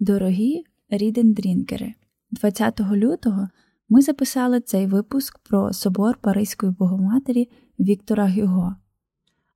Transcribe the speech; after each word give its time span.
Дорогі 0.00 0.64
рідендрінкери, 0.90 1.94
20 2.30 2.80
лютого 2.80 3.48
ми 3.88 4.02
записали 4.02 4.60
цей 4.60 4.86
випуск 4.86 5.38
про 5.38 5.72
собор 5.72 6.18
Паризької 6.20 6.72
Богоматері 6.72 7.48
Віктора 7.80 8.28
Гюго. 8.28 8.76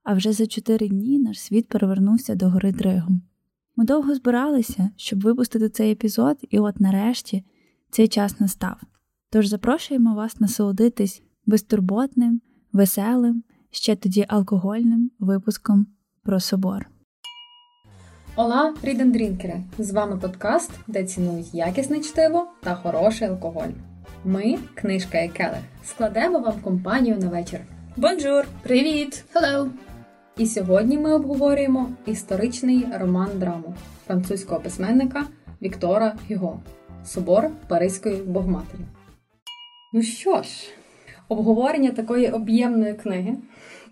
А 0.02 0.14
вже 0.14 0.32
за 0.32 0.46
чотири 0.46 0.88
дні 0.88 1.18
наш 1.18 1.40
світ 1.40 1.68
перевернувся 1.68 2.34
до 2.34 2.50
гори 2.50 2.72
Дригом. 2.72 3.22
Ми 3.76 3.84
довго 3.84 4.14
збиралися, 4.14 4.91
щоб 4.96 5.20
випустити 5.20 5.68
цей 5.68 5.93
епізод, 5.93 6.38
і 6.50 6.58
от 6.58 6.80
нарешті 6.80 7.45
цей 7.90 8.08
час 8.08 8.40
настав. 8.40 8.80
Тож 9.30 9.46
запрошуємо 9.46 10.14
вас 10.14 10.40
насолодитись 10.40 11.22
безтурботним, 11.46 12.40
веселим, 12.72 13.42
ще 13.70 13.96
тоді 13.96 14.24
алкогольним 14.29 15.11
випуском 15.18 15.86
про 16.22 16.40
собор. 16.40 16.93
Ола, 18.37 18.75
рідендрінкери! 18.82 19.55
З 19.79 19.91
вами 19.93 20.16
подкаст, 20.16 20.71
де 20.87 21.05
цінують 21.05 21.55
якісне 21.55 22.01
чтиво 22.01 22.47
та 22.62 22.75
хороший 22.75 23.29
алкоголь. 23.29 23.69
Ми, 24.25 24.59
книжка 24.75 25.20
і 25.20 25.29
келих, 25.29 25.59
складемо 25.84 26.39
вам 26.39 26.61
компанію 26.62 27.16
на 27.16 27.28
вечір. 27.28 27.61
Бонжур! 27.97 28.47
Привіт! 28.62 29.25
Hello! 29.34 29.69
І 30.39 30.47
сьогодні 30.47 30.98
ми 30.98 31.15
обговорюємо 31.15 31.89
історичний 32.06 32.87
роман 33.01 33.30
драму 33.34 33.75
французького 34.06 34.61
письменника 34.61 35.25
Віктора 35.62 36.16
Гюго 36.30 36.61
Собор 37.05 37.51
Паризької 37.69 38.16
Богматері. 38.16 38.83
Ну 39.92 40.03
що 40.03 40.42
ж, 40.42 40.48
обговорення 41.28 41.91
такої 41.91 42.30
об'ємної 42.30 42.95
книги 42.95 43.37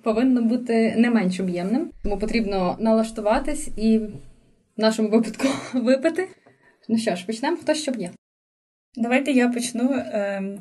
повинно 0.03 0.43
бути 0.43 0.95
не 0.97 1.11
менш 1.11 1.41
об'ємним, 1.41 1.91
тому 2.03 2.19
потрібно 2.19 2.77
налаштуватись 2.79 3.69
і 3.77 4.01
в 4.77 4.81
нашому 4.81 5.09
випадку 5.09 5.49
випити. 5.79 6.29
Ну 6.89 6.99
що 6.99 7.17
ж, 7.17 7.27
почнемо 7.27 7.57
хто 7.57 7.75
що 7.75 7.93
б'є. 7.93 8.11
Давайте 8.97 9.33
я 9.33 9.49
почну. 9.49 9.95
Ем, 10.13 10.59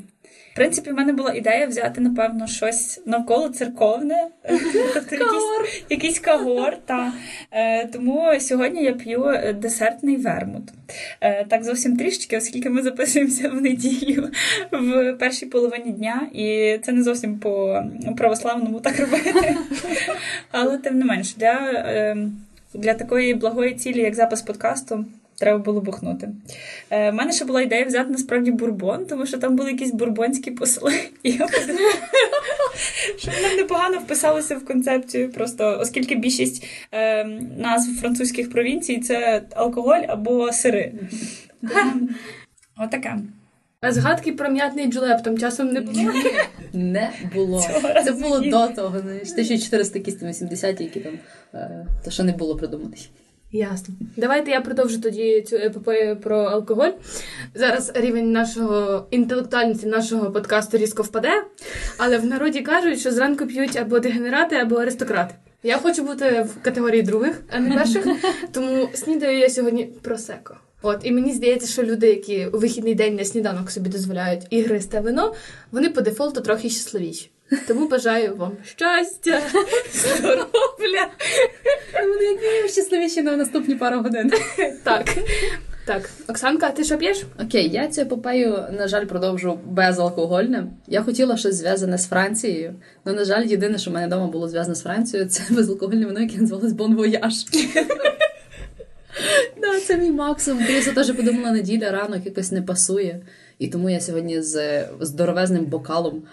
в 0.52 0.56
принципі, 0.56 0.92
в 0.92 0.94
мене 0.94 1.14
була 1.14 1.34
ідея 1.34 1.68
взяти, 1.68 2.02
напевно, 2.02 2.48
щось 2.48 3.02
навколо 3.06 3.50
церковне, 3.50 4.28
тобто 4.94 5.16
якийсь, 5.16 5.84
якийсь 5.90 6.20
кагор. 6.20 6.78
Та. 6.86 7.14
Е, 7.52 7.88
тому 7.88 8.40
сьогодні 8.40 8.84
я 8.84 8.94
п'ю 8.94 9.26
десертний 9.56 10.18
вермут. 10.18 10.64
Е, 11.22 11.46
так 11.46 11.64
зовсім 11.64 11.98
трішечки, 11.98 12.38
оскільки 12.38 12.70
ми 12.70 12.82
записуємося 12.82 13.50
в 13.50 13.62
неділю 13.62 14.30
в 14.72 15.14
першій 15.14 15.46
половині 15.46 15.92
дня, 15.92 16.30
і 16.34 16.78
це 16.84 16.92
не 16.92 17.04
зовсім 17.04 17.40
по 17.40 17.84
православному 18.18 18.80
так 18.80 19.00
робити. 19.00 19.56
Але 20.52 20.78
тим 20.78 21.00
не 21.00 21.06
менш, 21.06 21.36
для, 21.36 21.54
е, 21.76 22.18
для 22.74 22.94
такої 22.94 23.34
благої 23.34 23.74
цілі, 23.74 24.00
як 24.00 24.16
запис 24.16 24.42
подкасту. 24.42 25.06
Треба 25.42 25.58
було 25.58 25.82
бухнути. 25.82 26.30
Е, 26.90 27.12
мене 27.12 27.32
ще 27.32 27.46
була 27.46 27.62
ідея 27.62 27.86
взяти 27.86 28.10
насправді 28.10 28.52
бурбон, 28.52 29.06
тому 29.06 29.26
що 29.26 29.38
там 29.38 29.56
були 29.56 29.72
якісь 29.72 29.92
бурбонські 29.92 30.52
посли. 30.52 30.94
І 31.24 31.32
я 31.32 31.48
подумала, 31.48 31.94
що 33.18 33.32
вони 33.32 33.56
непогано 33.56 34.00
вписалися 34.00 34.56
в 34.56 34.66
концепцію, 34.66 35.32
просто 35.32 35.78
оскільки 35.82 36.16
більшість 36.16 36.68
е, 36.92 37.24
назв 37.58 38.00
французьких 38.02 38.52
провінцій 38.52 39.00
це 39.00 39.42
алкоголь 39.56 40.02
або 40.08 40.52
сири. 40.52 40.94
Отаке. 42.78 43.18
А 43.84 43.92
згадки 43.92 44.32
про 44.32 44.50
м'ятний 44.50 44.88
джулеп 44.88 45.24
там 45.24 45.38
часом 45.38 45.68
не 45.68 45.82
було? 45.82 46.14
Не 46.74 47.12
було. 47.34 47.64
Це 48.06 48.12
було 48.12 48.40
до 48.40 48.68
того, 48.68 48.98
1400 48.98 50.00
якісь 50.00 50.16
там 50.16 50.30
80 50.30 50.82
які 50.82 51.00
там, 51.00 51.14
е, 51.54 51.86
то 52.06 52.12
що 52.12 52.24
не 52.24 52.32
було 52.32 52.56
придумати. 52.56 52.98
Ясно. 53.52 53.96
Давайте 54.18 54.52
я 54.52 54.62
продовжу 54.62 55.02
тоді 55.02 55.42
цю 55.42 55.56
епопею 55.56 56.18
про 56.18 56.38
алкоголь. 56.38 56.92
Зараз 57.56 57.92
рівень 57.96 58.32
нашого 58.32 59.06
інтелектуальності 59.12 59.88
нашого 59.88 60.32
подкасту 60.32 60.78
різко 60.78 61.04
впаде, 61.04 61.44
але 61.98 62.18
в 62.18 62.26
народі 62.26 62.62
кажуть, 62.62 63.00
що 63.00 63.12
зранку 63.12 63.46
п'ють 63.46 63.76
або 63.76 64.00
дегенерати, 64.00 64.56
або 64.56 64.76
аристократи. 64.76 65.36
Я 65.64 65.78
хочу 65.78 66.04
бути 66.04 66.42
в 66.42 66.64
категорії 66.64 67.02
других, 67.02 67.42
а 67.52 67.60
не 67.60 67.78
перших. 67.78 68.08
Тому 68.52 68.90
снідаю 68.94 69.38
я 69.38 69.50
сьогодні 69.50 69.84
просеко. 70.02 70.58
От, 70.82 71.00
і 71.04 71.12
мені 71.12 71.34
здається, 71.34 71.68
що 71.68 71.84
люди, 71.84 72.08
які 72.08 72.46
у 72.46 72.58
вихідний 72.58 72.96
день 72.96 73.16
на 73.16 73.26
сніданок 73.26 73.72
собі 73.72 73.90
дозволяють 73.90 74.44
ігристе 74.50 75.00
вино, 75.00 75.34
вони 75.72 75.90
по 75.90 76.02
дефолту 76.02 76.42
трохи 76.42 76.70
щасливіші. 76.70 77.30
Тому 77.68 77.88
бажаю 77.88 78.36
вам 78.36 78.52
щастя, 78.64 79.42
здоров'я. 79.94 81.10
Вони 81.94 82.26
як 82.62 82.72
щасливіші 82.72 83.22
на 83.22 83.38
наступні 83.38 83.76
пару 83.76 84.02
годин. 84.02 84.32
Так. 84.84 85.18
Так, 85.86 86.10
Оксанка, 86.28 86.70
ти 86.70 86.84
що 86.84 86.98
п'єш? 86.98 87.24
Окей, 87.46 87.70
я 87.70 87.88
цю 87.88 88.02
епопею, 88.02 88.66
на 88.72 88.88
жаль, 88.88 89.06
продовжу 89.06 89.60
безалкогольним. 89.66 90.70
Я 90.88 91.02
хотіла 91.02 91.38
щось 91.38 91.56
зв'язане 91.56 91.98
з 91.98 92.08
Францією. 92.08 92.76
але, 93.04 93.16
на 93.16 93.26
жаль, 93.26 93.46
єдине, 93.46 93.78
що 93.78 93.92
в 93.92 93.94
мене 93.94 94.08
вдома 94.08 94.28
було 94.28 94.48
зв'язане 94.50 94.76
з 94.76 94.82
Францією, 94.82 95.30
це 95.30 95.44
безалкогольне 95.50 96.06
вино, 96.06 96.20
яке 96.20 96.38
називалось 96.38 96.74
Бон 96.74 96.96
Вояж. 96.96 97.46
Да, 99.62 99.80
Це 99.80 99.98
мій 99.98 100.12
максимум. 100.12 100.64
Я 100.70 100.94
теж 100.94 101.12
подумала, 101.12 101.52
неділя 101.52 101.92
ранок 101.92 102.26
якось 102.26 102.52
не 102.52 102.62
пасує. 102.62 103.22
І 103.60 103.68
тому 103.68 103.90
я 103.90 104.00
сьогодні 104.00 104.42
з 104.42 104.86
здоровезним 105.00 105.66
бокалом 105.66 106.24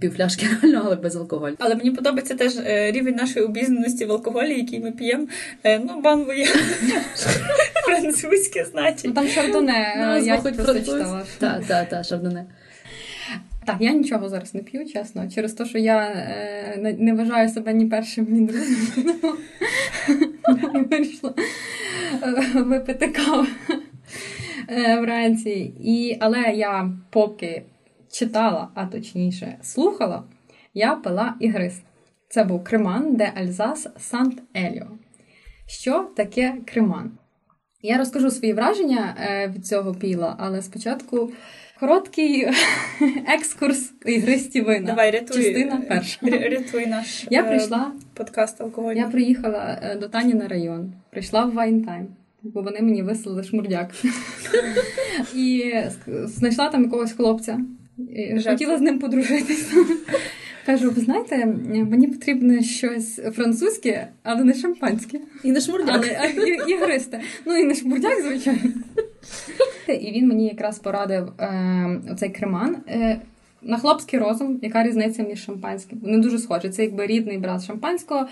півфляшки 0.00 0.46
реально, 0.62 0.82
але 0.84 0.96
без 0.96 1.16
алкоголю. 1.16 1.54
Але 1.58 1.74
мені 1.74 1.90
подобається 1.90 2.34
теж 2.34 2.56
е, 2.56 2.92
рівень 2.92 3.14
нашої 3.14 3.44
обізнаності 3.44 4.04
в 4.04 4.12
алкоголі, 4.12 4.54
який 4.58 4.80
ми 4.80 4.92
п'ємо. 4.92 5.26
Е, 5.64 5.78
ну, 5.78 6.00
банвоє 6.00 6.46
французьке 7.86 8.64
значить. 8.64 9.04
Ну 9.04 9.12
там 9.12 9.28
шардоне, 9.28 10.20
я 10.24 10.36
просто 10.36 10.80
читала. 10.80 11.24
Так, 11.38 11.66
так, 11.66 11.88
так, 11.88 12.04
шардоне. 12.04 12.44
Так, 13.66 13.76
я 13.80 13.92
нічого 13.92 14.28
зараз 14.28 14.54
не 14.54 14.62
п'ю, 14.62 14.86
чесно, 14.86 15.30
через 15.30 15.52
те, 15.52 15.64
що 15.64 15.78
я 15.78 15.98
е, 15.98 16.96
не 16.98 17.12
вважаю 17.12 17.48
себе 17.48 17.72
ні 17.72 17.86
першим, 17.86 18.26
ні 18.30 18.46
другим. 18.46 18.76
Я 20.74 20.80
вирішила 20.80 21.34
випити 22.54 23.08
каву 23.08 23.46
вранці. 25.00 25.74
І, 25.80 26.16
Але 26.20 26.42
я 26.42 26.90
поки 27.10 27.62
читала, 28.12 28.68
а 28.74 28.86
точніше 28.86 29.58
слухала, 29.62 30.24
я 30.74 30.94
пила 30.94 31.34
ігрист. 31.40 31.82
Це 32.28 32.44
був 32.44 32.64
Креман, 32.64 33.16
де 33.16 33.32
Альзас 33.36 33.88
Сант 33.98 34.42
Еліо. 34.56 34.86
Що 35.66 36.10
таке 36.16 36.54
Креман? 36.64 37.10
Я 37.82 37.98
розкажу 37.98 38.30
свої 38.30 38.52
враження 38.52 39.14
від 39.54 39.66
цього 39.66 39.94
піла, 39.94 40.36
але 40.38 40.62
спочатку 40.62 41.30
короткий 41.80 42.48
екскурс 43.26 43.92
ігристі 44.06 44.60
вина. 44.60 44.86
Давай, 44.86 45.10
рятуй, 45.10 45.42
Частина 45.42 45.82
перша. 45.88 46.18
Рятуй 46.22 46.86
наш 46.86 47.26
я 47.30 47.42
прийшла, 47.42 47.92
подкаст 48.14 48.60
алкоголю. 48.60 48.96
Я 48.96 49.06
приїхала 49.06 49.96
до 50.00 50.08
Тані 50.08 50.34
на 50.34 50.48
район, 50.48 50.92
прийшла 51.10 51.44
в 51.44 51.52
Вайнтайм 51.52 52.06
бо 52.54 52.62
вони 52.62 52.82
мені 52.82 53.02
вислали 53.02 53.44
шмурдяк. 53.44 53.90
І 55.34 55.74
знайшла 56.24 56.68
там 56.68 56.82
якогось 56.82 57.12
хлопця. 57.12 57.60
І 57.98 58.42
Хотіла 58.44 58.78
з 58.78 58.80
ним 58.80 58.98
подружитися. 58.98 59.74
Кажу, 60.66 60.90
ви 60.90 61.00
знаєте, 61.00 61.46
мені 61.90 62.06
потрібно 62.06 62.62
щось 62.62 63.16
французьке, 63.16 64.08
але 64.22 64.44
не 64.44 64.54
шампанське. 64.54 65.20
І 65.42 65.52
не 65.52 65.60
шмурдяк. 65.60 66.06
Але, 66.18 66.48
і, 66.48 66.70
ігристе. 66.72 67.20
Ну 67.44 67.56
і 67.56 67.64
не 67.64 67.74
шмурдяк, 67.74 68.22
звичайно. 68.22 68.72
І 69.92 70.12
він 70.12 70.28
мені 70.28 70.46
якраз 70.46 70.78
порадив 70.78 71.32
е, 71.38 72.00
оцей 72.12 72.30
креман. 72.30 72.76
Е, 72.88 73.20
на 73.62 73.78
хлопський 73.78 74.18
розум, 74.18 74.58
яка 74.62 74.84
різниця 74.84 75.22
між 75.22 75.44
шампанським? 75.44 75.98
Вони 75.98 76.18
дуже 76.18 76.38
схожі. 76.38 76.68
Це 76.68 76.82
якби 76.82 77.06
рідний 77.06 77.38
брат 77.38 77.64
шампанського. 77.64 78.26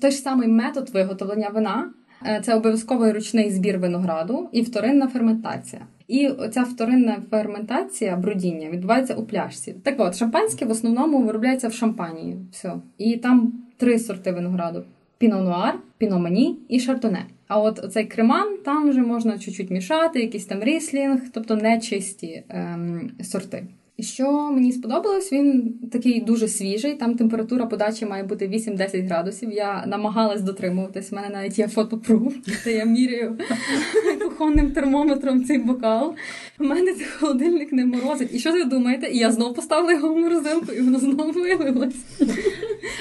Той 0.00 0.10
ж 0.10 0.16
самий 0.16 0.48
метод 0.48 0.90
виготовлення 0.90 1.48
вина, 1.48 1.90
Е, 2.26 2.40
це 2.44 2.54
обов'язковий 2.54 3.12
ручний 3.12 3.50
збір 3.50 3.78
винограду 3.78 4.48
і 4.52 4.62
вторинна 4.62 5.08
ферментація. 5.08 5.82
І 6.08 6.30
ця 6.50 6.62
вторинна 6.62 7.22
ферментація, 7.30 8.16
брудіння, 8.16 8.70
відбувається 8.70 9.14
у 9.14 9.24
пляшці. 9.24 9.72
Так 9.82 9.94
от, 9.98 10.16
шампанське 10.16 10.64
в 10.64 10.70
основному 10.70 11.22
виробляється 11.22 11.68
в 11.68 11.72
шампанії. 11.72 12.36
Все. 12.52 12.72
І 12.98 13.16
там 13.16 13.52
три 13.76 13.98
сорти 13.98 14.32
винограду: 14.32 14.84
піно-нуар, 15.18 15.74
піно-мані 15.98 16.56
і 16.68 16.80
шардоне. 16.80 17.26
А 17.50 17.60
от 17.60 17.92
цей 17.92 18.04
креман 18.04 18.56
там 18.64 18.90
вже 18.90 19.00
можна 19.00 19.38
чуть-чуть 19.38 19.70
мішати, 19.70 20.20
якийсь 20.20 20.46
там 20.46 20.62
ріслінг, 20.62 21.20
тобто 21.32 21.56
нечисті 21.56 22.42
ем, 22.48 23.10
сорти. 23.22 23.66
Що 24.02 24.50
мені 24.50 24.72
сподобалось, 24.72 25.32
він 25.32 25.74
такий 25.92 26.20
дуже 26.20 26.48
свіжий. 26.48 26.94
Там 26.94 27.14
температура 27.14 27.66
подачі 27.66 28.06
має 28.06 28.22
бути 28.22 28.48
8-10 28.48 29.06
градусів. 29.06 29.52
Я 29.52 29.86
намагалась 29.86 30.42
дотримуватись. 30.42 31.12
У 31.12 31.16
мене 31.16 31.28
навіть 31.28 31.58
є 31.58 31.68
фотопруф, 31.68 32.34
де 32.64 32.72
я 32.72 32.84
міряю 32.84 33.38
кухонним 34.22 34.70
термометром 34.70 35.44
цей 35.44 35.58
бокал. 35.58 36.14
У 36.58 36.64
мене 36.64 36.94
цей 36.94 37.06
холодильник 37.06 37.72
не 37.72 37.86
морозить. 37.86 38.34
І 38.34 38.38
що 38.38 38.52
ви 38.52 38.64
думаєте? 38.64 39.10
І 39.12 39.18
я 39.18 39.32
знову 39.32 39.54
поставила 39.54 39.92
його 39.92 40.14
в 40.14 40.18
морозилку, 40.18 40.72
і 40.72 40.80
воно 40.80 40.98
знову 40.98 41.32
виявилось. 41.32 41.96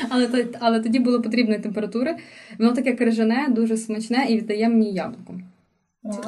Але 0.09 0.45
але 0.59 0.79
тоді 0.79 0.99
було 0.99 1.21
потрібної 1.21 1.59
температури. 1.59 2.15
Воно 2.59 2.71
таке 2.71 2.93
крижане, 2.93 3.47
дуже 3.49 3.77
смачне 3.77 4.25
і 4.29 4.37
віддає 4.37 4.69
мені 4.69 4.93
яблуко. 4.93 5.33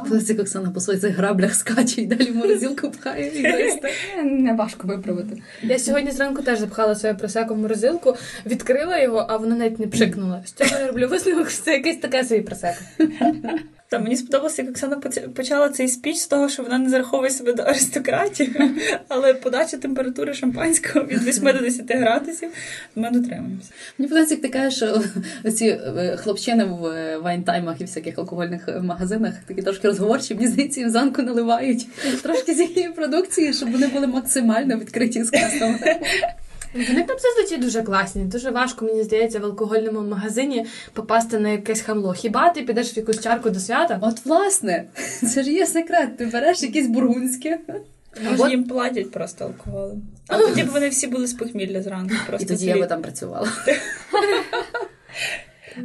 Коли 0.09 0.21
як 0.27 0.39
Оксана 0.39 0.71
по 0.71 0.79
своїх 0.79 1.03
граблях 1.05 1.55
скаче 1.55 2.01
і 2.01 2.05
далі 2.05 2.31
в 2.31 2.35
морозилку 2.35 2.91
пхає 2.91 3.39
і 3.39 3.43
гристе. 3.47 3.89
Е, 4.17 4.23
Не 4.23 4.53
важко 4.53 4.87
виправити. 4.87 5.41
Я 5.63 5.79
сьогодні 5.79 6.11
зранку 6.11 6.41
теж 6.41 6.59
запхала 6.59 6.95
своє 6.95 7.15
просеку 7.15 7.53
в 7.53 7.57
морозилку, 7.57 8.15
відкрила 8.45 8.97
його, 8.99 9.25
а 9.29 9.37
воно 9.37 9.55
навіть 9.55 9.79
не 9.79 9.87
пшикнуло. 9.87 10.43
З 10.45 10.51
цього 10.51 10.79
я 10.81 10.87
роблю 10.87 11.07
висновок, 11.07 11.49
що 11.49 11.63
це 11.63 11.73
якесь 11.73 11.97
таке 11.97 12.23
собі 12.23 12.41
просеко. 12.41 12.79
Та 13.91 13.99
мені 13.99 14.15
сподобалося, 14.15 14.61
як 14.61 14.71
Оксана 14.71 14.97
почала 15.35 15.69
цей 15.69 15.87
спіч 15.87 16.17
з 16.17 16.27
того, 16.27 16.49
що 16.49 16.63
вона 16.63 16.77
не 16.77 16.89
зараховує 16.89 17.31
себе 17.31 17.53
до 17.53 17.63
аристократів, 17.63 18.55
але 19.07 19.33
подача 19.33 19.77
температури 19.77 20.33
шампанського 20.33 21.05
від 21.05 21.23
8 21.23 21.43
до 21.43 21.53
10 21.53 21.91
градусів 21.91 22.49
ми 22.95 23.11
дотримуємося. 23.11 23.69
Мені 23.97 24.07
подобається, 24.07 24.35
як 24.35 24.41
ти 24.41 24.49
кажеш, 24.49 24.75
що 24.75 25.01
ці 25.51 25.65
е, 25.65 26.17
хлопчини 26.17 26.65
в 26.65 26.85
е, 26.85 27.17
вайнтаймах 27.17 27.81
і 27.81 27.83
всяких 27.83 28.17
алкогольних 28.17 28.67
е, 28.67 28.79
магазинах 28.79 29.33
такі 29.47 29.61
трошки 29.61 29.87
розговорчі, 29.87 30.35
мені 30.35 30.47
здається, 30.47 30.79
їм 30.79 30.89
зранку 30.89 31.21
наливають 31.21 31.87
трошки 32.21 32.53
з 32.53 32.59
їхньої 32.59 32.89
продукції, 32.89 33.53
щоб 33.53 33.71
вони 33.71 33.87
були 33.87 34.07
максимально 34.07 34.77
відкриті 34.77 35.23
з 35.23 35.29
кастом. 35.29 35.79
Вони 36.73 37.03
там 37.03 37.17
зазвичай 37.19 37.57
дуже 37.57 37.83
класні. 37.83 38.23
Дуже 38.23 38.51
важко, 38.51 38.85
мені 38.85 39.03
здається, 39.03 39.39
в 39.39 39.45
алкогольному 39.45 40.09
магазині 40.09 40.65
попасти 40.93 41.39
на 41.39 41.49
якесь 41.49 41.81
хамло. 41.81 42.13
Хіба 42.13 42.49
ти 42.49 42.61
підеш 42.61 42.95
в 42.95 42.97
якусь 42.97 43.19
чарку 43.19 43.49
до 43.49 43.59
свята? 43.59 43.99
От 44.01 44.25
власне, 44.25 44.85
це 45.33 45.43
ж 45.43 45.51
є 45.51 45.65
секрет. 45.65 46.17
Ти 46.17 46.25
береш 46.25 46.63
якісь 46.63 46.87
бургундське, 46.87 47.59
Може, 48.31 48.49
їм 48.49 48.63
платять 48.63 49.11
просто 49.11 49.45
алкоголем. 49.45 50.01
А 50.27 50.37
тоді 50.37 50.63
б 50.63 50.69
вони 50.69 50.89
всі 50.89 51.07
були 51.07 51.27
з 51.27 51.33
похмілля 51.33 51.81
зранку. 51.81 52.13
і 52.13 52.27
Просто 52.27 52.47
тоді 52.47 52.65
я 52.65 52.77
би 52.77 52.87
там 52.87 53.01
працювала. 53.01 53.47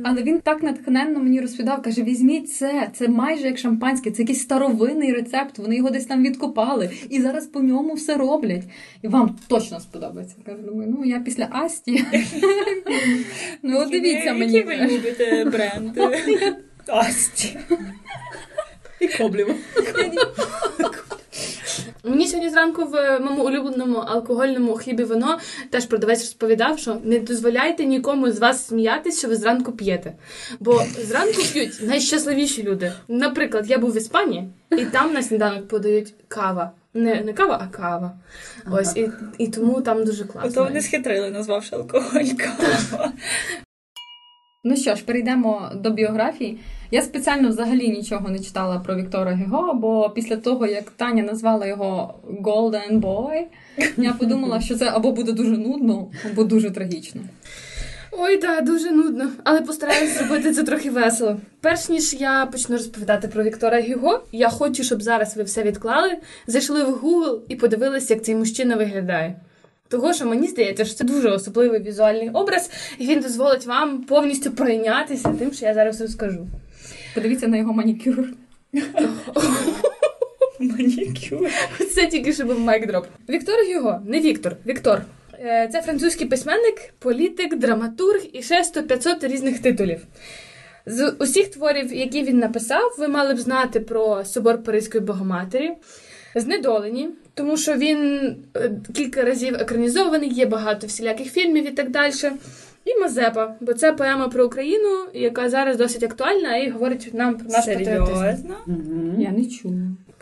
Але 0.02 0.22
він 0.22 0.40
так 0.40 0.62
натхненно 0.62 1.20
мені 1.20 1.40
розповідав, 1.40 1.82
каже: 1.82 2.02
візьміть 2.02 2.52
це, 2.52 2.90
це 2.94 3.08
майже 3.08 3.46
як 3.46 3.58
шампанське, 3.58 4.10
це 4.10 4.22
якийсь 4.22 4.42
старовинний 4.42 5.12
рецепт. 5.12 5.58
Вони 5.58 5.76
його 5.76 5.90
десь 5.90 6.06
там 6.06 6.22
відкопали, 6.22 6.90
і 7.08 7.20
зараз 7.20 7.46
по 7.46 7.60
ньому 7.60 7.94
все 7.94 8.16
роблять. 8.16 8.64
І 9.02 9.08
вам 9.08 9.38
точно 9.48 9.80
сподобається. 9.80 10.36
Кажу, 10.46 10.62
думаю, 10.62 10.94
ну 10.98 11.04
я 11.04 11.20
після 11.20 11.48
Асті. 11.50 12.04
Ну, 13.62 13.90
дивіться 13.90 14.32
Які 14.32 14.62
ви 14.62 14.76
любите 14.76 15.44
бренди? 15.44 16.00
Асті. 16.86 17.58
І 19.00 19.08
кобліво. 19.08 19.54
Мені 22.06 22.26
сьогодні 22.26 22.50
зранку 22.50 22.84
в 22.84 23.18
моєму 23.20 23.44
улюбленому 23.44 23.98
алкогольному 23.98 24.74
хлібі 24.74 25.04
вино 25.04 25.38
теж 25.70 25.86
продавець 25.86 26.20
розповідав, 26.20 26.78
що 26.78 26.96
не 27.04 27.18
дозволяйте 27.18 27.84
нікому 27.84 28.30
з 28.30 28.38
вас 28.38 28.66
сміятись, 28.66 29.18
що 29.18 29.28
ви 29.28 29.36
зранку 29.36 29.72
п'єте. 29.72 30.12
Бо 30.60 30.82
зранку 30.98 31.42
п'ють 31.52 31.82
найщасливіші 31.82 32.62
люди. 32.62 32.92
Наприклад, 33.08 33.70
я 33.70 33.78
був 33.78 33.92
в 33.92 33.96
Іспанії, 33.96 34.48
і 34.70 34.84
там 34.84 35.12
на 35.12 35.22
сніданок 35.22 35.68
подають 35.68 36.14
кава. 36.28 36.70
Не, 36.94 37.20
не 37.20 37.32
кава, 37.32 37.60
а 37.62 37.76
кава. 37.76 38.12
Ось 38.70 38.96
і, 38.96 39.10
і 39.38 39.48
тому 39.48 39.80
там 39.80 40.04
дуже 40.04 40.24
класно. 40.24 40.50
Ото 40.50 40.64
вони 40.64 40.80
схитрили, 40.80 41.30
назвавши 41.30 41.76
алкоголь 41.76 42.24
кава. 42.38 43.12
Ну 44.64 44.76
що 44.76 44.94
ж, 44.94 45.04
перейдемо 45.04 45.70
до 45.74 45.90
біографії. 45.90 46.58
Я 46.90 47.02
спеціально 47.02 47.48
взагалі 47.48 47.88
нічого 47.88 48.28
не 48.28 48.38
читала 48.38 48.78
про 48.78 48.96
Віктора 48.96 49.34
Гюго, 49.34 49.74
бо 49.74 50.10
після 50.10 50.36
того, 50.36 50.66
як 50.66 50.90
Таня 50.90 51.22
назвала 51.22 51.66
його 51.66 52.14
Golden 52.42 53.00
Boy, 53.00 53.42
я 53.96 54.12
подумала, 54.12 54.60
що 54.60 54.76
це 54.76 54.90
або 54.90 55.12
буде 55.12 55.32
дуже 55.32 55.58
нудно, 55.58 56.08
або 56.32 56.44
дуже 56.44 56.70
трагічно. 56.70 57.20
Ой, 58.18 58.36
так, 58.36 58.64
дуже 58.64 58.90
нудно, 58.90 59.30
але 59.44 59.60
постараюсь 59.60 60.18
зробити 60.18 60.52
це 60.52 60.62
трохи 60.62 60.90
весело. 60.90 61.36
Перш 61.60 61.88
ніж 61.88 62.14
я 62.14 62.46
почну 62.46 62.76
розповідати 62.76 63.28
про 63.28 63.42
Віктора 63.42 63.82
Гюго, 63.82 64.20
я 64.32 64.48
хочу, 64.48 64.82
щоб 64.84 65.02
зараз 65.02 65.36
ви 65.36 65.42
все 65.42 65.62
відклали, 65.62 66.16
зайшли 66.46 66.84
в 66.84 66.94
Google 66.94 67.38
і 67.48 67.56
подивилися, 67.56 68.14
як 68.14 68.24
цей 68.24 68.34
мужчина 68.34 68.76
виглядає. 68.76 69.40
Того, 69.88 70.12
що 70.12 70.26
мені 70.26 70.48
здається, 70.48 70.84
що 70.84 70.94
це 70.94 71.04
дуже 71.04 71.28
особливий 71.30 71.82
візуальний 71.82 72.30
образ, 72.30 72.70
і 72.98 73.06
він 73.06 73.20
дозволить 73.20 73.66
вам 73.66 74.02
повністю 74.02 74.50
пройнятися 74.50 75.34
тим, 75.38 75.52
що 75.52 75.66
я 75.66 75.74
зараз 75.74 76.00
розкажу. 76.00 76.46
Подивіться 77.16 77.48
на 77.48 77.56
його 77.56 77.72
манікюр. 77.72 78.28
Манікюр. 80.60 81.50
Це 81.94 82.06
тільки 82.06 82.32
що 82.32 82.44
був 82.44 82.60
mic 82.60 82.77
drop. 82.77 83.04
Віктор 83.28 83.54
Гюго, 83.74 84.00
не 84.06 84.20
Віктор, 84.20 84.56
Віктор. 84.66 85.02
Е, 85.32 85.68
Це 85.72 85.82
французький 85.82 86.26
письменник, 86.26 86.94
політик, 86.98 87.56
драматург 87.56 88.20
і 88.32 88.42
ще 88.42 88.62
100-500 88.62 89.28
різних 89.28 89.58
титулів. 89.58 90.00
З 90.86 91.14
усіх 91.18 91.48
творів, 91.48 91.92
які 91.94 92.22
він 92.22 92.38
написав, 92.38 92.96
ви 92.98 93.08
мали 93.08 93.34
б 93.34 93.38
знати 93.38 93.80
про 93.80 94.24
собор 94.24 94.62
Паризької 94.62 95.04
Богоматері. 95.04 95.72
Знедолені, 96.34 97.08
тому 97.34 97.56
що 97.56 97.74
він 97.74 98.30
е, 98.56 98.70
кілька 98.94 99.22
разів 99.22 99.54
екранізований, 99.54 100.30
є 100.30 100.46
багато 100.46 100.86
всіляких 100.86 101.32
фільмів 101.32 101.68
і 101.68 101.70
так 101.70 101.90
далі. 101.90 102.12
І 102.86 103.00
Мазепа, 103.00 103.54
бо 103.60 103.74
це 103.74 103.92
поема 103.92 104.28
про 104.28 104.46
Україну, 104.46 104.98
яка 105.14 105.48
зараз 105.48 105.76
досить 105.76 106.02
актуальна 106.02 106.56
і 106.56 106.70
говорить 106.70 107.14
нам 107.14 107.34
про 107.34 107.48
наш 107.48 107.64
патріотизм. 107.66 108.14
Серйозно? 108.20 108.56
Я 109.18 109.30
не 109.30 109.44
чула. 109.46 109.74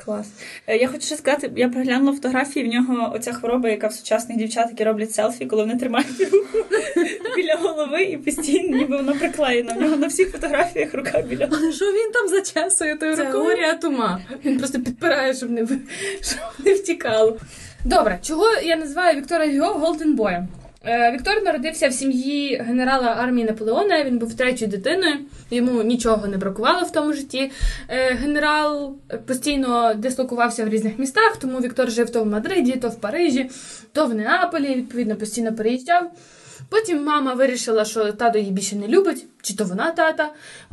Клас. 0.04 0.28
Е, 0.66 0.76
Я 0.76 0.88
хочу 0.88 1.00
ще 1.06 1.16
сказати, 1.16 1.50
я 1.56 1.68
переглянула 1.68 2.12
фотографії 2.12 2.66
в 2.68 2.72
нього 2.72 3.12
оця 3.14 3.32
хвороба, 3.32 3.68
яка 3.68 3.86
в 3.86 3.92
сучасних 3.92 4.38
дівчат, 4.38 4.66
які 4.70 4.84
роблять 4.84 5.12
селфі, 5.12 5.46
коли 5.46 5.62
вони 5.62 5.76
тримають 5.76 6.20
руку 6.32 6.58
біля 7.36 7.54
голови 7.54 8.02
і 8.02 8.16
постійно, 8.16 8.76
ніби 8.76 8.96
вона 8.96 9.12
приклеєна. 9.12 9.74
В 9.74 9.80
нього 9.80 9.96
на 9.96 10.06
всіх 10.06 10.30
фотографіях 10.32 10.94
рука 10.94 11.22
біля 11.22 11.46
голови. 11.46 11.62
Але 11.64 11.72
що 11.72 11.84
він 11.84 12.10
там 12.12 12.28
зачесує 12.28 12.96
тою 12.96 13.16
Це 13.16 13.24
рукою? 13.24 13.44
горя 13.44 13.74
тума. 13.74 14.20
Він 14.44 14.58
просто 14.58 14.80
підпирає, 14.80 15.34
щоб 15.34 15.50
не, 15.50 15.66
щоб 16.20 16.38
не 16.66 16.74
втікало. 16.74 17.36
Добре, 17.84 18.18
чого 18.22 18.44
я 18.64 18.76
називаю 18.76 19.16
Віктора 19.20 19.46
Гюго 19.46 19.74
голденбоєм? 19.78 20.48
Е, 20.86 21.12
Віктор 21.12 21.42
народився 21.44 21.88
в 21.88 21.92
сім'ї 21.92 22.56
генерала 22.56 23.06
армії 23.06 23.46
Наполеона. 23.46 24.04
Він 24.04 24.18
був 24.18 24.34
третьою 24.34 24.70
дитиною. 24.70 25.16
Йому 25.50 25.82
нічого 25.82 26.26
не 26.26 26.36
бракувало 26.36 26.86
в 26.86 26.92
тому 26.92 27.12
житті. 27.12 27.50
Е, 27.88 28.14
Генерал 28.14 28.96
постійно 29.26 29.94
дислокувався 29.94 30.64
в 30.64 30.68
різних 30.68 30.98
містах, 30.98 31.36
тому 31.36 31.58
Віктор 31.58 31.90
жив 31.90 32.10
то 32.10 32.24
в 32.24 32.26
Мадриді, 32.26 32.72
то 32.72 32.88
в 32.88 33.00
Парижі, 33.00 33.50
то 33.92 34.06
в 34.06 34.14
Неаполі. 34.14 34.74
Відповідно, 34.74 35.16
постійно 35.16 35.54
переїжджав. 35.54 36.10
Потім 36.68 37.04
мама 37.04 37.34
вирішила, 37.34 37.84
що 37.84 38.12
тато 38.12 38.38
її 38.38 38.50
більше 38.50 38.76
не 38.76 38.88
любить, 38.88 39.26
чи 39.42 39.56
то 39.56 39.64
вона 39.64 39.90
тата. 39.90 40.32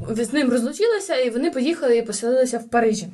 З 0.10 0.34
ним 0.34 0.50
розлучилася, 0.50 1.16
і 1.16 1.30
вони 1.30 1.52
поїхали 1.52 1.98
і 1.98 2.02
поселилися 2.02 2.58
в 2.58 2.70
Парижі. 2.70 3.04
Е, 3.04 3.12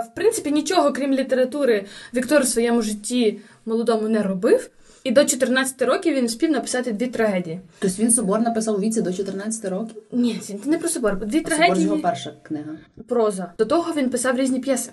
в 0.00 0.14
принципі, 0.14 0.50
нічого, 0.50 0.92
крім 0.92 1.12
літератури, 1.12 1.84
Віктор 2.14 2.42
в 2.42 2.48
своєму 2.48 2.82
житті 2.82 3.40
молодому 3.66 4.08
не 4.08 4.22
робив. 4.22 4.70
І 5.08 5.10
до 5.10 5.24
14 5.24 5.82
років 5.82 6.14
він 6.14 6.26
встиг 6.26 6.50
написати 6.50 6.92
дві 6.92 7.06
трагедії. 7.06 7.60
Тобто 7.78 8.02
він 8.02 8.10
собор 8.10 8.40
написав 8.40 8.74
у 8.74 8.80
віці 8.80 9.02
до 9.02 9.12
14 9.12 9.64
років? 9.64 10.02
Ні, 10.12 10.38
це 10.42 10.54
не 10.64 10.78
про 10.78 10.88
собор. 10.88 11.26
Дві 11.26 11.42
А 11.46 11.50
собор 11.50 11.64
його 11.66 11.74
трагедії 11.74 12.02
перша 12.02 12.32
книга. 12.42 12.72
проза. 13.08 13.52
До 13.58 13.64
того 13.64 13.92
він 13.96 14.10
писав 14.10 14.36
різні 14.36 14.60
п'єси. 14.60 14.90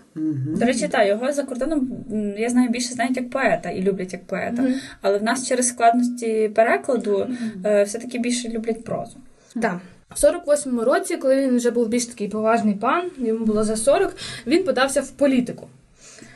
До 0.60 0.66
речі, 0.66 0.88
та 0.88 1.04
його 1.04 1.32
за 1.32 1.44
кордоном 1.44 1.90
я 2.38 2.50
знаю 2.50 2.70
більше 2.70 2.94
знають 2.94 3.18
як 3.18 3.30
поета 3.30 3.70
і 3.70 3.82
люблять 3.82 4.14
як 4.14 4.26
поета. 4.26 4.62
Мгм. 4.62 4.74
Але 5.02 5.18
в 5.18 5.24
нас 5.24 5.48
через 5.48 5.68
складності 5.68 6.52
перекладу 6.56 7.28
е, 7.66 7.84
все-таки 7.84 8.20
більше 8.20 8.50
люблять 8.50 8.84
прозу. 8.84 9.18
Так. 9.62 9.80
В 10.10 10.26
48-му 10.26 10.84
році, 10.84 11.18
коли 11.18 11.42
він 11.42 11.56
вже 11.58 11.72
був 11.72 11.88
більш 11.88 12.06
такий 12.06 12.28
поважний 12.28 12.74
пан, 12.76 13.04
йому 13.18 13.46
було 13.46 13.64
за 13.64 13.76
40, 13.76 14.16
він 14.48 14.64
подався 14.64 15.02
в 15.02 15.10
політику. 15.10 15.68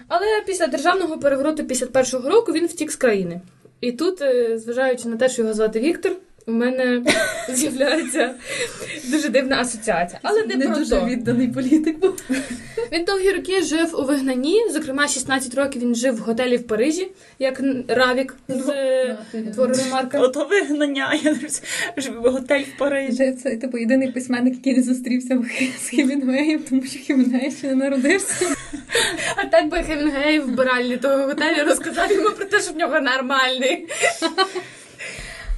Але 0.08 0.26
після 0.48 0.68
державного 0.68 1.18
перевороту 1.18 1.64
51-го 1.64 2.30
року 2.30 2.52
він 2.52 2.66
втік 2.66 2.92
з 2.92 2.96
країни. 2.96 3.42
І 3.82 3.92
тут, 3.92 4.22
е, 4.22 4.58
зважаючи 4.58 5.08
на 5.08 5.18
те, 5.18 5.30
що 5.30 5.42
його 5.42 5.54
звати 5.54 5.80
Віктор, 5.80 6.16
у 6.50 6.52
мене 6.52 7.02
з'являється 7.50 8.34
дуже 9.04 9.30
дивна 9.30 9.60
асоціація. 9.62 10.20
Але 10.24 10.46
не, 10.46 10.56
не 10.56 10.66
про 10.66 10.76
дуже 10.76 10.96
то. 10.96 11.06
відданий 11.06 11.48
політик 11.48 12.00
був. 12.00 12.22
Він 12.92 13.06
довгі 13.06 13.32
роки 13.32 13.62
жив 13.64 14.00
у 14.00 14.04
вигнанні. 14.04 14.62
Зокрема, 14.72 15.08
16 15.08 15.56
років 15.56 15.82
він 15.82 15.96
жив 15.96 16.16
в 16.16 16.20
готелі 16.20 16.58
в 16.58 16.68
Парижі, 16.68 17.12
як 17.40 17.62
Равік 17.88 18.36
з 18.48 18.70
е, 18.70 19.18
твору 19.54 19.74
Ремарка. 19.74 20.20
Ото 20.20 20.46
вигнання, 20.46 21.14
я 21.24 21.32
не 21.32 22.12
в 22.12 22.32
готель 22.32 22.64
в 22.64 22.78
Парижі. 22.78 23.38
Це, 23.44 23.58
типу 23.58 23.78
єдиний 23.78 24.12
письменник, 24.12 24.54
який 24.54 24.76
не 24.78 24.84
зустрівся 24.84 25.44
з 25.84 25.90
Хемінгуеєм, 25.90 26.60
тому 26.70 26.84
що 26.84 27.00
Хемінгуей 27.08 27.52
ще 27.52 27.68
не 27.68 27.76
народився. 27.76 28.46
А 29.36 29.46
так 29.46 29.68
би 29.70 29.84
Хемінгей 29.84 30.40
в 30.40 30.48
биральні 30.56 30.98
того 30.98 31.24
готелю 31.24 31.66
розказав 31.68 32.12
йому 32.12 32.30
про 32.30 32.46
те, 32.46 32.62
що 32.62 32.74
в 32.74 32.78
нього 32.78 33.00
нормальний. 33.00 33.88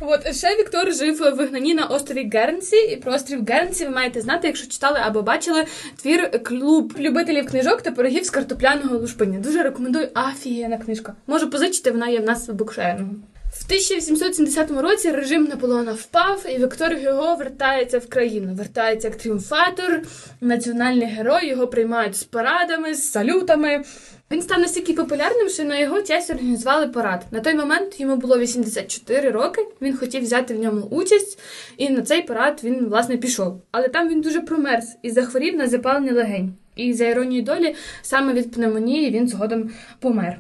От 0.04 0.36
ще 0.36 0.56
Віктор 0.56 0.94
жив 0.94 1.18
в 1.18 1.32
вигнанні 1.32 1.74
на 1.74 1.86
острові 1.86 2.30
Гернсі, 2.34 2.76
і 2.76 2.96
про 2.96 3.14
острів 3.14 3.46
Гернсі 3.46 3.86
ви 3.86 3.92
маєте 3.92 4.22
знати, 4.22 4.48
якщо 4.48 4.68
читали 4.68 5.00
або 5.02 5.22
бачили 5.22 5.66
твір 6.02 6.44
клуб 6.44 6.94
любителів 7.00 7.48
книжок 7.48 7.82
та 7.82 7.92
пирогів 7.92 8.26
з 8.26 8.30
картопляного 8.30 8.98
лушпиння. 8.98 9.40
Дуже 9.40 9.64
рекомендую. 9.64 10.10
Афігенна 10.14 10.78
книжка. 10.78 11.16
Можу 11.28 11.50
позичити, 11.50 11.92
вона 11.92 12.08
є 12.08 12.20
в 12.20 12.26
нас 12.26 12.50
в 12.50 12.54
букшерінгу. 12.54 13.16
В 13.54 13.66
1870 13.66 14.72
році 14.72 15.12
режим 15.12 15.44
Наполеона 15.44 15.94
впав, 15.94 16.46
і 16.50 16.58
Віктор 16.58 16.98
Гюго 17.06 17.36
вертається 17.36 18.00
в 18.00 18.10
країну. 18.10 18.54
Вертається 18.54 19.08
як 19.08 19.18
тріумфатор, 19.18 20.02
національний 20.42 21.08
герой, 21.08 21.48
його 21.48 21.68
приймають 21.68 22.16
з 22.16 22.24
парадами, 22.24 22.94
з 22.94 23.12
салютами. 23.12 23.84
Він 24.32 24.42
став 24.42 24.60
настільки 24.60 24.94
популярним, 24.94 25.50
що 25.50 25.64
на 25.64 25.78
його 25.78 26.02
честь 26.02 26.30
організували 26.30 26.88
парад. 26.88 27.26
На 27.32 27.40
той 27.40 27.56
момент 27.56 28.00
йому 28.00 28.16
було 28.16 28.40
84 28.40 29.30
роки. 29.30 29.68
Він 29.82 29.98
хотів 29.98 30.22
взяти 30.22 30.54
в 30.54 30.60
ньому 30.60 30.82
участь, 30.82 31.40
і 31.78 31.90
на 31.90 32.02
цей 32.02 32.22
парад 32.22 32.62
він 32.64 32.86
власне 32.86 33.18
пішов. 33.18 33.62
Але 33.72 33.88
там 33.88 34.10
він 34.10 34.22
дуже 34.22 34.42
промерз 34.42 34.98
і 35.02 35.12
захворів 35.12 35.56
на 35.56 35.68
запалення 35.68 36.14
легень. 36.14 36.54
І 36.76 36.94
за 36.94 37.06
іронією 37.06 37.46
долі, 37.46 37.76
саме 38.02 38.34
від 38.34 38.52
пневмонії 38.52 39.12
він 39.12 39.28
згодом 39.28 39.70
помер. 40.00 40.40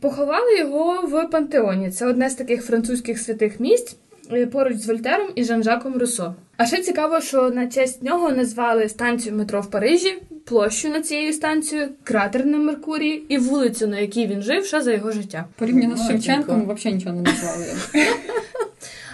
Поховали 0.00 0.58
його 0.58 1.06
в 1.06 1.30
Пантеоні. 1.30 1.90
Це 1.90 2.06
одне 2.06 2.30
з 2.30 2.34
таких 2.34 2.64
французьких 2.64 3.18
святих 3.18 3.60
місць 3.60 3.96
поруч 4.52 4.76
з 4.76 4.86
Вольтером 4.86 5.28
і 5.34 5.44
Жан-Жаком 5.44 5.98
Руссо. 5.98 6.34
А 6.56 6.66
ще 6.66 6.82
цікаво, 6.82 7.20
що 7.20 7.50
на 7.50 7.66
честь 7.66 8.02
нього 8.02 8.30
назвали 8.30 8.88
станцію 8.88 9.36
метро 9.36 9.60
в 9.60 9.70
Парижі, 9.70 10.22
площу 10.44 10.88
над 10.88 11.06
цією 11.06 11.32
станцією, 11.32 11.88
кратер 12.04 12.46
на 12.46 12.58
Меркурії 12.58 13.24
і 13.28 13.38
вулицю, 13.38 13.86
на 13.86 13.98
якій 13.98 14.26
він 14.26 14.42
жив, 14.42 14.64
ще 14.64 14.82
за 14.82 14.92
його 14.92 15.12
життя. 15.12 15.44
Порівняно 15.56 15.96
з 15.96 16.06
Шевченком 16.06 16.62
взагалі 16.62 16.96
нічого 16.96 17.16
не 17.16 17.22
назвали. 17.22 17.66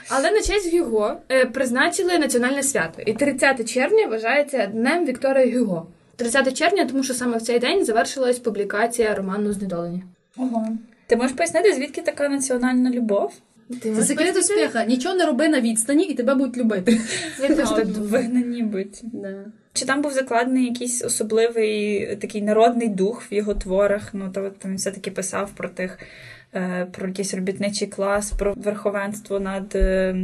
Але 0.09 0.30
на 0.30 0.40
честь 0.40 0.75
Гюго 0.75 1.16
е, 1.28 1.47
призначили 1.47 2.18
національне 2.18 2.62
свято, 2.62 3.02
і 3.06 3.12
30 3.12 3.73
червня 3.73 4.06
вважається 4.06 4.66
днем 4.66 5.06
Віктора 5.06 5.47
Гюго. 5.47 5.87
30 6.16 6.59
червня, 6.59 6.85
тому 6.85 7.02
що 7.02 7.14
саме 7.14 7.37
в 7.37 7.42
цей 7.42 7.59
день 7.59 7.85
завершилась 7.85 8.38
публікація 8.38 9.14
роману 9.14 9.52
Знедолені. 9.52 10.02
Ого. 10.37 10.68
Ти 11.06 11.16
можеш 11.16 11.33
пояснити, 11.37 11.73
звідки 11.73 12.00
така 12.00 12.28
національна 12.28 12.90
любов? 12.90 13.33
Це 13.83 14.02
секрет 14.02 14.37
успіха. 14.37 14.85
Нічого 14.85 15.14
не 15.14 15.26
роби 15.26 15.49
на 15.49 15.61
відстані, 15.61 16.04
і 16.04 16.14
тебе 16.14 16.35
будуть 16.35 16.56
любити. 16.56 17.00
Я 17.42 17.54
теж 17.54 17.68
так. 17.68 17.87
Чи 19.73 19.85
там 19.85 20.02
був 20.02 20.12
закладений 20.12 20.64
якийсь 20.64 21.04
особливий 21.04 22.06
такий 22.16 22.42
народний 22.42 22.88
дух 22.88 23.23
в 23.30 23.35
його 23.35 23.54
творах? 23.54 24.11
Ну, 24.12 24.30
то 24.35 24.44
от 24.44 24.64
він 24.64 24.76
все-таки 24.76 25.11
писав 25.11 25.50
про 25.50 25.68
тих, 25.68 25.99
е, 26.54 26.87
про 26.92 27.09
якийсь 27.09 27.35
робітничий 27.35 27.88
клас, 27.88 28.30
про 28.30 28.54
верховенство 28.56 29.40
над 29.40 29.73
е, 29.75 30.16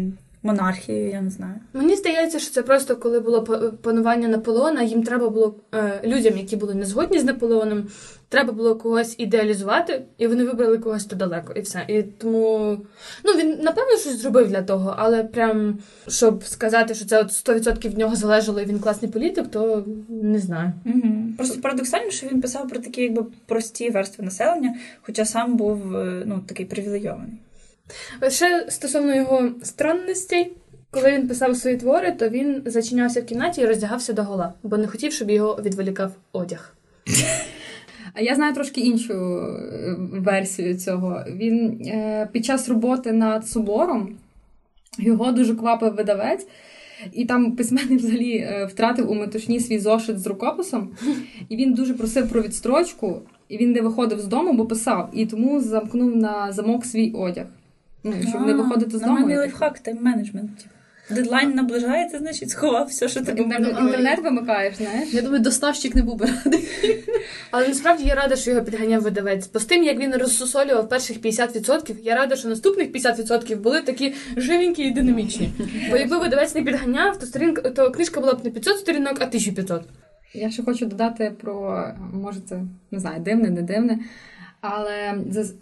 монархією, 0.42 1.11
я 1.11 1.20
не 1.20 1.30
знаю. 1.30 1.54
Мені 1.73 1.97
здається, 1.97 2.38
що 2.38 2.50
це 2.50 2.62
просто 2.62 2.97
коли 2.97 3.20
було 3.20 3.42
па- 3.42 3.59
панування 3.59 4.28
Наполеона, 4.28 4.82
їм 4.82 5.02
треба 5.02 5.28
було 5.28 5.54
е, 5.75 6.00
людям, 6.04 6.38
які 6.38 6.56
були 6.56 6.75
не 6.75 6.85
згодні 6.85 7.18
з 7.18 7.25
Наполеоном, 7.25 7.88
треба 8.28 8.52
було 8.52 8.76
когось 8.76 9.14
ідеалізувати, 9.18 10.02
і 10.18 10.26
вони 10.26 10.44
вибрали 10.44 10.78
когось 10.78 11.04
то 11.04 11.16
далеко, 11.16 11.52
і 11.52 11.61
все. 11.61 11.85
І 11.88 12.02
тому 12.02 12.76
ну 13.25 13.32
він 13.32 13.49
напевно 13.49 13.97
щось 13.97 14.18
зробив 14.23 14.49
для 14.49 14.62
того, 14.62 14.94
але 14.99 15.25
прям 15.25 15.78
щоб 16.09 16.44
сказати, 16.44 16.94
що 16.94 17.04
це 17.04 17.20
от 17.20 17.28
100% 17.28 17.88
від 17.88 17.99
нього 17.99 18.16
залежало, 18.16 18.61
і 18.61 18.64
він 18.64 18.78
класний 18.78 19.11
політик, 19.11 19.49
то 19.50 19.85
не 20.09 20.38
знаю. 20.38 20.73
Угу. 20.87 21.14
Просто 21.37 21.61
парадоксально, 21.61 22.11
що 22.11 22.26
він 22.26 22.40
писав 22.40 22.68
про 22.68 22.78
такі 22.80 23.02
якби 23.02 23.25
прості 23.47 23.90
верстви 23.90 24.25
населення, 24.25 24.75
хоча 25.02 25.25
сам 25.25 25.56
був 25.56 25.97
е, 25.97 26.23
ну, 26.26 26.40
такий 26.47 26.66
привілейований. 26.66 27.38
Ще 28.28 28.66
стосовно 28.68 29.14
його 29.14 29.50
странностей, 29.62 30.52
коли 30.90 31.12
він 31.12 31.28
писав 31.28 31.56
свої 31.56 31.76
твори, 31.76 32.12
то 32.12 32.28
він 32.28 32.62
зачинявся 32.66 33.20
в 33.20 33.25
кімнаті 33.25 33.61
і 33.61 33.66
роздягався 33.66 34.12
до 34.12 34.23
гола, 34.23 34.52
бо 34.62 34.76
не 34.76 34.87
хотів, 34.87 35.12
щоб 35.12 35.30
його 35.30 35.59
відволікав 35.62 36.12
одяг. 36.32 36.75
А 38.14 38.20
я 38.20 38.35
знаю 38.35 38.54
трошки 38.54 38.80
іншу 38.80 39.12
е, 39.12 39.97
версію 40.12 40.78
цього. 40.78 41.25
Він 41.28 41.82
е, 41.87 42.28
під 42.32 42.44
час 42.44 42.68
роботи 42.68 43.12
над 43.12 43.49
собором 43.49 44.16
його 44.99 45.32
дуже 45.32 45.54
квапив 45.54 45.94
видавець, 45.94 46.47
і 47.12 47.25
там 47.25 47.56
письменник 47.56 48.00
взагалі 48.00 48.37
е, 48.37 48.64
втратив 48.64 49.11
у 49.11 49.14
метушні 49.14 49.61
свій 49.61 49.78
зошит 49.78 50.18
з 50.18 50.26
рукописом, 50.26 50.90
і 51.49 51.56
він 51.56 51.75
дуже 51.75 51.94
просив 51.94 52.28
про 52.30 52.42
відстрочку, 52.42 53.23
і 53.49 53.56
він 53.56 53.73
не 53.73 53.80
виходив 53.80 54.20
з 54.20 54.26
дому, 54.26 54.52
бо 54.52 54.66
писав, 54.66 55.11
і 55.12 55.26
тому 55.26 55.61
замкнув 55.61 56.16
на 56.16 56.52
замок 56.52 56.85
свій 56.85 57.12
одяг. 57.12 57.47
Ну, 58.04 58.14
щоб 58.28 58.47
не 58.47 58.54
виходити 58.54 58.90
з 58.99 59.00
дому. 59.00 59.12
Нормальний 59.12 59.35
я 59.35 59.40
лайфхак, 59.40 59.80
тайм-менеджмент. 59.85 60.66
Дедлайн 61.11 61.54
наближається, 61.54 62.19
значить, 62.19 62.50
сховав 62.50 62.87
все, 62.87 63.09
що 63.09 63.21
тебе 63.21 63.42
Інтернет, 63.42 63.76
інтернет 63.80 64.19
вимикаєш, 64.23 64.76
знаєш? 64.76 65.14
Я 65.14 65.23
думаю, 65.23 65.42
доставщик 65.42 65.95
не 65.95 66.02
був 66.02 66.16
би 66.16 66.26
радий. 66.26 66.69
Але 67.50 67.69
насправді 67.69 68.04
я 68.04 68.14
рада, 68.14 68.37
що 68.37 68.50
його 68.50 68.62
підганяв 68.62 69.02
видавець. 69.02 69.50
Бо 69.54 69.61
з 69.61 69.64
тим, 69.64 69.85
як 69.85 69.99
він 69.99 70.14
розсусолював 70.14 70.88
перших 70.88 71.21
50%, 71.21 71.95
я 72.02 72.14
рада, 72.14 72.37
що 72.37 72.49
наступних 72.49 72.92
50% 72.92 73.57
були 73.57 73.83
такі 73.83 74.14
живенькі 74.37 74.83
і 74.83 74.90
динамічні. 74.90 75.50
Бо 75.90 75.97
якби 75.97 76.19
видавець 76.19 76.54
не 76.54 76.62
підганяв, 76.62 77.19
то 77.19 77.26
сторінка, 77.26 77.71
то 77.71 77.90
книжка 77.90 78.21
була 78.21 78.35
б 78.35 78.45
не 78.45 78.50
500 78.50 78.78
сторінок, 78.78 79.14
а 79.21 79.25
1500. 79.25 79.83
Я 80.35 80.50
ще 80.50 80.62
хочу 80.62 80.87
додати 80.87 81.33
про, 81.40 81.85
може, 82.12 82.40
це 82.49 82.62
не 82.90 82.99
знаю, 82.99 83.21
дивне, 83.21 83.50
не 83.50 83.62
дивне. 83.62 83.99
Але 84.61 85.14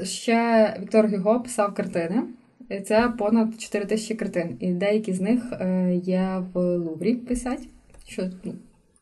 ще 0.04 0.74
Віктор 0.82 1.08
Гюго 1.08 1.40
писав 1.40 1.74
картини. 1.74 2.22
І 2.70 2.80
Це 2.80 3.12
понад 3.18 3.60
4 3.60 3.84
тисячі 3.84 4.14
картин. 4.14 4.56
І 4.60 4.72
деякі 4.72 5.12
з 5.12 5.20
них 5.20 5.42
е, 5.52 5.94
є 6.04 6.42
в 6.54 6.76
Луврі 6.76 7.14
писать. 7.14 7.68
Що 8.08 8.30
ну, 8.44 8.54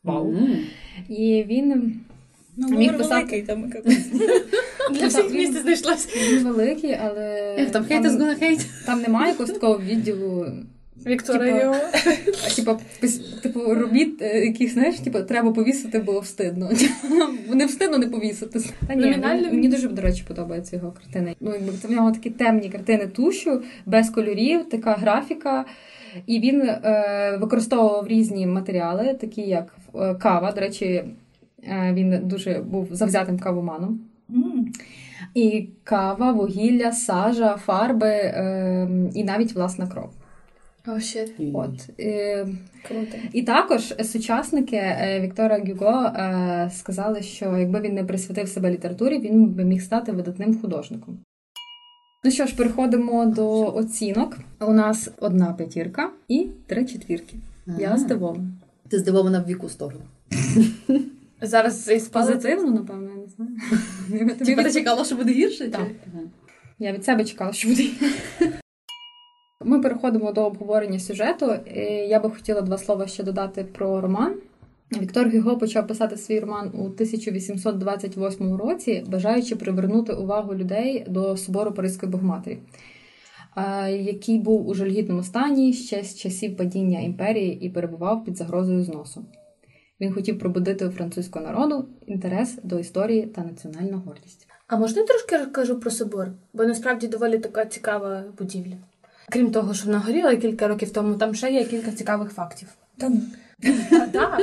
вау. 0.03 0.35
І 1.09 1.45
він 1.47 1.99
Ну, 2.59 2.77
Міг 2.77 2.97
писати- 2.97 3.15
великий 3.15 3.41
там 3.41 3.71
якось. 3.75 4.09
Для 4.99 5.07
всіх 5.07 5.33
місць 5.33 5.61
знайшлась. 5.61 6.07
він 6.33 6.43
великий, 6.43 6.93
але 6.93 7.55
Як 7.59 7.71
там 7.71 7.83
hate 7.83 8.03
is 8.05 8.11
gonna 8.11 8.43
hate. 8.43 8.85
там 8.85 9.01
немає 9.01 9.31
якогось 9.31 9.51
такого 9.51 9.79
відділу. 9.79 10.45
Віктора 11.07 11.45
Типа, 11.45 11.59
його. 11.59 11.75
а, 12.45 12.55
Типу, 12.55 12.77
типу, 13.43 13.73
робіт, 13.75 14.21
е, 14.21 14.45
яких, 14.45 14.73
знаєш, 14.73 14.99
типу, 14.99 15.19
треба 15.19 15.51
повісити, 15.51 15.99
бо 15.99 16.19
встидно. 16.19 16.69
Не 17.53 17.65
встидно 17.65 17.97
не 17.97 18.07
повісити. 18.07 18.59
Та 18.87 18.95
ні, 18.95 19.01
Номінально 19.01 19.41
мені, 19.43 19.55
мені 19.55 19.67
дуже, 19.67 19.87
до 19.87 20.01
речі, 20.01 20.23
подобаються 20.27 20.75
його 20.75 20.91
картини. 20.91 21.35
Ну, 21.39 21.53
це 21.81 21.87
в 21.87 21.91
нього 21.91 22.11
такі 22.11 22.29
темні 22.29 22.69
картини 22.69 23.07
тушу, 23.07 23.61
без 23.85 24.09
кольорів, 24.09 24.69
така 24.69 24.93
графіка. 24.93 25.65
І 26.25 26.39
він 26.39 26.61
е, 26.61 27.37
використовував 27.41 28.07
різні 28.07 28.47
матеріали, 28.47 29.13
такі 29.13 29.41
як 29.41 29.75
е, 29.95 30.15
кава. 30.15 30.51
До 30.51 30.61
речі, 30.61 30.85
е, 31.63 31.93
він 31.93 32.19
дуже 32.23 32.59
був 32.59 32.87
завзятим 32.91 33.39
кавоманом. 33.39 33.99
М, 34.29 34.71
І 35.33 35.67
кава, 35.83 36.31
вугілля, 36.31 36.91
сажа, 36.91 37.57
фарби 37.57 38.09
е, 38.09 38.89
і 39.15 39.23
навіть 39.23 39.55
власна 39.55 39.87
кров. 39.87 40.09
О, 40.87 40.99
ще. 40.99 41.27
От. 41.53 41.89
Е, 41.99 42.47
Круто. 42.87 43.17
і 43.33 43.43
також 43.43 43.93
сучасники 44.03 44.75
е, 44.75 45.19
Віктора 45.21 45.59
Гюго 45.67 46.05
е, 46.05 46.71
сказали, 46.75 47.21
що 47.21 47.57
якби 47.57 47.81
він 47.81 47.93
не 47.93 48.03
присвятив 48.03 48.47
себе 48.47 48.71
літературі, 48.71 49.19
він 49.19 49.45
би 49.45 49.63
міг 49.63 49.81
стати 49.81 50.11
видатним 50.11 50.61
художником. 50.61 51.19
Ну 52.23 52.31
що 52.31 52.45
ж, 52.45 52.55
переходимо 52.55 53.25
до 53.25 53.75
оцінок. 53.75 54.37
У 54.59 54.73
нас 54.73 55.09
одна 55.19 55.53
п'ятірка 55.53 56.11
і 56.27 56.47
три 56.67 56.85
четвірки. 56.85 57.35
Я 57.79 57.97
здивована. 57.97 58.49
Ти 58.89 58.99
здивована 58.99 59.39
в 59.39 59.45
віку 59.45 59.69
сторону. 59.69 60.03
Зараз 61.41 61.81
спалить. 61.83 62.11
Позитивно, 62.11 62.71
напевно, 62.71 63.09
я 63.09 63.15
не 63.15 63.27
знаю. 63.27 64.37
Тобі 64.37 64.63
Ти 64.63 64.71
чекала, 64.71 65.05
що 65.05 65.15
буде 65.15 65.31
гірше? 65.31 65.69
Так. 65.69 65.87
Я 66.79 66.91
від 66.91 67.05
себе 67.05 67.25
чекала, 67.25 67.53
що 67.53 67.67
буде. 67.67 67.83
Ми 69.63 69.79
переходимо 69.79 70.31
до 70.31 70.45
обговорення 70.45 70.99
сюжету. 70.99 71.55
Я 72.07 72.19
би 72.19 72.29
хотіла 72.29 72.61
два 72.61 72.77
слова 72.77 73.07
ще 73.07 73.23
додати 73.23 73.63
про 73.63 74.01
роман. 74.01 74.35
Віктор 75.01 75.29
Гюго 75.29 75.57
почав 75.57 75.87
писати 75.87 76.17
свій 76.17 76.39
роман 76.39 76.71
у 76.73 76.83
1828 76.83 78.55
році, 78.55 79.03
бажаючи 79.07 79.55
привернути 79.55 80.13
увагу 80.13 80.55
людей 80.55 81.05
до 81.07 81.37
собору 81.37 81.71
Паризької 81.71 82.11
Богоматері, 82.11 82.59
е, 83.57 83.91
який 83.91 84.39
був 84.39 84.67
у 84.67 84.73
жальгідному 84.73 85.23
стані 85.23 85.73
ще 85.73 86.03
з 86.03 86.15
часів 86.15 86.57
падіння 86.57 86.99
імперії 86.99 87.59
і 87.65 87.69
перебував 87.69 88.23
під 88.23 88.37
загрозою 88.37 88.83
зносу. 88.83 89.25
Він 90.01 90.13
хотів 90.13 90.39
пробудити 90.39 90.87
у 90.87 90.91
французького 90.91 91.45
народу 91.45 91.87
інтерес 92.05 92.59
до 92.63 92.79
історії 92.79 93.25
та 93.25 93.43
національну 93.43 93.97
гордість. 94.05 94.47
А 94.67 94.77
можна 94.77 95.03
трошки 95.03 95.37
розкажу 95.37 95.79
про 95.79 95.91
собор? 95.91 96.31
Бо 96.53 96.63
насправді 96.63 97.07
доволі 97.07 97.39
така 97.39 97.65
цікава 97.65 98.23
будівля. 98.37 98.77
Крім 99.31 99.51
того, 99.51 99.73
що 99.73 99.85
вона 99.85 99.99
горіла 99.99 100.35
кілька 100.35 100.67
років 100.67 100.93
тому, 100.93 101.15
там 101.15 101.35
ще 101.35 101.51
є 101.51 101.65
кілька 101.65 101.91
цікавих 101.91 102.31
фактів. 102.31 102.67
Та 102.97 103.09
ну. 103.09 103.21
Так. 104.13 104.41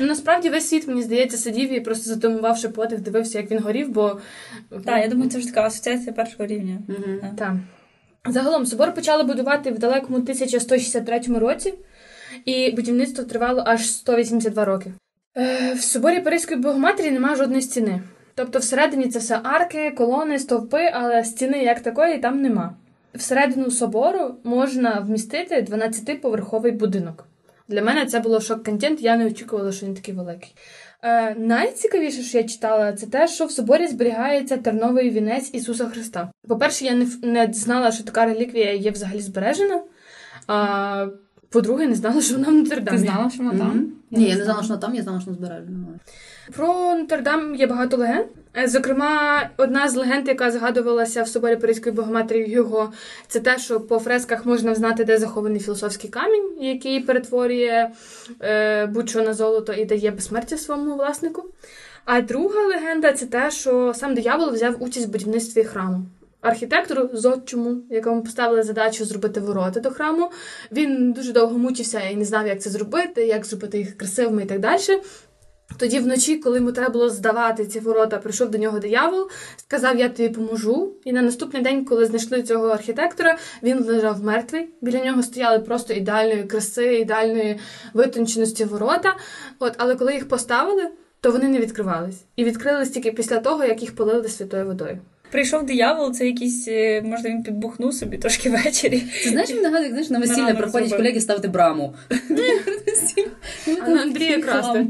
Ну, 0.00 0.06
насправді 0.06 0.50
весь 0.50 0.68
світ, 0.68 0.88
мені 0.88 1.02
здається, 1.02 1.36
сидів 1.36 1.72
і 1.72 1.80
просто 1.80 2.10
затумувавши 2.10 2.68
подих, 2.68 3.00
дивився, 3.00 3.38
як 3.38 3.50
він 3.50 3.58
горів, 3.58 3.92
бо 3.92 4.20
Так, 4.70 5.02
я 5.02 5.08
думаю, 5.08 5.30
це 5.30 5.40
ж 5.40 5.46
така 5.46 5.62
асоціація 5.62 6.12
першого 6.12 6.46
рівня. 6.46 6.78
Так. 7.38 7.54
Загалом 8.28 8.66
собор 8.66 8.94
почали 8.94 9.22
будувати 9.22 9.70
в 9.70 9.78
далекому 9.78 10.18
1163 10.18 11.20
році, 11.38 11.74
і 12.44 12.70
будівництво 12.70 13.24
тривало 13.24 13.62
аж 13.66 13.90
182 13.90 14.64
роки. 14.64 14.92
Е, 15.36 15.74
в 15.74 15.80
соборі 15.80 16.20
Паризької 16.20 16.60
Богоматері 16.60 17.10
немає 17.10 17.36
жодної 17.36 17.62
стіни. 17.62 18.02
Тобто 18.34 18.58
всередині 18.58 19.08
це 19.08 19.18
все 19.18 19.40
арки, 19.42 19.90
колони, 19.90 20.38
стовпи, 20.38 20.90
але 20.92 21.24
стіни 21.24 21.58
як 21.58 21.80
такої 21.80 22.18
там 22.18 22.42
нема. 22.42 22.74
Всередину 23.14 23.70
собору 23.70 24.34
можна 24.44 25.00
вмістити 25.00 25.66
12-поверховий 25.70 26.72
будинок. 26.72 27.26
Для 27.68 27.82
мене 27.82 28.06
це 28.06 28.20
було 28.20 28.40
шок-контент, 28.40 29.00
я 29.00 29.16
не 29.16 29.26
очікувала, 29.26 29.72
що 29.72 29.86
він 29.86 29.94
такий 29.94 30.14
великий. 30.14 30.54
Е, 31.02 31.34
найцікавіше, 31.34 32.22
що 32.22 32.38
я 32.38 32.44
читала, 32.44 32.92
це 32.92 33.06
те, 33.06 33.28
що 33.28 33.46
в 33.46 33.50
соборі 33.50 33.86
зберігається 33.86 34.56
терновий 34.56 35.10
вінець 35.10 35.50
Ісуса 35.54 35.86
Христа. 35.86 36.32
По-перше, 36.48 36.84
я 36.84 36.94
не, 36.94 37.06
не 37.22 37.52
знала, 37.52 37.92
що 37.92 38.04
така 38.04 38.24
реліквія 38.24 38.72
є 38.72 38.90
взагалі 38.90 39.20
збережена. 39.20 39.82
А 40.46 41.06
по-друге, 41.52 41.86
не 41.86 41.94
знала, 41.94 42.20
що 42.20 42.34
вона 42.34 42.48
в 42.48 42.52
нотр 42.52 42.84
Ти 42.84 42.98
знала, 42.98 43.30
що 43.30 43.42
вона 43.42 43.58
там? 43.58 43.92
Ні, 44.10 44.28
я 44.28 44.36
не 44.36 44.44
знала, 44.44 44.62
що 44.62 44.68
вона 44.68 44.80
там, 44.80 44.94
я 44.94 45.02
знала, 45.02 45.20
що 45.20 45.30
вона 45.30 45.38
збережена. 45.38 45.86
Про 46.56 46.94
Нотр-Дам 46.94 47.54
є 47.54 47.66
багато 47.66 47.96
легенд. 47.96 48.26
Е, 48.56 48.68
Зокрема, 48.68 49.42
одна 49.56 49.88
з 49.88 49.94
легенд, 49.94 50.28
яка 50.28 50.50
згадувалася 50.50 51.22
в 51.22 51.28
соборі 51.28 51.56
Паризької 51.56 51.94
Богоматері 51.94 52.56
Гюго, 52.56 52.92
це 53.28 53.40
те, 53.40 53.58
що 53.58 53.80
по 53.80 53.98
фресках 53.98 54.46
можна 54.46 54.72
взнати, 54.72 55.04
де 55.04 55.18
захований 55.18 55.60
філософський 55.60 56.10
камінь, 56.10 56.50
який 56.60 57.00
перетворює 57.00 57.90
е, 58.40 58.86
будь-що 58.86 59.22
на 59.22 59.34
золото 59.34 59.72
і 59.72 59.84
дає 59.84 60.10
безсмертя 60.10 60.56
своєму 60.56 60.94
власнику. 60.94 61.44
А 62.04 62.20
друга 62.20 62.66
легенда 62.66 63.12
це 63.12 63.26
те, 63.26 63.50
що 63.50 63.94
сам 63.94 64.14
диявол 64.14 64.50
взяв 64.50 64.82
участь 64.82 65.06
в 65.06 65.10
будівництві 65.10 65.64
храму. 65.64 66.06
Архітектору 66.42 67.10
зодчому, 67.12 67.82
якому 67.90 68.22
поставили 68.22 68.62
задачу 68.62 69.04
зробити 69.04 69.40
ворота 69.40 69.80
до 69.80 69.90
храму, 69.90 70.30
він 70.72 71.12
дуже 71.12 71.32
довго 71.32 71.58
мучився 71.58 72.00
і 72.00 72.16
не 72.16 72.24
знав, 72.24 72.46
як 72.46 72.62
це 72.62 72.70
зробити, 72.70 73.26
як 73.26 73.46
зробити 73.46 73.78
їх 73.78 73.96
красивими 73.96 74.42
і 74.42 74.46
так 74.46 74.60
далі. 74.60 75.02
Тоді 75.78 75.98
вночі, 75.98 76.36
коли 76.36 76.58
йому 76.58 76.72
треба 76.72 76.92
було 76.92 77.10
здавати 77.10 77.66
ці 77.66 77.80
ворота, 77.80 78.18
прийшов 78.18 78.50
до 78.50 78.58
нього 78.58 78.78
диявол, 78.78 79.28
сказав: 79.56 79.98
Я 79.98 80.08
тобі 80.08 80.28
поможу. 80.28 80.92
І 81.04 81.12
на 81.12 81.22
наступний 81.22 81.62
день, 81.62 81.84
коли 81.84 82.06
знайшли 82.06 82.42
цього 82.42 82.66
архітектора, 82.66 83.38
він 83.62 83.84
лежав 83.84 84.24
мертвий. 84.24 84.68
Біля 84.80 85.04
нього 85.04 85.22
стояли 85.22 85.58
просто 85.58 85.94
ідеальної 85.94 86.44
краси, 86.44 86.94
ідеальної 86.94 87.60
витонченості 87.94 88.64
ворота. 88.64 89.16
От, 89.58 89.74
але 89.76 89.94
коли 89.94 90.14
їх 90.14 90.28
поставили, 90.28 90.88
то 91.20 91.30
вони 91.30 91.48
не 91.48 91.58
відкривались. 91.58 92.24
І 92.36 92.44
відкрились 92.44 92.90
тільки 92.90 93.12
після 93.12 93.38
того, 93.38 93.64
як 93.64 93.82
їх 93.82 93.96
полили 93.96 94.28
святою 94.28 94.66
водою. 94.66 94.98
Прийшов 95.32 95.66
диявол, 95.66 96.12
це 96.12 96.26
якийсь, 96.26 96.68
е, 96.68 97.02
може, 97.02 97.28
він 97.28 97.42
підбухнув 97.42 97.94
собі 97.94 98.18
трошки 98.18 98.50
ввечері. 98.50 99.02
Ти 99.24 99.30
знаєш, 99.30 99.50
він 99.50 99.62
нагадує, 99.62 99.88
знаєш, 99.90 100.10
на 100.10 100.18
весілля 100.18 100.54
приходять 100.54 100.88
колеги 100.96 101.20
ставити 101.20 101.48
браму. 101.48 101.94
Андрія 104.02 104.40
красти. 104.40 104.86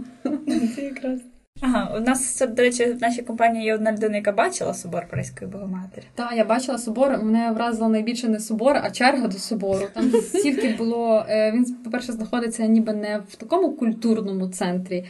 Ага, 1.60 1.96
у 1.96 2.00
нас, 2.00 2.42
до 2.48 2.62
речі, 2.62 2.84
в 2.84 3.02
нашій 3.02 3.22
компанії 3.22 3.64
є 3.64 3.74
одна 3.74 3.92
людина, 3.92 4.16
яка 4.16 4.32
бачила 4.32 4.74
собор 4.74 5.06
Паризької 5.10 5.50
Богоматері. 5.50 6.04
Так, 6.14 6.32
я 6.36 6.44
бачила 6.44 6.78
собор. 6.78 7.10
Мене 7.22 7.50
вразила 7.50 7.88
найбільше 7.88 8.28
не 8.28 8.40
собор, 8.40 8.76
а 8.82 8.90
черга 8.90 9.26
до 9.28 9.38
собору. 9.38 9.86
Там 9.94 10.10
стільки 10.10 10.68
було. 10.78 11.24
е, 11.28 11.52
Він, 11.52 11.74
по-перше, 11.84 12.12
знаходиться 12.12 12.66
ніби 12.66 12.92
не 12.92 13.20
в 13.28 13.34
такому 13.34 13.72
культурному 13.72 14.48
центрі. 14.48 15.04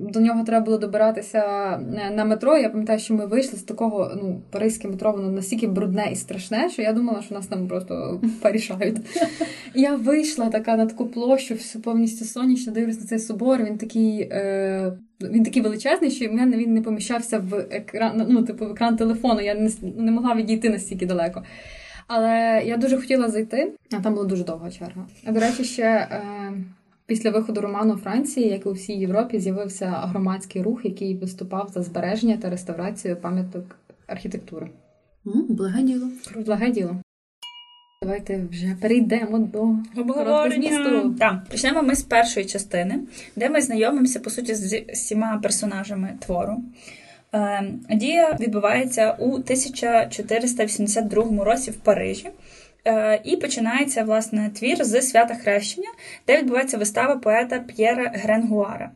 До 0.00 0.20
нього 0.20 0.44
треба 0.44 0.64
було 0.64 0.78
добиратися 0.78 1.38
е, 1.38 2.10
на 2.10 2.24
метро. 2.24 2.58
Я 2.58 2.70
пам'ятаю, 2.70 2.98
що 2.98 3.14
ми 3.14 3.26
вийшли 3.26 3.58
з 3.58 3.62
такого, 3.62 4.12
ну, 4.16 4.42
паризьке 4.50 4.88
метро, 4.88 5.12
воно 5.12 5.30
настільки 5.30 5.66
брудне 5.66 6.08
і 6.12 6.16
страшне, 6.16 6.70
що 6.70 6.82
я 6.82 6.92
думала, 6.92 7.22
що 7.22 7.34
нас 7.34 7.46
там 7.46 7.68
просто 7.68 8.20
порішають. 8.42 8.96
Я 9.74 9.94
вийшла 9.96 10.50
така 10.50 10.76
на 10.76 10.86
таку 10.86 11.06
площу, 11.06 11.54
всю 11.54 11.82
повністю 11.82 12.24
сонячно, 12.24 12.72
дивлюсь 12.72 13.00
на 13.00 13.06
цей 13.06 13.18
собор. 13.18 13.64
Він 13.64 13.78
такий, 13.78 14.20
е, 14.20 14.92
він 15.20 15.44
такий 15.44 15.62
величезний, 15.62 16.10
що 16.10 16.28
в 16.28 16.32
мене 16.32 16.56
він 16.56 16.74
не 16.74 16.82
поміщався 16.82 17.38
в 17.38 17.66
екран, 17.70 18.26
ну, 18.28 18.42
типу, 18.42 18.66
в 18.66 18.70
екран 18.70 18.96
телефону. 18.96 19.40
Я 19.40 19.54
не, 19.54 19.70
не 19.96 20.12
могла 20.12 20.34
відійти 20.34 20.70
настільки 20.70 21.06
далеко. 21.06 21.42
Але 22.06 22.62
я 22.66 22.76
дуже 22.76 22.96
хотіла 22.96 23.28
зайти, 23.28 23.72
а 23.92 24.00
там 24.00 24.14
була 24.14 24.26
дуже 24.26 24.44
довга 24.44 24.70
черга. 24.70 25.06
А 25.24 25.32
до 25.32 25.40
речі, 25.40 25.64
ще 25.64 25.82
е, 25.82 26.20
після 27.06 27.30
виходу 27.30 27.60
роману 27.60 27.96
Франції, 27.96 28.48
як 28.48 28.66
і 28.66 28.68
у 28.68 28.72
всій 28.72 28.92
Європі, 28.92 29.38
з'явився 29.38 29.86
громадський 29.90 30.62
рух, 30.62 30.84
який 30.84 31.16
виступав 31.16 31.70
за 31.74 31.82
збереження 31.82 32.36
та 32.36 32.50
реставрацію 32.50 33.16
пам'яток 33.16 33.76
архітектури. 34.06 34.68
М, 35.26 35.46
Благе 35.48 35.82
діло. 35.82 36.08
Благе 36.36 36.70
діло. 36.70 36.96
Давайте 38.02 38.40
вже 38.50 38.76
перейдемо 38.80 39.38
до 39.38 39.76
Обговорення. 40.00 41.10
Так, 41.18 41.44
почнемо 41.50 41.82
ми 41.82 41.94
з 41.94 42.02
першої 42.02 42.46
частини, 42.46 43.00
де 43.36 43.50
ми 43.50 43.60
знайомимося 43.60 44.20
по 44.20 44.30
суті 44.30 44.54
з 44.54 44.80
всіма 44.80 45.40
персонажами 45.42 46.10
твору. 46.20 46.62
Е, 47.34 47.64
Дія 47.90 48.36
відбувається 48.40 49.16
у 49.18 49.34
1482 49.34 51.44
році 51.44 51.70
в 51.70 51.76
Парижі. 51.76 52.28
Е, 52.86 53.20
І 53.24 53.36
починається 53.36 54.04
власне 54.04 54.50
твір 54.54 54.84
з 54.84 55.02
свята 55.02 55.34
Хрещення, 55.34 55.88
де 56.26 56.38
відбувається 56.38 56.78
вистава 56.78 57.16
поета 57.16 57.58
П'єра 57.58 58.10
Гренгуара. 58.14 58.90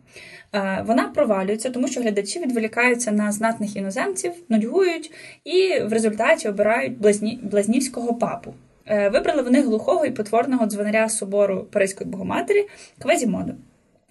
Е, 0.52 0.84
Вона 0.86 1.08
провалюється, 1.08 1.70
тому 1.70 1.88
що 1.88 2.00
глядачі 2.00 2.40
відволікаються 2.40 3.12
на 3.12 3.32
знатних 3.32 3.76
іноземців, 3.76 4.32
нудьгують 4.48 5.12
і 5.44 5.80
в 5.80 5.92
результаті 5.92 6.48
обирають 6.48 6.98
блазні... 6.98 7.40
блазнівського 7.42 8.14
папу. 8.14 8.54
Е, 8.86 9.08
Вибрали 9.08 9.42
вони 9.42 9.62
глухого 9.62 10.04
і 10.04 10.10
потворного 10.10 10.66
дзвонаря 10.66 11.08
собору 11.08 11.66
Паризької 11.72 12.10
Богоматері 12.10 12.66
Квазімоду. 12.98 13.54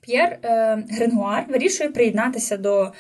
П'єр 0.02 0.38
Гренгуар 0.90 1.46
вирішує 1.50 1.90
приєднатися 1.90 2.58
до 2.58 2.92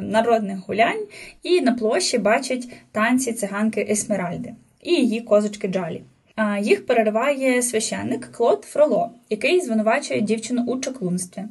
народних 0.00 0.58
гулянь 0.66 1.06
і 1.42 1.60
на 1.60 1.72
площі 1.72 2.18
бачить 2.18 2.72
танці 2.92 3.32
циганки 3.32 3.86
Есмеральди 3.90 4.54
і 4.82 4.92
її 4.92 5.20
козочки 5.20 5.68
Джалі. 5.68 6.02
А, 6.36 6.58
Їх 6.58 6.86
перериває 6.86 7.62
священник 7.62 8.32
Клод 8.32 8.64
Фроло, 8.64 9.10
який 9.30 9.60
звинувачує 9.60 10.20
дівчину 10.20 10.64
у 10.66 10.80
чаклунстві. 10.80 11.42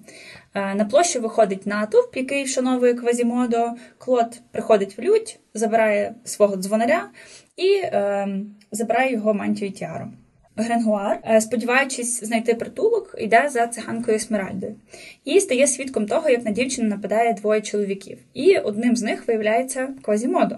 На 0.53 0.85
площу 0.85 1.21
виходить 1.21 1.67
натовп, 1.67 2.17
який 2.17 2.43
вшановує 2.43 2.93
Квазімодо. 2.93 3.71
Клод 3.97 4.39
приходить 4.51 4.97
в 4.97 5.01
лють, 5.01 5.39
забирає 5.53 6.15
свого 6.23 6.55
дзвонаря 6.55 7.09
і 7.57 7.73
е, 7.73 8.27
забирає 8.71 9.11
його 9.11 9.33
мантію 9.33 9.71
тіару. 9.71 10.07
Гренгуар, 10.55 11.19
е, 11.23 11.41
сподіваючись 11.41 12.23
знайти 12.23 12.53
притулок, 12.53 13.15
йде 13.17 13.49
за 13.49 13.67
циганкою 13.67 14.17
Есмеральдою 14.17 14.75
і 15.25 15.39
стає 15.39 15.67
свідком 15.67 16.05
того, 16.05 16.29
як 16.29 16.45
на 16.45 16.51
дівчину 16.51 16.89
нападає 16.89 17.33
двоє 17.33 17.61
чоловіків. 17.61 18.17
І 18.33 18.57
одним 18.57 18.95
з 18.95 19.01
них 19.01 19.27
виявляється 19.27 19.89
Квазімодо. 20.01 20.55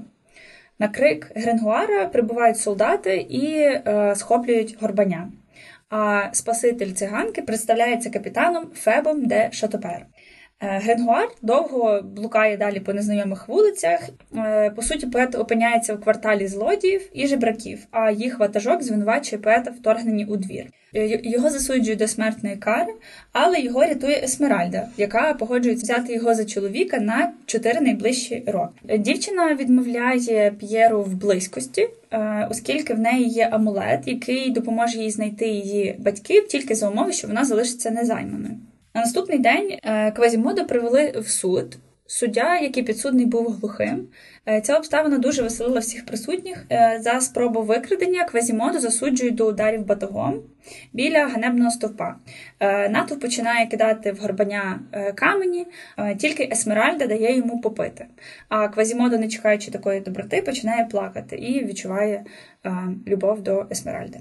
На 0.80 0.88
крик 0.88 1.32
Гренгуара 1.36 2.06
прибувають 2.06 2.58
солдати 2.58 3.18
і 3.18 3.56
е, 3.56 4.14
схоплюють 4.16 4.78
горбаня. 4.82 5.32
А 5.90 6.30
спаситель 6.32 6.92
циганки 6.92 7.42
представляється 7.42 8.10
капітаном 8.10 8.66
Фебом 8.76 9.26
де 9.26 9.50
Шатопер. 9.52 10.06
Е, 10.62 10.80
Гренгуар 10.84 11.28
довго 11.42 12.02
блукає 12.02 12.58
далі 12.58 12.80
по 12.80 12.94
незнайомих 12.94 13.48
вулицях. 13.48 14.10
Е, 14.38 14.70
По 14.70 14.82
суті, 14.82 15.08
поет 15.08 15.36
опиняється 15.36 15.94
в 15.94 16.02
кварталі 16.02 16.48
злодіїв 16.48 17.10
і 17.14 17.28
жебраків, 17.28 17.88
а 17.92 18.12
їх 18.12 18.40
ватажок 18.40 18.84
звинувачує 18.84 19.42
поета 19.42 19.72
вторгненні 19.72 20.26
у 20.26 20.38
двір. 20.38 20.66
Е, 20.96 21.20
Його 21.24 21.50
засуджують 21.50 22.00
до 22.00 22.08
смертної 22.08 22.56
кари, 22.56 22.94
але 23.32 23.60
його 23.60 23.82
рятує 23.82 24.22
Есмеральда, 24.24 24.88
яка 24.98 25.34
погоджується 25.34 25.94
взяти 25.94 26.14
його 26.14 26.36
за 26.36 26.46
чоловіка 26.46 27.00
на 27.00 27.34
чотири 27.46 27.82
найближчі 27.82 28.44
роки. 28.48 28.98
Дівчина 28.98 29.56
відмовляє 29.56 30.52
П'єру 30.60 31.04
в 31.04 31.14
близькості, 31.14 31.90
оскільки 32.50 32.94
в 32.94 33.00
неї 33.00 33.28
є 33.28 33.50
амулет, 33.52 34.00
який 34.06 34.52
допоможе 34.52 34.98
їй 34.98 35.12
знайти 35.12 35.48
її 35.48 35.96
батьків 36.00 36.48
тільки 36.48 36.76
за 36.76 36.90
умови, 36.90 37.12
що 37.12 37.28
вона 37.28 37.46
залишиться 37.46 37.92
незайманою. 37.92 38.56
На 38.94 39.02
наступний 39.02 39.40
день 39.40 39.80
е, 39.84 40.12
Квазімода 40.12 40.64
привели 40.64 41.12
в 41.12 41.28
суд. 41.28 41.78
Суддя, 42.08 42.60
який 42.60 42.84
підсудний 42.84 43.26
був 43.26 43.52
глухим, 43.52 44.08
Е, 44.50 44.62
ця 44.62 44.78
обставина 44.78 45.18
дуже 45.18 45.44
веселила 45.44 45.80
всіх 45.80 46.06
присутніх. 46.06 46.66
Е, 46.72 47.00
За 47.02 47.22
спробу 47.22 47.62
викрадення 47.62 48.24
Квазімоду 48.24 48.80
засуджують 48.80 49.36
до 49.36 49.48
ударів 49.48 49.86
батогом 49.86 50.40
біля 50.94 51.28
ганебного 51.28 51.72
стовпа. 51.72 52.16
Натовп 52.90 53.22
починає 53.22 53.68
кидати 53.68 54.12
в 54.12 54.18
горбаня 54.18 54.80
е, 54.92 55.12
камені, 55.14 55.68
тільки 56.18 56.50
Есмеральда 56.52 57.08
дає 57.08 57.38
йому 57.38 57.62
попити. 57.62 58.06
А 58.50 58.68
Квазімода, 58.68 59.18
не 59.18 59.28
чекаючи 59.28 59.72
такої 59.72 60.00
доброти, 60.00 60.42
починає 60.42 60.86
плакати 60.86 61.36
і 61.36 61.66
відчуває 61.66 62.26
любов 63.08 63.42
до 63.42 63.68
Есмеральди. 63.72 64.20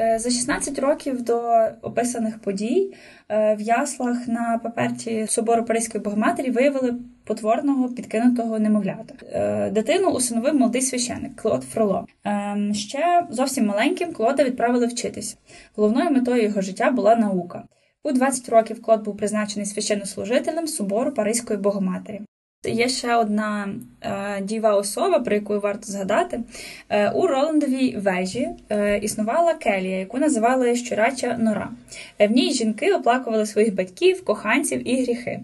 Е, 0.00 0.18
За 0.18 0.30
16 0.30 0.78
років 0.78 1.22
до 1.22 1.68
описаних 1.82 2.38
подій 2.38 2.94
е, 3.28 3.54
в 3.54 3.60
яслах 3.60 4.28
на 4.28 4.60
паперті 4.62 5.26
собору 5.26 5.64
Паризької 5.64 6.04
Богоматері 6.04 6.50
виявили 6.50 6.94
потворного 7.24 7.88
підкинутого 7.88 8.58
немовлята. 8.58 9.14
Е, 9.32 9.70
Дитину 9.70 10.10
усиновив 10.10 10.54
молодий 10.54 10.82
священик 10.82 11.36
Клод 11.36 11.64
Фроло. 11.64 12.06
Ем, 12.24 12.74
Ще 12.74 13.26
зовсім 13.30 13.66
маленьким 13.66 14.12
Клода 14.12 14.44
відправили 14.44 14.86
вчитись. 14.86 15.36
Головною 15.76 16.10
метою 16.10 16.42
його 16.42 16.60
життя 16.60 16.90
була 16.90 17.16
наука. 17.16 17.64
У 18.02 18.12
20 18.12 18.48
років 18.48 18.82
Клод 18.82 19.04
був 19.04 19.16
призначений 19.16 19.66
священнослужителем 19.66 20.66
собору 20.66 21.12
Паризької 21.12 21.58
Богоматері. 21.58 22.20
Є 22.64 22.88
ще 22.88 23.16
одна 23.16 23.68
е, 24.00 24.40
дієва 24.42 24.74
особа, 24.74 25.18
про 25.18 25.34
яку 25.34 25.60
варто 25.60 25.92
згадати. 25.92 26.40
Е, 26.88 27.10
у 27.10 27.26
Роландовій 27.26 27.96
вежі 27.96 28.48
е, 28.70 28.98
існувала 28.98 29.54
келія, 29.54 29.98
яку 29.98 30.18
називали 30.18 30.76
щурача 30.76 31.36
нора. 31.40 31.70
Е, 32.18 32.28
в 32.28 32.30
ній 32.30 32.52
жінки 32.52 32.92
оплакували 32.92 33.46
своїх 33.46 33.74
батьків, 33.74 34.24
коханців 34.24 34.88
і 34.88 35.02
гріхи. 35.02 35.40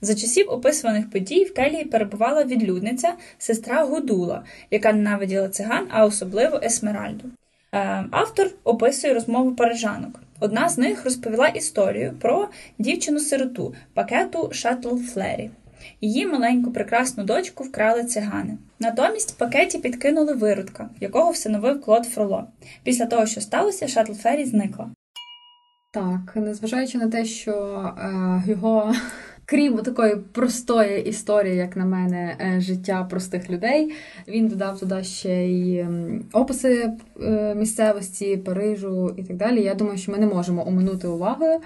За 0.00 0.14
часів 0.14 0.46
описуваних 0.50 1.10
подій 1.10 1.44
в 1.44 1.54
келії 1.54 1.84
перебувала 1.84 2.44
відлюдниця, 2.44 3.12
сестра 3.38 3.84
Гудула, 3.84 4.44
яка 4.70 4.92
ненавиділа 4.92 5.48
циган, 5.48 5.86
а 5.90 6.04
особливо 6.04 6.60
Есмеральду. 6.62 7.24
Е, 7.72 8.04
автор 8.10 8.50
описує 8.64 9.14
розмову 9.14 9.52
парижанок. 9.52 10.20
Одна 10.40 10.68
з 10.68 10.78
них 10.78 11.04
розповіла 11.04 11.48
історію 11.48 12.14
про 12.20 12.48
дівчину-сироту 12.78 13.74
пакету 13.94 14.48
Шаттл 14.52 14.96
Флері. 14.96 15.50
Її 16.00 16.26
маленьку 16.26 16.72
прекрасну 16.72 17.24
дочку 17.24 17.64
вкрали 17.64 18.04
цигани. 18.04 18.58
Натомість 18.80 19.30
в 19.30 19.34
пакеті 19.34 19.78
підкинули 19.78 20.34
виродка, 20.34 20.88
якого 21.00 21.30
всиновив 21.30 21.80
Клод 21.80 22.06
Фроло. 22.06 22.44
Після 22.82 23.06
того, 23.06 23.26
що 23.26 23.40
сталося, 23.40 23.88
Шаттл 23.88 24.12
Фері 24.12 24.44
зникла. 24.44 24.90
Так, 25.92 26.36
незважаючи 26.36 26.98
на 26.98 27.08
те, 27.08 27.24
що 27.24 27.52
е, 27.98 28.42
його, 28.46 28.94
крім 29.44 29.78
такої 29.78 30.16
простої 30.16 31.08
історії, 31.08 31.56
як 31.56 31.76
на 31.76 31.84
мене, 31.84 32.36
е, 32.40 32.60
життя 32.60 33.04
простих 33.10 33.50
людей, 33.50 33.94
він 34.28 34.48
додав 34.48 34.80
туди 34.80 35.04
ще 35.04 35.46
й 35.46 35.86
описи 36.32 36.92
е, 37.22 37.54
місцевості, 37.54 38.36
Парижу 38.36 39.14
і 39.16 39.22
так 39.22 39.36
далі. 39.36 39.62
Я 39.62 39.74
думаю, 39.74 39.98
що 39.98 40.12
ми 40.12 40.18
не 40.18 40.26
можемо 40.26 40.68
оминути 40.68 41.08
увагою. 41.08 41.60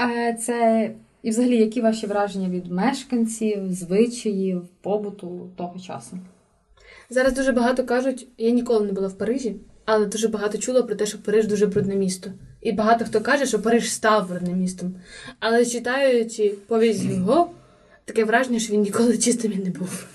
Е, 0.00 0.34
це 0.34 0.90
і 1.22 1.30
взагалі, 1.30 1.56
які 1.56 1.80
ваші 1.80 2.06
враження 2.06 2.48
від 2.48 2.72
мешканців, 2.72 3.72
звичаїв, 3.72 4.62
побуту 4.80 5.50
того 5.56 5.80
часу? 5.80 6.18
Зараз 7.10 7.34
дуже 7.34 7.52
багато 7.52 7.84
кажуть, 7.84 8.28
я 8.38 8.50
ніколи 8.50 8.86
не 8.86 8.92
була 8.92 9.08
в 9.08 9.18
Парижі, 9.18 9.56
але 9.84 10.06
дуже 10.06 10.28
багато 10.28 10.58
чула 10.58 10.82
про 10.82 10.94
те, 10.94 11.06
що 11.06 11.22
Париж 11.22 11.46
дуже 11.46 11.66
брудне 11.66 11.96
місто. 11.96 12.30
І 12.60 12.72
багато 12.72 13.04
хто 13.04 13.20
каже, 13.20 13.46
що 13.46 13.62
Париж 13.62 13.92
став 13.92 14.28
брудним 14.28 14.58
містом. 14.58 14.94
Але 15.40 15.66
читаючи 15.66 16.54
повість 16.66 17.04
його, 17.04 17.50
таке 18.04 18.24
враження, 18.24 18.58
що 18.58 18.72
він 18.72 18.80
ніколи 18.80 19.18
чистим 19.18 19.52
і 19.52 19.56
не 19.56 19.70
був. 19.70 20.06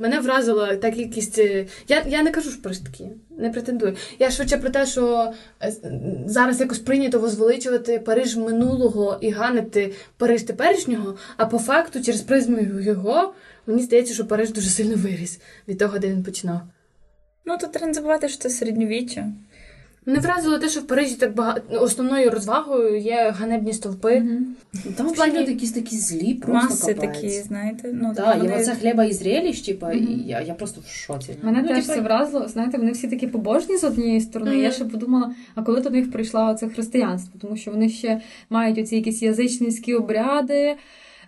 Мене 0.00 0.20
вразила 0.20 0.76
та 0.76 0.90
кількість. 0.90 1.38
е, 1.38 1.66
Я, 1.88 2.04
я 2.08 2.22
не 2.22 2.30
кажу, 2.30 2.50
ж 2.50 2.62
Париж 2.62 2.78
такий, 2.78 3.06
не 3.38 3.50
претендую. 3.50 3.96
Я 4.18 4.30
швидше 4.30 4.56
про 4.56 4.70
те, 4.70 4.86
що 4.86 5.32
е, 5.62 5.72
зараз 6.26 6.60
якось 6.60 6.78
прийнято 6.78 7.18
возвеличувати 7.18 7.98
Париж 7.98 8.36
минулого 8.36 9.18
і 9.20 9.30
ганити 9.30 9.92
Париж 10.16 10.42
теперішнього, 10.42 11.16
а 11.36 11.46
по 11.46 11.58
факту, 11.58 12.02
через 12.02 12.20
призму 12.20 12.58
його, 12.80 13.34
мені 13.66 13.82
здається, 13.82 14.14
що 14.14 14.26
Париж 14.26 14.50
дуже 14.50 14.68
сильно 14.70 14.94
виріс 14.96 15.40
від 15.68 15.78
того, 15.78 15.98
де 15.98 16.08
він 16.08 16.22
починав. 16.22 16.60
Ну, 17.44 17.58
тут 17.60 17.72
треба 17.72 17.92
забувати, 17.94 18.28
що 18.28 18.38
це 18.38 18.50
середньовіччя. 18.50 19.26
Мене 20.06 20.18
вразило 20.18 20.58
те, 20.58 20.68
що 20.68 20.80
в 20.80 20.86
Парижі 20.86 21.14
так 21.14 21.34
багато 21.34 21.82
основною 21.82 22.30
розвагою 22.30 22.98
є 22.98 23.34
ганебні 23.38 23.72
стовпи. 23.72 24.22
Там 24.96 25.08
В 25.08 25.14
плані- 25.14 25.38
люди 25.38 25.52
якісь 25.52 25.72
такі 25.72 25.96
злі, 25.96 26.34
просто 26.34 26.68
Маси 26.70 26.94
капець. 26.94 27.14
такі, 27.16 27.28
знаєте. 27.30 27.90
Ну, 28.02 28.14
Так, 28.16 28.36
вони- 28.38 28.50
є 28.50 28.56
оце 28.60 28.74
хліба 28.74 29.04
і 29.04 29.12
зрелищ, 29.12 29.60
типа, 29.66 29.92
і 29.92 30.06
я, 30.26 30.40
я 30.40 30.54
просто 30.54 30.80
в 30.80 30.86
шоці. 30.88 31.34
Мене 31.42 31.62
Ну, 31.62 31.68
теж 31.68 31.84
типа- 31.84 31.94
це 31.94 32.00
вразило. 32.00 32.48
Знаєте, 32.48 32.78
вони 32.78 32.92
всі 32.92 33.08
такі 33.08 33.26
побожні 33.26 33.76
з 33.76 33.84
однієї 33.84 34.20
сторони. 34.20 34.50
Мгм. 34.52 34.60
Я 34.62 34.70
ще 34.70 34.84
подумала, 34.84 35.34
а 35.54 35.62
коли 35.62 35.80
до 35.80 35.90
них 35.90 36.12
прийшло 36.12 36.54
це 36.60 36.68
християнство, 36.68 37.40
тому 37.40 37.56
що 37.56 37.70
вони 37.70 37.88
ще 37.88 38.20
мають 38.50 38.78
оці 38.78 38.96
якісь 38.96 39.22
язичницькі 39.22 39.94
обряди. 39.94 40.76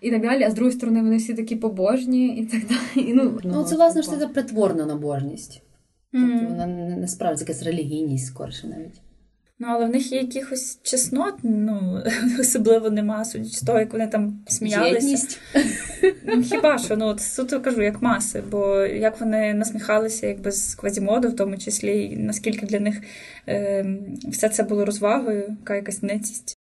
І 0.00 0.10
так 0.10 0.22
далі, 0.22 0.42
а 0.44 0.50
з 0.50 0.54
другої 0.54 0.72
сторони 0.76 1.02
вони 1.02 1.16
всі 1.16 1.34
такі 1.34 1.56
побожні 1.56 2.26
і 2.28 2.46
так 2.46 2.60
далі. 2.68 3.06
І, 3.08 3.14
ну, 3.14 3.40
Ну, 3.44 3.64
це 3.64 3.76
власне 3.76 4.02
ж 4.02 4.10
це 4.18 4.26
притворна 4.26 4.86
набожність. 4.86 5.62
Тобто 6.12 6.46
вона 6.48 6.66
не 6.66 7.06
якась 7.40 7.62
релігійність 7.62 8.26
скорше 8.26 8.66
навіть. 8.66 9.00
Ну, 9.58 9.68
але 9.70 9.86
в 9.86 9.88
них 9.88 10.12
є 10.12 10.20
якихось 10.20 10.78
чеснот, 10.82 11.34
ну, 11.42 12.02
особливо 12.40 12.90
нема, 12.90 13.24
судячи 13.24 13.56
з 13.56 13.60
того, 13.60 13.78
як 13.78 13.92
вони 13.92 14.06
там 14.06 14.44
сміялися. 14.46 15.38
Ну, 16.24 16.42
хіба 16.42 16.78
що, 16.78 16.96
ну, 16.96 17.06
от 17.06 17.20
суто 17.20 17.60
кажу, 17.60 17.82
як 17.82 18.02
маси, 18.02 18.42
бо 18.50 18.76
як 18.80 19.20
вони 19.20 19.54
насміхалися 19.54 20.26
якби 20.26 20.52
з 20.52 20.74
квазімоду, 20.74 21.28
в 21.28 21.36
тому 21.36 21.58
числі, 21.58 22.04
і 22.04 22.16
наскільки 22.16 22.66
для 22.66 22.80
них 22.80 23.02
е, 23.48 23.86
все 24.28 24.48
це 24.48 24.62
було 24.62 24.84
розвагою, 24.84 25.56
яка 25.60 25.76
якась 25.76 26.02
ницість. 26.02 26.58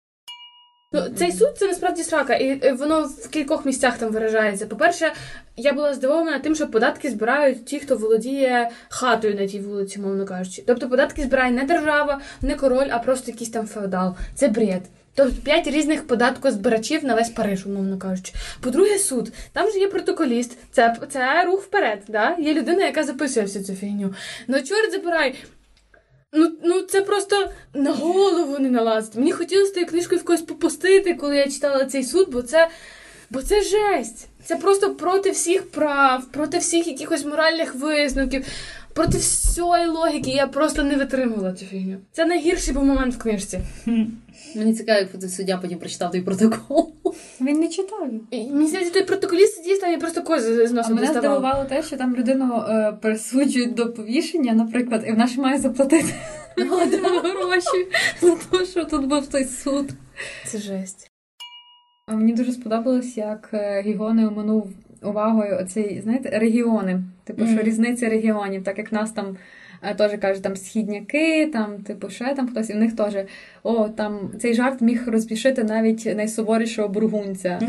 Ну, 0.92 1.02
цей 1.16 1.32
суд 1.32 1.48
це 1.56 1.66
насправді 1.66 2.02
срака, 2.02 2.34
і 2.34 2.66
е, 2.66 2.72
воно 2.72 3.02
в 3.02 3.28
кількох 3.28 3.66
місцях 3.66 3.98
там 3.98 4.12
виражається. 4.12 4.66
По-перше, 4.66 5.12
я 5.56 5.72
була 5.72 5.94
здивована 5.94 6.38
тим, 6.38 6.54
що 6.54 6.66
податки 6.66 7.10
збирають 7.10 7.64
ті, 7.64 7.78
хто 7.78 7.96
володіє 7.96 8.70
хатою 8.88 9.34
на 9.34 9.46
тій 9.46 9.60
вулиці, 9.60 10.00
мовно 10.00 10.26
кажучи. 10.26 10.62
Тобто 10.66 10.88
податки 10.88 11.22
збирає 11.22 11.50
не 11.50 11.64
держава, 11.64 12.20
не 12.42 12.54
король, 12.54 12.88
а 12.90 12.98
просто 12.98 13.30
якийсь 13.30 13.50
там 13.50 13.66
феодал. 13.66 14.16
Це 14.34 14.48
бред. 14.48 14.82
Тобто 15.14 15.34
п'ять 15.44 15.66
різних 15.66 16.06
податкозбирачів 16.06 17.04
на 17.04 17.14
весь 17.14 17.30
Париж, 17.30 17.66
умовно 17.66 17.98
кажучи. 17.98 18.32
По-друге, 18.60 18.98
суд. 18.98 19.32
Там 19.52 19.70
же 19.70 19.78
є 19.78 19.86
протоколіст. 19.86 20.58
Це, 20.70 20.96
це 21.10 21.44
рух 21.44 21.62
вперед. 21.62 22.02
Да? 22.08 22.36
Є 22.38 22.54
людина, 22.54 22.84
яка 22.84 23.04
записує 23.04 23.46
всю 23.46 23.64
цю 23.64 23.74
фігню. 23.74 24.14
Ну, 24.48 24.62
чорт 24.62 24.92
забирай. 24.92 25.34
Ну, 26.32 26.52
ну 26.62 26.82
це 26.82 27.00
просто 27.00 27.50
на 27.74 27.92
голову 27.92 28.58
не 28.58 28.70
налазити. 28.70 29.18
Мені 29.18 29.32
хотілося 29.32 29.72
тією 29.72 29.90
книжкою 29.90 30.20
в 30.20 30.24
когось 30.24 30.42
попустити, 30.42 31.14
коли 31.14 31.36
я 31.36 31.48
читала 31.48 31.84
цей 31.84 32.04
суд, 32.04 32.28
бо 32.32 32.42
це, 32.42 32.68
бо 33.30 33.42
це 33.42 33.62
жесть. 33.62 34.28
Це 34.44 34.56
просто 34.56 34.94
проти 34.94 35.30
всіх 35.30 35.70
прав, 35.70 36.24
проти 36.32 36.58
всіх 36.58 36.86
якихось 36.86 37.24
моральних 37.24 37.74
висновків, 37.74 38.46
проти 38.94 39.18
всієї 39.18 39.86
логіки. 39.86 40.30
Я 40.30 40.46
просто 40.46 40.82
не 40.82 40.96
витримувала 40.96 41.52
цю 41.52 41.64
фігню. 41.64 41.96
Це 42.12 42.24
найгірший 42.24 42.74
був 42.74 42.84
момент 42.84 43.14
в 43.14 43.18
книжці. 43.18 43.60
Мені 44.56 44.74
цікаво, 44.74 44.98
як 44.98 45.30
суддя 45.30 45.56
потім 45.62 45.78
прочитав 45.78 46.10
той 46.10 46.20
протокол. 46.20 46.92
Він 47.40 47.60
не 47.60 47.68
читав. 47.68 48.08
Мені 48.32 48.66
здається, 48.66 48.92
той 48.92 49.04
протоколіст 49.04 49.54
сидів 49.56 49.80
там 49.80 49.92
і 49.92 49.96
просто 49.96 50.22
кози 50.22 50.66
з 50.66 50.70
А 50.70 50.74
мене 50.74 51.00
доставав. 51.00 51.18
здивувало 51.18 51.64
те, 51.64 51.82
що 51.82 51.96
там 51.96 52.16
людину 52.16 52.64
е, 52.68 52.92
присуджують 53.02 53.74
до 53.74 53.92
повішення, 53.92 54.52
наприклад, 54.52 55.04
і 55.06 55.10
вона 55.10 55.26
ж 55.26 55.40
має 55.40 55.58
заплатити 55.58 56.14
гроші 56.56 57.86
за 58.20 58.34
те, 58.34 58.66
що 58.66 58.84
тут 58.84 59.06
був 59.06 59.26
той 59.26 59.44
суд. 59.44 59.90
Це 60.46 60.58
жесть. 60.58 61.10
А 62.06 62.14
Мені 62.14 62.32
дуже 62.32 62.52
сподобалось, 62.52 63.16
як 63.16 63.50
е, 63.52 63.82
Гіго 63.86 64.14
не 64.14 64.26
оминув 64.28 64.70
увагою 65.02 65.58
оцей, 65.62 66.00
знаєте, 66.04 66.38
регіони. 66.38 67.02
Типу, 67.24 67.44
що 67.44 67.54
Мгм. 67.54 67.62
різниця 67.64 68.08
регіонів, 68.08 68.64
так 68.64 68.78
як 68.78 68.92
нас 68.92 69.10
там 69.12 69.36
е, 69.82 69.94
теж 69.94 70.12
кажуть, 70.20 70.42
там 70.42 70.56
східняки, 70.56 71.46
там, 71.52 71.78
типу, 71.78 72.10
ще 72.10 72.34
там 72.34 72.48
хтось, 72.48 72.70
і 72.70 72.72
в 72.72 72.76
них 72.76 72.96
теж 72.96 73.14
о, 73.62 73.88
там 73.88 74.30
цей 74.40 74.54
жарт 74.54 74.80
міг 74.80 75.08
розбішити 75.08 75.64
навіть 75.64 76.16
найсуворішого 76.16 76.88
бургунця. 76.88 77.60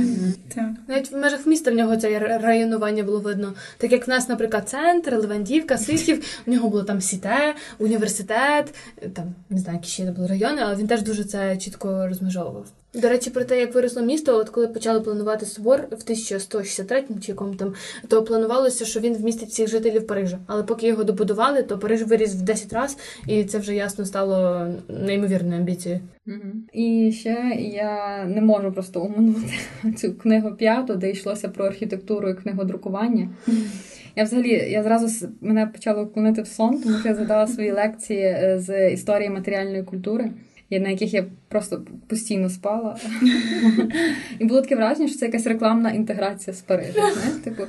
Так. 0.56 0.70
Навіть 0.88 1.12
в 1.12 1.18
межах 1.18 1.48
міста 1.48 1.72
в 1.72 1.74
нього 1.74 1.98
це 1.98 2.20
районування 2.42 3.04
було 3.04 3.20
видно. 3.20 3.54
Так 3.78 3.92
як 3.92 4.08
в 4.08 4.10
нас, 4.10 4.30
наприклад, 4.30 4.70
центр, 4.70 5.16
Левандівка, 5.16 5.78
Сихів, 5.78 6.42
в 6.48 6.50
нього 6.52 6.70
було 6.70 6.84
там 6.84 7.02
сіте, 7.02 7.54
університет, 7.80 8.76
там 9.14 9.26
не 9.50 9.58
знаю, 9.58 9.78
які 9.82 9.90
ще 9.90 10.12
були 10.12 10.28
райони, 10.28 10.62
але 10.62 10.76
він 10.76 10.88
теж 10.88 11.02
дуже 11.02 11.24
це 11.24 11.58
чітко 11.58 12.08
розмежовував. 12.08 12.66
До 12.94 13.10
речі, 13.10 13.30
про 13.30 13.44
те, 13.44 13.60
як 13.60 13.76
виросло 13.76 14.02
місто, 14.02 14.38
от 14.38 14.50
коли 14.50 14.68
почали 14.68 15.02
планувати 15.02 15.46
собор 15.46 15.80
в 15.80 16.04
1163 16.04 17.04
чи 17.22 17.32
якому 17.32 17.56
там, 17.56 17.74
то 18.08 18.24
планувалося, 18.24 18.86
що 18.86 19.00
він 19.00 19.14
вмістить 19.14 19.50
всіх 19.50 19.70
жителів 19.70 20.08
Парижа. 20.08 20.40
Але 20.48 20.64
поки 20.64 20.88
його 20.88 21.04
добудували, 21.04 21.64
то 21.64 21.80
Париж 21.80 22.04
виріс 22.04 22.36
в 22.36 22.42
10 22.42 22.74
разів, 22.74 22.98
і 23.28 23.44
це 23.44 23.58
вже 23.58 23.76
ясно 23.76 24.06
стало 24.06 24.68
неймовірною 24.90 25.60
амбіцією. 25.60 26.02
Мгм. 26.26 26.64
І 26.74 27.12
ще 27.12 27.58
я 27.60 28.26
не 28.26 28.42
можу 28.42 28.72
просто 28.72 29.02
оминути 29.02 29.54
цю 29.98 30.14
книгу 30.14 30.56
п'яту, 30.56 30.96
де 30.96 31.12
йшлося 31.12 31.50
про 31.50 31.66
архітектуру 31.66 32.30
і 32.30 32.34
книгодрукування. 32.34 33.30
Я 34.16 34.24
взагалі 34.24 34.50
я 34.50 34.84
зразу 34.84 35.28
мене 35.42 35.68
почало 35.68 36.08
клонити 36.08 36.42
в 36.42 36.48
сон, 36.48 36.82
тому 36.82 36.98
що 36.98 37.10
я 37.10 37.16
задала 37.16 37.48
свої 37.48 37.72
лекції 37.72 38.24
е, 38.24 38.60
з 38.60 38.92
історії 38.92 39.30
матеріальної 39.30 39.84
культури, 39.84 40.32
на 40.80 40.90
яких 40.90 41.14
я 41.14 41.26
просто 41.48 41.86
постійно 42.08 42.50
спала. 42.50 42.98
І 44.40 44.46
було 44.46 44.62
таке 44.62 44.76
враження, 44.76 45.08
що 45.08 45.18
це 45.18 45.26
якась 45.26 45.48
рекламна 45.48 45.92
інтеграція 45.92 46.54
з 46.54 46.62
Парижем. 46.62 47.04
Типу, 47.44 47.64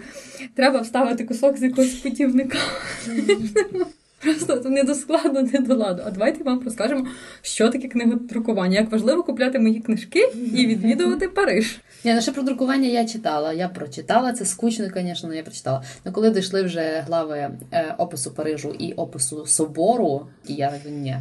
треба 0.55 0.81
вставити 0.81 1.25
кусок 1.25 1.57
з 1.57 1.63
якогось 1.63 1.95
путівника. 1.95 2.59
Просто 4.23 4.57
то 4.57 4.69
не 4.69 4.85
до 4.85 4.95
складу, 4.95 5.43
не 5.53 5.59
до 5.59 5.75
ладу. 5.75 6.03
А 6.07 6.11
давайте 6.11 6.45
вам 6.45 6.63
розкажемо, 6.65 7.07
що 7.43 7.69
таке 7.69 7.89
книгодрукування, 7.89 8.81
як 8.81 8.93
важливо 8.93 9.23
купляти 9.23 9.59
мої 9.59 9.81
книжки 9.81 10.33
і 10.35 10.67
відвідувати 10.67 11.29
Париж. 11.29 11.81
Ні, 12.05 12.15
ну 12.15 12.21
ще 12.21 12.33
про 12.33 12.43
друкування 12.43 12.89
я 12.89 13.05
читала. 13.05 13.53
Я 13.53 13.69
прочитала 13.69 14.33
це 14.33 14.45
скучно, 14.45 14.85
звісно, 14.95 15.29
але 15.29 15.37
я 15.37 15.43
прочитала. 15.43 15.83
Ну 16.05 16.13
коли 16.13 16.31
дійшли 16.31 16.63
вже 16.63 17.05
глави 17.07 17.51
е, 17.73 17.95
опису 17.99 18.35
Парижу 18.35 18.75
і 18.79 18.93
опису 18.93 19.47
собору, 19.47 20.27
і 20.49 20.55
я 20.55 20.73
ні. 20.87 21.17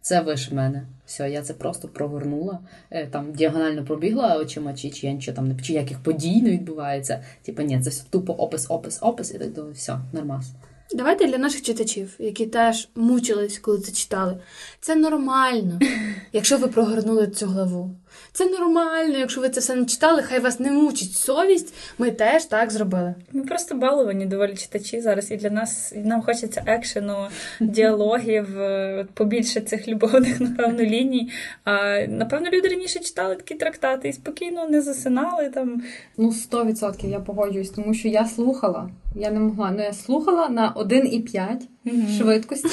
Це 0.00 0.20
вище 0.20 0.54
мене. 0.54 0.82
Все, 1.06 1.30
я 1.30 1.42
це 1.42 1.54
просто 1.54 1.88
прогорнула. 1.88 2.58
Е, 2.90 3.06
Там 3.06 3.32
діагонально 3.32 3.84
пробігла 3.84 4.36
очима, 4.36 4.74
чи, 4.74 4.90
чи 4.90 5.06
я 5.06 5.12
нічого 5.12 5.36
там 5.36 5.48
не 5.48 5.54
чи 5.62 5.72
яких 5.72 5.98
подій 5.98 6.42
не 6.42 6.50
відбувається. 6.50 7.24
Типа, 7.42 7.62
ні, 7.62 7.80
це 7.80 7.90
все 7.90 8.04
тупо 8.10 8.32
опис, 8.32 8.66
опис, 8.68 8.98
опис, 9.00 9.34
і 9.34 9.38
так 9.38 9.52
думаю, 9.52 9.74
все, 9.74 9.98
нормас. 10.12 10.52
Давайте 10.94 11.26
для 11.26 11.38
наших 11.38 11.62
читачів, 11.62 12.14
які 12.18 12.46
теж 12.46 12.88
мучились, 12.94 13.58
коли 13.58 13.78
це 13.78 13.92
читали. 13.92 14.38
Це 14.80 14.96
нормально, 14.96 15.78
якщо 16.32 16.58
ви 16.58 16.68
прогорнули 16.68 17.26
цю 17.26 17.46
главу. 17.46 17.90
Це 18.36 18.46
нормально, 18.46 19.18
якщо 19.18 19.40
ви 19.40 19.48
це 19.48 19.60
все 19.60 19.74
не 19.74 19.84
читали, 19.84 20.22
хай 20.22 20.40
вас 20.40 20.60
не 20.60 20.70
мучить 20.70 21.12
совість. 21.12 21.74
Ми 21.98 22.10
теж 22.10 22.44
так 22.44 22.70
зробили. 22.70 23.14
Ми 23.32 23.42
просто 23.42 23.74
баловані 23.74 24.26
доволі 24.26 24.54
читачі 24.54 25.00
зараз, 25.00 25.30
і 25.30 25.36
для 25.36 25.50
нас 25.50 25.92
і 25.96 25.98
нам 25.98 26.22
хочеться 26.22 26.62
екшену, 26.66 27.26
діалогів, 27.60 28.60
е, 28.60 29.06
побільше 29.14 29.60
цих 29.60 29.88
любовних, 29.88 30.40
напевно, 30.40 30.82
ліній. 30.82 31.32
А 31.64 32.00
напевно, 32.08 32.50
люди 32.50 32.68
раніше 32.68 32.98
читали 32.98 33.36
такі 33.36 33.54
трактати 33.54 34.08
і 34.08 34.12
спокійно 34.12 34.68
не 34.68 34.82
засинали 34.82 35.50
там. 35.50 35.82
Ну, 36.16 36.28
100% 36.28 37.10
я 37.10 37.20
погоджуюсь, 37.20 37.70
тому 37.70 37.94
що 37.94 38.08
я 38.08 38.26
слухала. 38.26 38.90
Я 39.18 39.30
не 39.30 39.40
могла. 39.40 39.70
Ну, 39.70 39.82
я 39.82 39.92
слухала 39.92 40.48
на 40.48 40.74
1,5 40.74 42.18
швидкості. 42.18 42.68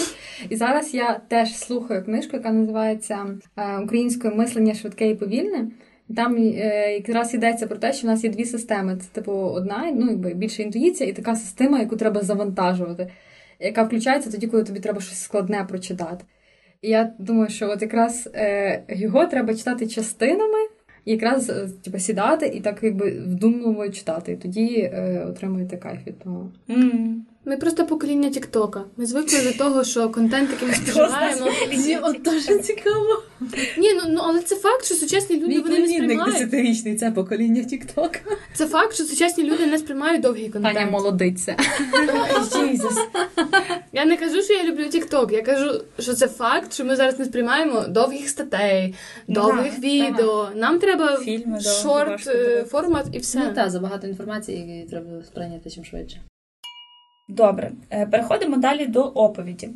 І 0.49 0.55
зараз 0.55 0.93
я 0.93 1.21
теж 1.27 1.55
слухаю 1.55 2.03
книжку, 2.03 2.37
яка 2.37 2.51
називається 2.51 3.25
е, 3.57 3.77
Українською 3.77 4.35
мислення 4.35 4.73
швидке 4.73 5.09
і 5.09 5.15
повільне. 5.15 5.67
Там 6.15 6.35
е, 6.37 6.93
якраз 6.93 7.33
йдеться 7.33 7.67
про 7.67 7.77
те, 7.77 7.93
що 7.93 8.07
в 8.07 8.09
нас 8.09 8.23
є 8.23 8.29
дві 8.29 8.45
системи. 8.45 8.97
Це 8.97 9.07
типу 9.11 9.31
одна, 9.31 9.91
ну 9.95 10.09
якби 10.09 10.33
більше 10.33 10.63
інтуїція, 10.63 11.09
і 11.09 11.13
така 11.13 11.35
система, 11.35 11.79
яку 11.79 11.95
треба 11.95 12.21
завантажувати, 12.21 13.11
яка 13.59 13.83
включається 13.83 14.31
тоді, 14.31 14.47
коли 14.47 14.63
тобі 14.63 14.79
треба 14.79 15.01
щось 15.01 15.21
складне 15.21 15.65
прочитати. 15.69 16.25
І 16.81 16.89
я 16.89 17.13
думаю, 17.19 17.49
що 17.49 17.69
от 17.69 17.81
якраз 17.81 18.29
е, 18.35 18.83
його 18.89 19.25
треба 19.25 19.55
читати 19.55 19.87
частинами, 19.87 20.67
і 21.05 21.11
якраз 21.11 21.49
е, 21.49 21.69
типу, 21.83 21.99
сідати 21.99 22.47
і 22.47 22.59
так 22.59 22.79
якби 22.83 23.11
вдумливо 23.11 23.89
читати. 23.89 24.31
І 24.31 24.37
тоді 24.37 24.77
е, 24.93 25.25
отримуєте 25.29 25.77
кайф 25.77 26.07
від 26.07 26.19
того. 26.19 26.51
М. 26.69 27.25
Ми 27.45 27.57
просто 27.57 27.85
покоління 27.85 28.29
Тіктока. 28.29 28.83
Ми 28.97 29.05
звикли 29.05 29.41
до 29.41 29.57
того, 29.57 29.83
що 29.83 30.09
контент, 30.09 30.49
який 30.51 30.67
ми 30.67 30.73
споживаємо. 30.73 31.47
Мені 31.67 31.97
от 31.97 32.21
дуже 32.21 32.59
цікаво. 32.59 33.23
Ні, 33.77 33.93
ну, 33.93 34.01
ну 34.09 34.21
але 34.23 34.39
це 34.39 34.55
факт, 34.55 34.85
що 34.85 34.95
сучасні 34.95 35.35
люди 35.35 35.47
Мій 35.47 35.59
вони 35.59 35.79
не 35.79 35.85
племінник 35.85 36.21
сприймають. 36.21 36.53
10-річний, 36.53 36.95
це 36.95 37.11
покоління 37.11 37.63
Тіктока. 37.63 38.19
Це 38.53 38.65
факт, 38.65 38.93
що 38.93 39.03
сучасні 39.03 39.43
люди 39.43 39.65
не 39.65 39.77
сприймають 39.77 40.21
довгий 40.21 40.49
контент. 40.49 40.75
Таня 40.75 40.91
молодиця. 40.91 41.55
Jesus. 42.51 42.97
Я 43.93 44.05
не 44.05 44.17
кажу, 44.17 44.41
що 44.41 44.53
я 44.53 44.63
люблю 44.63 44.83
TikTok, 44.83 45.33
Я 45.33 45.41
кажу, 45.41 45.81
що 45.99 46.13
це 46.13 46.27
факт, 46.27 46.73
що 46.73 46.85
ми 46.85 46.95
зараз 46.95 47.19
не 47.19 47.25
сприймаємо 47.25 47.81
довгих 47.87 48.29
статей, 48.29 48.95
довгих 49.27 49.79
відео. 49.79 50.49
Нам 50.55 50.79
треба 50.79 51.17
Фільми 51.17 51.43
довгі, 51.45 51.65
шорт 51.83 52.09
важко 52.09 52.29
е, 52.31 52.33
дивитися. 52.33 52.65
формат 52.65 53.05
і 53.11 53.17
все. 53.17 53.39
Ну 53.39 53.53
так, 53.55 53.69
забагато 53.69 54.07
інформації, 54.07 54.57
які 54.59 54.89
треба 54.89 55.23
сприйняти 55.23 55.69
чим 55.69 55.85
швидше. 55.85 56.21
Добре, 57.35 57.71
е, 57.89 58.05
переходимо 58.05 58.57
далі 58.57 58.87
до 58.87 59.03
оповіді. 59.03 59.69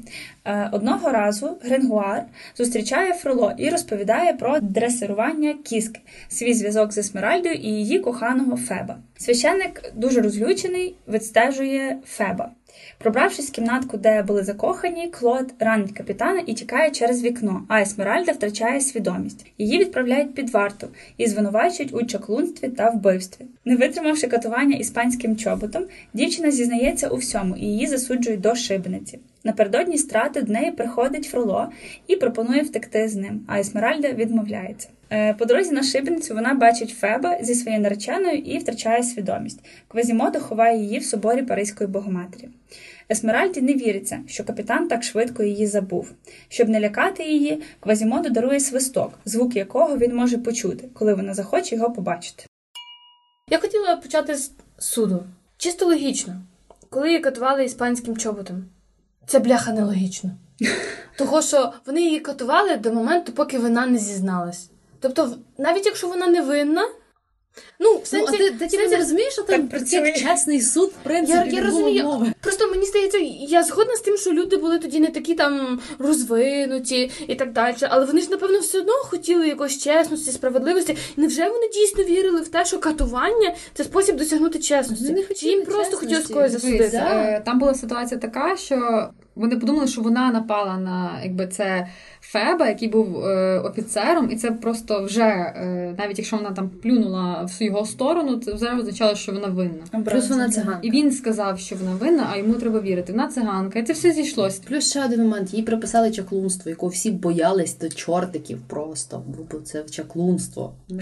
Е, 0.45 0.69
Одного 0.71 1.11
разу 1.11 1.57
Гренгуар 1.61 2.23
зустрічає 2.57 3.13
Фроло 3.13 3.53
і 3.57 3.69
розповідає 3.69 4.33
про 4.33 4.59
дресирування 4.59 5.53
кіски, 5.63 5.99
свій 6.27 6.53
зв'язок 6.53 6.93
з 6.93 6.97
Есмеральдою 6.97 7.55
і 7.55 7.67
її 7.67 7.99
коханого 7.99 8.57
Феба. 8.57 8.97
Священник 9.17 9.93
дуже 9.95 10.21
розлючений, 10.21 10.95
відстежує 11.07 11.97
Феба. 12.05 12.51
Пробравшись 12.97 13.49
в 13.49 13.51
кімнатку, 13.51 13.97
де 13.97 14.21
були 14.21 14.43
закохані, 14.43 15.07
Клод 15.07 15.53
ранить 15.59 15.91
капітана 15.91 16.41
і 16.45 16.53
тікає 16.53 16.91
через 16.91 17.23
вікно, 17.23 17.65
а 17.67 17.81
Есмеральда 17.81 18.31
втрачає 18.31 18.81
свідомість. 18.81 19.45
Її 19.57 19.79
відправляють 19.79 20.33
під 20.33 20.49
варту 20.49 20.87
і 21.17 21.27
звинувачують 21.27 21.93
у 21.93 22.05
чаклунстві 22.05 22.67
та 22.67 22.89
вбивстві. 22.89 23.45
Не 23.65 23.75
витримавши 23.75 24.27
катування 24.27 24.77
іспанським 24.77 25.37
чоботом, 25.37 25.83
дівчина 26.13 26.51
зізнається 26.51 27.07
у 27.07 27.15
всьому 27.15 27.55
і 27.55 27.65
її 27.65 27.87
засуджують 27.87 28.41
до 28.41 28.55
шибениці. 28.55 29.19
Напередодні 29.43 29.97
страти 29.97 30.41
до 30.41 30.53
неї 30.53 30.71
приходить 30.71 31.25
Фроло 31.25 31.67
і 32.07 32.15
пропонує 32.15 32.61
втекти 32.61 33.09
з 33.09 33.15
ним, 33.15 33.41
а 33.47 33.59
Есмеральда 33.59 34.11
відмовляється. 34.11 34.87
Е, 35.09 35.33
По 35.33 35.45
дорозі 35.45 35.71
на 35.71 35.83
шибеницю 35.83 36.33
вона 36.33 36.53
бачить 36.53 36.89
Феба 36.89 37.37
зі 37.41 37.55
своєю 37.55 37.81
нареченою 37.83 38.37
і 38.37 38.57
втрачає 38.57 39.03
свідомість. 39.03 39.59
Квазімодо 39.87 40.39
ховає 40.39 40.77
її 40.77 40.99
в 40.99 41.05
соборі 41.05 41.41
Паризької 41.41 41.89
Богоматері. 41.89 42.49
Есмеральді 43.11 43.61
не 43.61 43.73
віриться, 43.73 44.19
що 44.27 44.43
капітан 44.43 44.87
так 44.87 45.03
швидко 45.03 45.43
її 45.43 45.67
забув. 45.67 46.11
Щоб 46.49 46.69
не 46.69 46.79
лякати 46.79 47.23
її, 47.23 47.61
Квазімодо 47.79 48.29
дарує 48.29 48.59
свисток, 48.59 49.19
звук 49.25 49.55
якого 49.55 49.97
він 49.97 50.15
може 50.15 50.37
почути, 50.37 50.89
коли 50.93 51.13
вона 51.13 51.33
захоче 51.33 51.75
його 51.75 51.91
побачити. 51.91 52.43
Я 53.49 53.59
хотіла 53.59 53.95
почати 53.95 54.35
з 54.35 54.51
суду. 54.77 55.23
Чисто 55.57 55.85
логічно. 55.85 56.41
Коли 56.89 57.07
її 57.07 57.19
катували 57.19 57.65
іспанським 57.65 58.17
чоботом. 58.17 58.65
Це 59.27 59.39
бляха 59.39 59.73
нелогічно. 59.73 60.31
Того, 61.17 61.41
що 61.41 61.73
вони 61.85 62.01
її 62.01 62.19
катували 62.19 62.77
до 62.77 62.93
моменту, 62.93 63.31
поки 63.31 63.57
вона 63.59 63.87
не 63.87 63.97
зізналась. 63.97 64.69
Тобто, 64.99 65.37
навіть 65.57 65.85
якщо 65.85 66.07
вона 66.07 66.27
не 66.27 66.41
винна, 66.41 66.89
ну, 67.79 67.93
в 67.93 67.99
Ну, 67.99 68.05
сенсі, 68.05 68.27
а 68.35 68.37
ти, 68.37 68.51
ти 68.51 68.65
в 68.65 68.69
сенсі- 68.71 68.89
не 68.89 68.97
розумієш, 68.97 69.33
що 69.33 69.41
там 69.43 69.67
працює. 69.67 70.13
чесний 70.13 70.61
суд, 70.61 70.89
в 71.01 71.03
принципі, 71.03 71.49
Я, 71.55 71.61
я 71.61 71.65
розумію. 71.65 72.03
мови. 72.03 72.33
Просто 72.47 72.67
мені 72.71 72.85
здається, 72.85 73.17
я 73.47 73.63
згодна 73.63 73.95
з 73.95 74.01
тим, 74.01 74.17
що 74.17 74.31
люди 74.31 74.57
були 74.57 74.79
тоді 74.79 74.99
не 74.99 75.07
такі 75.07 75.33
там 75.33 75.79
розвинуті 75.99 77.11
і 77.27 77.35
так 77.35 77.53
далі. 77.53 77.75
Але 77.81 78.05
вони 78.05 78.21
ж, 78.21 78.31
напевно, 78.31 78.59
все 78.59 78.79
одно 78.79 78.93
хотіли 78.93 79.47
якоїсь 79.47 79.77
чесності, 79.83 80.31
справедливості. 80.31 80.97
І 81.17 81.21
невже 81.21 81.49
вони 81.49 81.67
дійсно 81.73 82.03
вірили 82.03 82.41
в 82.41 82.47
те, 82.47 82.65
що 82.65 82.79
катування 82.79 83.53
це 83.73 83.83
спосіб 83.83 84.15
досягнути 84.17 84.59
чесності? 84.59 85.07
Вони 85.07 85.21
Чи 85.21 85.27
хотіли 85.27 85.51
їм 85.51 85.65
просто 85.65 85.97
хотілося 85.97 86.33
когось 86.33 86.51
засудити? 86.51 86.97
е, 86.97 87.41
Там 87.45 87.59
була 87.59 87.73
ситуація 87.73 88.19
така, 88.19 88.57
що 88.57 89.09
вони 89.35 89.55
подумали, 89.57 89.87
що 89.87 90.01
вона 90.01 90.31
напала 90.31 90.77
на 90.77 91.19
якби 91.23 91.47
це 91.47 91.87
Феба, 92.21 92.67
який 92.67 92.87
був 92.87 93.25
е, 93.25 93.59
офіцером, 93.59 94.31
і 94.31 94.35
це 94.35 94.51
просто 94.51 95.03
вже, 95.03 95.21
е, 95.23 95.95
навіть 95.97 96.17
якщо 96.17 96.37
вона 96.37 96.51
там 96.51 96.69
плюнула 96.69 97.47
в 97.59 97.63
його 97.63 97.85
сторону, 97.85 98.37
це 98.37 98.53
вже 98.53 98.75
означало, 98.75 99.15
що 99.15 99.31
вона 99.31 99.47
винна. 99.47 100.03
Плюс 100.05 100.29
вона 100.29 100.49
циганка. 100.49 100.79
І 100.81 100.91
він 100.91 101.11
сказав, 101.11 101.59
що 101.59 101.75
вона 101.75 101.95
винна, 101.95 102.29
а 102.33 102.36
йому 102.37 102.53
треба 102.53 102.81
вірити. 102.81 103.11
Вона 103.11 103.27
циганка, 103.27 103.79
і 103.79 103.83
це 103.83 103.93
все 103.93 104.11
зійшлося. 104.11 104.61
Плюс 104.67 104.89
ще 104.89 105.05
один 105.05 105.21
момент, 105.21 105.53
їй 105.53 105.63
приписали 105.63 106.11
чаклунство, 106.11 106.69
якого 106.69 106.89
всі 106.89 107.11
боялись 107.11 107.77
до 107.77 107.89
чортиків 107.89 108.61
просто, 108.67 109.23
бо 109.51 109.59
це 109.59 109.83
чаклунство. 109.83 110.73
Ну, 110.89 110.99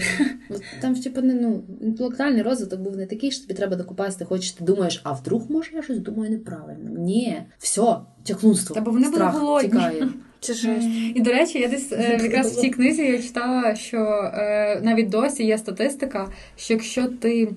Там 0.80 0.96
ж 0.96 1.02
типу, 1.02 1.20
не, 1.20 1.34
ну, 1.34 1.62
інтелектуальний 1.80 2.42
розвиток 2.42 2.80
був 2.80 2.96
не 2.96 3.06
такий, 3.06 3.30
що 3.30 3.42
тобі 3.42 3.54
треба 3.54 3.76
докупасти, 3.76 4.24
хочеш, 4.24 4.50
ти 4.50 4.64
думаєш, 4.64 5.00
а 5.04 5.12
вдруг 5.12 5.42
може 5.48 5.70
я 5.74 5.82
щось 5.82 5.98
думаю 5.98 6.30
неправильно. 6.30 6.90
Ні, 7.00 7.42
все, 7.58 7.96
чаклунство. 8.24 8.74
Та 8.74 8.80
бо 8.80 8.90
вони 8.90 9.04
були 9.04 9.16
страх 9.16 9.38
голодні. 9.38 9.80
Чи 10.46 10.54
жесть? 10.54 10.88
І 11.14 11.20
до 11.20 11.30
речі, 11.30 11.58
я 11.58 11.68
десь 11.68 11.92
е, 11.92 12.18
якраз 12.22 12.56
в 12.56 12.60
цій 12.60 12.70
книзі 12.70 13.02
я 13.02 13.22
читала, 13.22 13.74
що 13.74 13.98
е, 14.34 14.80
навіть 14.82 15.08
досі 15.08 15.44
є 15.44 15.58
статистика, 15.58 16.28
що 16.56 16.74
якщо 16.74 17.06
ти 17.06 17.48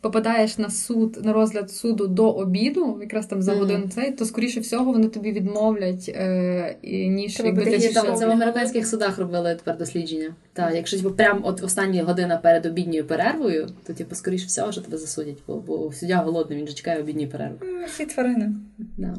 попадаєш 0.00 0.58
на 0.58 0.70
суд 0.70 1.18
на 1.24 1.32
розгляд 1.32 1.70
суду 1.70 2.06
до 2.06 2.30
обіду, 2.30 2.98
якраз 3.00 3.26
там 3.26 3.42
за 3.42 3.54
годину 3.54 3.88
цей, 3.94 4.12
то 4.12 4.24
скоріше 4.24 4.60
всього 4.60 4.92
вони 4.92 5.08
тобі 5.08 5.32
відмовлять, 5.32 6.08
е, 6.08 6.76
ніж 7.08 7.36
Треба 7.36 7.62
якби 7.62 7.78
ти. 7.78 7.92
Там, 7.92 8.16
це 8.16 8.26
в 8.26 8.30
американських 8.30 8.86
судах 8.86 9.18
робили 9.18 9.54
тепер 9.54 9.78
дослідження. 9.78 10.34
Так, 10.52 10.74
якщо 10.74 10.96
типу, 10.96 11.10
прям 11.10 11.40
от 11.42 11.62
остання 11.62 12.04
година 12.04 12.36
перед 12.36 12.66
обідньою 12.66 13.04
перервою, 13.04 13.66
то 13.86 13.92
типу, 13.92 14.14
скоріш 14.14 14.44
всього, 14.44 14.72
що 14.72 14.80
тебе 14.80 14.98
засудять, 14.98 15.38
бо, 15.46 15.54
бо 15.54 15.92
суддя 15.92 16.16
голодний, 16.16 16.58
він 16.58 16.66
же 16.66 16.74
чекає 16.74 17.00
обідньої 17.00 17.26
перерви. 17.26 17.56
Всі 17.86 18.06
тварини. 18.06 18.52
Да. 18.96 19.14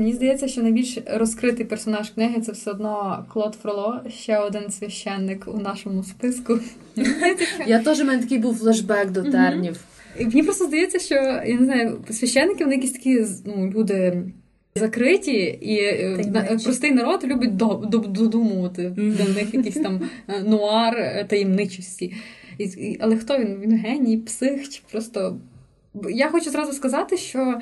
Мені 0.00 0.12
здається, 0.12 0.48
що 0.48 0.62
найбільш 0.62 0.98
розкритий 1.06 1.66
персонаж 1.66 2.10
книги 2.10 2.40
це 2.40 2.52
все 2.52 2.70
одно 2.70 3.26
Клод 3.32 3.54
Фроло, 3.62 4.00
ще 4.08 4.38
один 4.38 4.70
священник 4.70 5.44
у 5.48 5.58
нашому 5.58 6.02
списку. 6.02 6.58
Я 7.66 7.78
теж 7.78 8.00
у 8.00 8.04
мене 8.04 8.22
такий 8.22 8.38
був 8.38 8.56
флешбек 8.58 9.10
до 9.10 9.22
тернів. 9.22 9.80
Мені 10.20 10.42
просто 10.42 10.64
здається, 10.64 10.98
що 10.98 11.14
я 11.46 11.56
не 11.60 11.64
знаю, 11.64 11.98
священники 12.10 12.64
вони 12.64 12.76
якісь 12.76 12.92
такі 12.92 13.24
ну, 13.44 13.70
люди. 13.70 14.22
Закриті, 14.74 15.58
і 15.60 15.74
е, 15.76 16.58
простий 16.64 16.90
народ 16.90 17.24
любить 17.24 17.56
до- 17.56 17.84
до- 17.88 17.98
додумувати 17.98 18.90
для 18.96 19.24
них 19.24 19.54
якийсь 19.54 19.74
там 19.74 20.00
е, 20.28 20.42
нуар 20.42 20.96
е, 20.98 21.26
таємничості. 21.28 22.14
Але 23.00 23.16
хто 23.16 23.38
він? 23.38 23.60
Він 23.60 23.76
геній, 23.76 24.18
псих 24.18 24.68
чи 24.68 24.80
просто. 24.90 25.38
Я 26.10 26.28
хочу 26.28 26.50
зразу 26.50 26.72
сказати, 26.72 27.16
що 27.16 27.58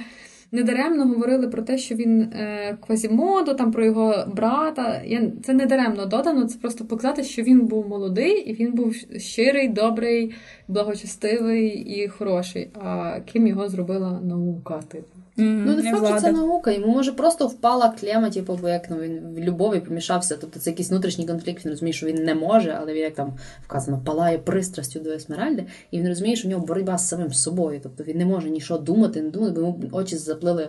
недаремно 0.57 1.07
говорили 1.07 1.49
про 1.49 1.63
те, 1.63 1.79
що 1.79 1.95
він 1.95 2.21
е, 2.21 2.77
квазімодо, 2.87 3.55
там 3.55 3.73
про 3.73 3.85
його 3.85 4.15
брата. 4.37 5.03
Я, 5.07 5.31
це 5.45 5.55
недаремно 5.55 6.07
додано, 6.07 6.45
це 6.45 6.59
просто 6.59 6.85
показати, 6.85 7.23
що 7.23 7.43
він 7.43 7.67
був 7.67 7.89
молодий 7.89 8.41
і 8.41 8.55
він 8.55 8.73
був 8.73 8.95
щирий, 9.17 9.69
добрий, 9.69 10.35
благочестивий 10.69 11.69
і 11.69 12.09
хороший. 12.09 12.71
А 12.75 13.21
ким 13.21 13.47
його 13.47 13.69
зробила 13.69 14.21
наука? 14.21 14.81
Типу. 14.89 15.16
Ну, 15.37 15.77
не 15.77 15.91
факт, 15.91 16.07
що 16.07 16.21
це 16.21 16.33
наука. 16.33 16.71
Йому 16.71 16.87
може 16.87 17.13
просто 17.13 17.47
впала 17.47 17.95
клема, 18.01 18.31
типу, 18.31 18.59
бо 18.63 18.69
як 18.69 18.91
ну, 18.91 18.97
він 18.97 19.35
в 19.35 19.39
любові 19.39 19.81
помішався. 19.81 20.37
Тобто 20.41 20.61
це 20.61 20.71
якийсь 20.71 20.91
внутрішній 20.91 21.27
конфлікт, 21.27 21.65
він 21.65 21.73
розуміє, 21.73 21.93
що 21.93 22.07
він 22.07 22.25
не 22.25 22.35
може, 22.35 22.77
але 22.81 22.95
він 22.95 23.03
як 23.03 23.15
там 23.15 23.33
вказано, 23.65 24.01
палає 24.05 24.39
пристрастю 24.39 25.01
до 25.01 25.11
Есмеральди, 25.11 25.67
і 25.91 25.99
він 25.99 26.09
розуміє, 26.09 26.37
що 26.37 26.49
в 26.49 26.51
нього 26.51 26.67
боротьба 26.67 26.99
з 26.99 27.09
самим 27.09 27.33
собою. 27.33 27.81
Тобто 27.83 28.05
він 28.05 28.19
не 28.19 28.27
може 28.27 28.51
нічого 28.51 28.81
думати, 28.81 29.23
не 29.23 29.31
думати, 29.31 29.53
бо 29.53 29.61
йому 29.61 29.81
очі 29.93 30.17
заплили 30.17 30.69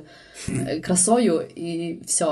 е, 0.50 0.80
красою 0.80 1.42
і 1.56 2.00
все. 2.06 2.28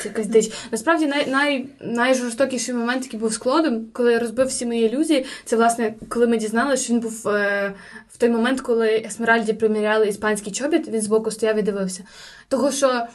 Це 0.00 0.08
якась 0.08 0.26
дич. 0.26 0.52
Насправді 0.72 1.06
най, 1.06 1.30
най, 1.30 1.68
найжорстокіший 1.80 2.74
момент, 2.74 3.04
який 3.04 3.20
був 3.20 3.32
з 3.32 3.38
Клодом, 3.38 3.86
коли 3.92 4.12
я 4.12 4.18
розбив 4.18 4.46
всі 4.46 4.66
мої 4.66 4.86
ілюзії, 4.86 5.26
це 5.44 5.56
власне 5.56 5.94
коли 6.08 6.26
ми 6.26 6.36
дізналися, 6.36 6.84
що 6.84 6.92
він 6.92 7.00
був 7.00 7.28
е, 7.28 7.74
в 8.08 8.16
той 8.16 8.28
момент, 8.28 8.60
коли 8.60 9.02
Есмеральді 9.06 9.52
приміряли 9.52 10.08
іспанський 10.08 10.52
чобіт, 10.52 10.88
він 10.88 11.00
збоку 11.00 11.30
стояв 11.30 11.58
і 11.58 11.62
дивився. 11.62 12.04
Того, 12.48 12.70
що 12.70 13.06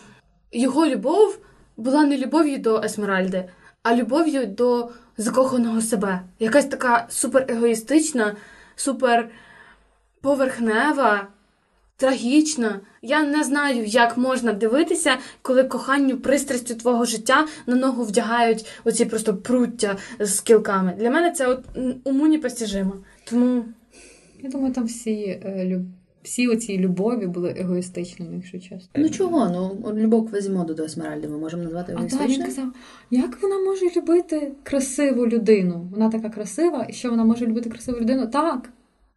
його 0.51 0.85
любов 0.85 1.39
була 1.77 2.05
не 2.05 2.17
любов'ю 2.17 2.57
до 2.57 2.81
Есмеральди, 2.81 3.49
а 3.83 3.95
любов'ю 3.95 4.45
до 4.45 4.89
закоханого 5.17 5.81
себе. 5.81 6.21
Якась 6.39 6.65
така 6.65 7.05
супер 7.09 7.45
егоїстична, 7.47 8.35
супер 8.75 9.29
поверхнева 10.21 11.27
трагічно. 11.97 12.79
Я 13.01 13.23
не 13.23 13.43
знаю, 13.43 13.85
як 13.85 14.17
можна 14.17 14.53
дивитися, 14.53 15.17
коли 15.41 15.63
коханню 15.63 16.17
пристрастю 16.17 16.75
твого 16.75 17.05
життя 17.05 17.47
на 17.67 17.75
ногу 17.75 18.03
вдягають 18.03 18.65
оці 18.83 19.05
просто 19.05 19.37
пруття 19.37 19.97
з 20.19 20.39
кілками. 20.39 20.95
Для 20.99 21.09
мене 21.09 21.31
це 21.31 21.47
от 21.47 21.65
уму 22.03 22.27
непостижимо. 22.27 22.93
Тому 23.29 23.65
я 24.43 24.49
думаю, 24.49 24.73
там 24.73 24.85
всі 24.85 25.41
е, 25.45 25.65
люб... 25.65 25.81
всі 26.23 26.47
оці 26.47 26.77
любові 26.77 27.27
були 27.27 27.55
егоїстичними, 27.57 28.35
якщо 28.35 28.59
чесно. 28.59 28.89
Ну 28.95 29.09
чого? 29.09 29.49
Ну 29.49 29.93
любов 29.95 30.29
Квазімоду 30.29 30.73
до 30.73 30.83
Есмеральди 30.83 31.27
ми 31.27 31.37
можемо 31.37 31.63
назвати 31.63 31.91
егоїстичною? 31.91 32.33
А 32.33 32.37
так, 32.37 32.47
він 32.47 32.55
казав, 32.55 32.73
як 33.11 33.41
вона 33.41 33.59
може 33.59 33.85
любити 33.97 34.51
красиву 34.63 35.27
людину? 35.27 35.87
Вона 35.91 36.09
така 36.09 36.29
красива, 36.29 36.85
і 36.89 36.93
що 36.93 37.09
вона 37.09 37.23
може 37.23 37.45
любити 37.45 37.69
красиву 37.69 37.99
людину? 37.99 38.27
Так. 38.27 38.69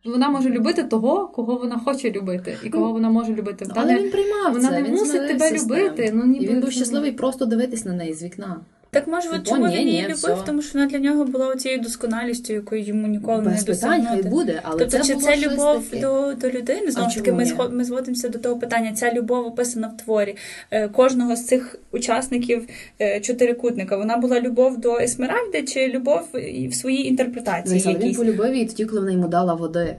Вона 0.04 0.28
може 0.28 0.50
любити 0.50 0.84
того, 0.84 1.28
кого 1.28 1.56
вона 1.56 1.78
хоче 1.78 2.10
любити, 2.10 2.58
і 2.64 2.70
кого 2.70 2.92
вона 2.92 3.10
може 3.10 3.34
любити. 3.34 3.66
Але 3.74 3.92
не, 3.92 4.02
він 4.02 4.10
приймав 4.10 4.52
вона 4.52 4.68
це, 4.68 4.74
не 4.74 4.82
він 4.82 4.94
мусить 4.94 5.28
тебе 5.28 5.58
любити. 5.58 6.12
Ну, 6.14 6.26
ніби 6.26 6.44
і 6.44 6.48
він 6.48 6.60
був 6.60 6.72
щасливий 6.72 7.12
просто 7.12 7.46
дивитись 7.46 7.84
на 7.84 7.92
неї 7.92 8.14
з 8.14 8.22
вікна. 8.22 8.60
Так 8.92 9.08
може, 9.08 9.28
от 9.34 9.48
чому 9.48 9.66
він 9.66 9.88
її 9.88 10.02
любив? 10.02 10.16
Все. 10.16 10.36
Тому 10.46 10.62
що 10.62 10.78
вона 10.78 10.90
для 10.90 10.98
нього 10.98 11.24
була 11.24 11.46
оцією 11.46 11.80
досконалістю, 11.80 12.52
якою 12.52 12.82
йому 12.82 13.06
ніколи 13.06 13.42
Без 13.42 13.58
не 13.58 13.64
досягнути. 13.64 14.28
буде, 14.28 14.60
але 14.62 14.78
тобто, 14.78 14.98
це 14.98 15.04
чи 15.04 15.14
було 15.14 15.26
це 15.26 15.36
любов 15.36 15.84
таке? 15.84 16.02
до 16.02 16.34
до 16.34 16.50
людини? 16.50 16.90
Знову 16.90 17.10
ж 17.10 17.16
таки, 17.16 17.32
ми 17.32 17.46
сход, 17.46 17.72
ми 17.72 17.84
зводимося 17.84 18.28
до 18.28 18.38
того 18.38 18.56
питання. 18.58 18.92
Ця 18.92 19.12
любов 19.12 19.46
описана 19.46 19.88
в 19.88 19.96
творі 19.96 20.36
е, 20.70 20.88
кожного 20.88 21.36
з 21.36 21.46
цих 21.46 21.76
учасників 21.92 22.66
е, 23.00 23.20
чотирикутника. 23.20 23.96
Вона 23.96 24.16
була 24.16 24.40
любов 24.40 24.78
до 24.80 24.96
Есмеральди 24.96 25.62
чи 25.62 25.88
любов 25.88 26.20
в 26.68 26.74
своїй 26.74 27.06
інтерпретації? 27.08 27.96
Він 28.00 28.14
полюбив 28.14 28.54
її 28.54 28.66
тоді, 28.66 28.84
коли 28.84 29.00
вона 29.00 29.12
йому 29.12 29.28
дала 29.28 29.54
води. 29.54 29.96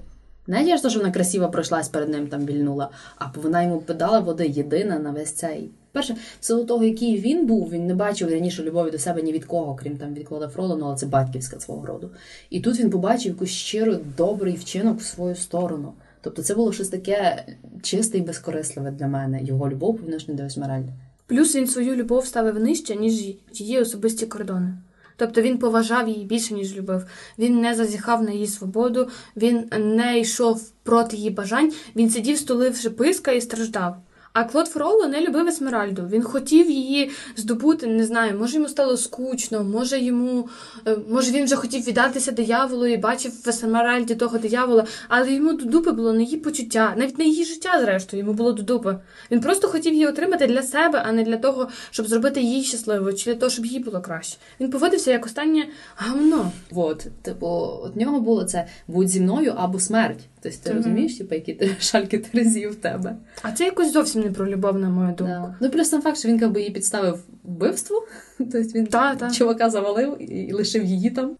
Не 0.51 0.65
тільки, 0.65 0.89
що 0.89 0.99
вона 0.99 1.11
красиво 1.11 1.49
пройшлась 1.49 1.89
перед 1.89 2.09
ним 2.09 2.27
там 2.27 2.45
вільнула, 2.45 2.89
а 3.15 3.25
вона 3.35 3.63
йому 3.63 3.81
подала 3.81 4.19
води 4.19 4.47
єдина 4.47 4.99
на 4.99 5.11
весь 5.11 5.31
цей. 5.31 5.69
Перше, 5.91 6.15
в 6.39 6.45
силу 6.45 6.65
того, 6.65 6.83
який 6.83 7.17
він 7.17 7.45
був, 7.47 7.69
він 7.69 7.87
не 7.87 7.95
бачив 7.95 8.29
раніше 8.29 8.63
любові 8.63 8.91
до 8.91 8.97
себе 8.97 9.21
ні 9.21 9.31
від 9.31 9.45
кого, 9.45 9.75
крім 9.75 9.97
там 9.97 10.13
від 10.13 10.27
Клода 10.27 10.47
Фролану, 10.47 10.85
але 10.85 10.95
це 10.95 11.05
батьківська 11.05 11.59
свого 11.59 11.85
роду. 11.85 12.09
І 12.49 12.59
тут 12.59 12.79
він 12.79 12.89
побачив 12.89 13.31
якусь 13.31 13.49
щиро 13.49 13.97
добрий 14.17 14.55
вчинок 14.55 14.99
в 14.99 15.03
свою 15.03 15.35
сторону. 15.35 15.93
Тобто 16.21 16.41
це 16.41 16.55
було 16.55 16.73
щось 16.73 16.89
таке 16.89 17.45
чисте 17.81 18.17
і 18.17 18.21
безкорисливе 18.21 18.91
для 18.91 19.07
мене, 19.07 19.43
його 19.43 19.69
любов 19.69 19.97
по 19.97 20.03
відношенню 20.03 20.37
до 20.37 20.43
Есмеральди. 20.43 20.93
Плюс 21.25 21.55
він 21.55 21.67
свою 21.67 21.95
любов 21.95 22.25
ставив 22.25 22.59
нижче, 22.59 22.95
ніж 22.95 23.13
її 23.53 23.79
особисті 23.79 24.25
кордони. 24.25 24.73
Тобто 25.21 25.41
він 25.41 25.57
поважав 25.57 26.07
її 26.07 26.25
більше, 26.25 26.53
ніж 26.53 26.75
любив. 26.75 27.05
Він 27.39 27.61
не 27.61 27.75
зазіхав 27.75 28.23
на 28.23 28.31
її 28.31 28.47
свободу, 28.47 29.07
він 29.35 29.69
не 29.79 30.19
йшов 30.19 30.71
проти 30.83 31.17
її 31.17 31.29
бажань, 31.29 31.73
він 31.95 32.09
сидів, 32.09 32.37
стуливши 32.37 32.89
писка 32.89 33.31
і 33.31 33.41
страждав. 33.41 33.95
А 34.33 34.43
Клод 34.43 34.67
Фролло 34.67 35.07
не 35.07 35.21
любив 35.21 35.47
Есмеральду. 35.47 36.07
Він 36.11 36.23
хотів 36.23 36.71
її 36.71 37.11
здобути, 37.35 37.87
не 37.87 38.05
знаю, 38.05 38.39
може 38.39 38.55
йому 38.55 38.67
стало 38.67 38.97
скучно, 38.97 39.63
може 39.63 39.99
йому, 39.99 40.49
е, 40.87 40.97
може 41.09 41.31
він 41.31 41.45
вже 41.45 41.55
хотів 41.55 41.87
віддатися 41.87 42.31
дияволу 42.31 42.85
і 42.85 42.97
бачив 42.97 43.31
в 43.45 43.49
Есмеральді 43.49 44.15
того 44.15 44.37
диявола, 44.37 44.85
але 45.07 45.33
йому 45.33 45.53
до 45.53 45.65
дупи 45.65 45.91
було 45.91 46.13
не 46.13 46.23
її 46.23 46.37
почуття, 46.37 46.93
навіть 46.97 47.17
не 47.17 47.25
її 47.25 47.45
життя, 47.45 47.79
зрештою, 47.81 48.23
йому 48.23 48.33
було 48.33 48.53
до 48.53 48.63
дупи. 48.63 48.97
Він 49.31 49.39
просто 49.39 49.67
хотів 49.67 49.93
її 49.93 50.07
отримати 50.07 50.47
для 50.47 50.63
себе, 50.63 51.03
а 51.05 51.11
не 51.11 51.23
для 51.23 51.37
того, 51.37 51.67
щоб 51.91 52.07
зробити 52.07 52.41
її 52.41 52.63
щасливою, 52.63 53.15
чи 53.15 53.33
для 53.33 53.39
того, 53.39 53.49
щоб 53.49 53.65
їй 53.65 53.79
було 53.79 54.01
краще. 54.01 54.37
Він 54.59 54.71
поводився 54.71 55.11
як 55.11 55.25
останнє 55.25 55.67
гамно. 55.95 56.51
От, 56.75 57.07
типу, 57.21 57.47
от 57.83 57.95
нього 57.95 58.19
було 58.19 58.43
це 58.43 58.67
будь 58.87 59.09
зі 59.09 59.21
мною 59.21 59.53
або 59.57 59.79
смерть. 59.79 60.19
Тобто 60.41 60.57
ти 60.63 60.69
mm-hmm. 60.69 60.75
розумієш, 60.75 61.15
типу, 61.15 61.35
які 61.35 61.75
шальки 61.79 62.17
терезів 62.17 62.71
в 62.71 62.75
тебе. 62.75 63.15
А 63.41 63.51
це 63.51 63.65
якось 63.65 63.93
зовсім 63.93 64.20
не 64.21 64.31
про 64.31 64.49
любов, 64.49 64.79
на 64.79 64.89
мою 64.89 65.15
думку. 65.15 65.23
Да. 65.25 65.55
Ну 65.61 65.69
плюс 65.69 65.89
сам 65.89 66.01
факт, 66.01 66.17
що 66.17 66.27
він 66.27 66.39
якби 66.39 66.59
її 66.59 66.71
підставив 66.71 67.23
вбивству. 67.43 68.03
Тобто 68.37 68.59
він 68.59 68.87
да, 68.91 69.15
да. 69.19 69.31
чувака 69.31 69.69
завалив 69.69 70.31
і 70.31 70.53
лишив 70.53 70.83
її 70.83 71.09
там. 71.09 71.37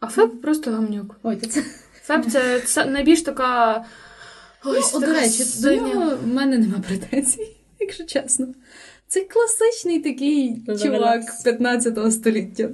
А 0.00 0.06
Феб 0.06 0.40
просто 0.40 0.70
гамнюк. 0.70 1.16
Ой, 1.22 1.36
це... 1.36 1.62
Феб 2.02 2.26
це, 2.30 2.60
це 2.60 2.84
найбільш 2.84 3.22
така. 3.22 3.84
Ось, 4.64 4.94
ну, 4.94 5.00
така 5.00 5.12
до 5.12 5.18
речі, 5.20 5.44
до 5.62 5.74
нього 5.74 6.16
в 6.24 6.26
мене 6.26 6.58
нема 6.58 6.78
претензій, 6.88 7.56
якщо 7.80 8.04
чесно. 8.04 8.46
Це 9.12 9.20
класичний 9.20 9.98
такий 9.98 10.62
чувак 10.82 11.22
15 11.44 12.12
століття. 12.12 12.68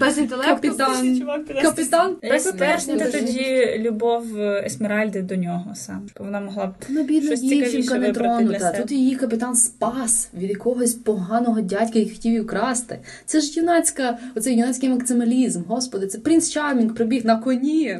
Без 0.00 0.18
інтелекту. 0.18 0.54
Капітан. 0.54 1.22
Капітан. 1.62 2.16
Як 2.22 2.56
пояснити 2.58 3.04
тоді 3.04 3.76
любов 3.78 4.40
Есмеральди 4.40 5.22
до 5.22 5.36
нього 5.36 5.74
сам? 5.74 6.08
Вона 6.20 6.40
могла 6.40 6.66
б 6.66 6.74
ну, 6.88 7.02
бідна 7.02 7.26
щось 7.26 7.40
дівчинка 7.40 7.98
не 7.98 8.12
тронута. 8.12 8.72
Тут 8.72 8.92
її 8.92 9.16
капітан 9.16 9.56
спас 9.56 10.28
від 10.38 10.50
якогось 10.50 10.94
поганого 10.94 11.60
дядька, 11.60 11.98
який 11.98 12.10
хотів 12.10 12.32
її 12.32 12.40
вкрасти. 12.40 12.98
Це 13.26 13.40
ж 13.40 13.60
юнацька, 13.60 14.18
оцей 14.34 14.56
юнацький 14.56 14.88
максималізм. 14.88 15.62
Господи, 15.68 16.06
це 16.06 16.18
принц 16.18 16.50
Чармінг 16.50 16.94
прибіг 16.94 17.24
на 17.24 17.36
коні. 17.36 17.98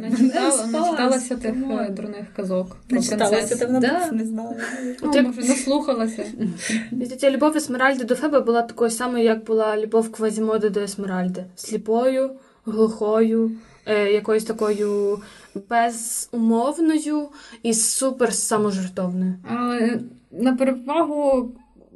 Начиталася 0.73 1.37
тих 1.37 1.55
дурних 1.91 2.27
казок. 2.37 2.77
Начиталася, 2.91 3.57
та 3.57 3.67
вона 3.67 4.09
не 4.13 4.25
знала. 4.25 4.55
Може, 5.03 5.23
наслухалася. 5.23 6.25
Ця 7.21 7.31
любов 7.31 7.57
Есмеральди 7.57 7.80
до 8.05 8.15
Феба 8.15 8.41
була 8.41 8.63
такою 8.63 8.91
самою, 8.91 9.25
як 9.25 9.45
була 9.45 9.77
любов 9.77 10.13
Квазімоди 10.13 10.71
до 10.71 10.81
Есмеральди. 10.81 11.45
Сліпою, 11.57 12.31
глухою, 12.67 13.51
е, 13.87 14.13
якоюсь 14.13 14.45
такою 14.45 15.21
безумовною 15.69 17.29
і 17.63 17.75
супер 17.75 18.35
саможертовною. 18.35 19.35
Але 19.49 20.01
на 20.31 20.57
перевагу 20.57 21.53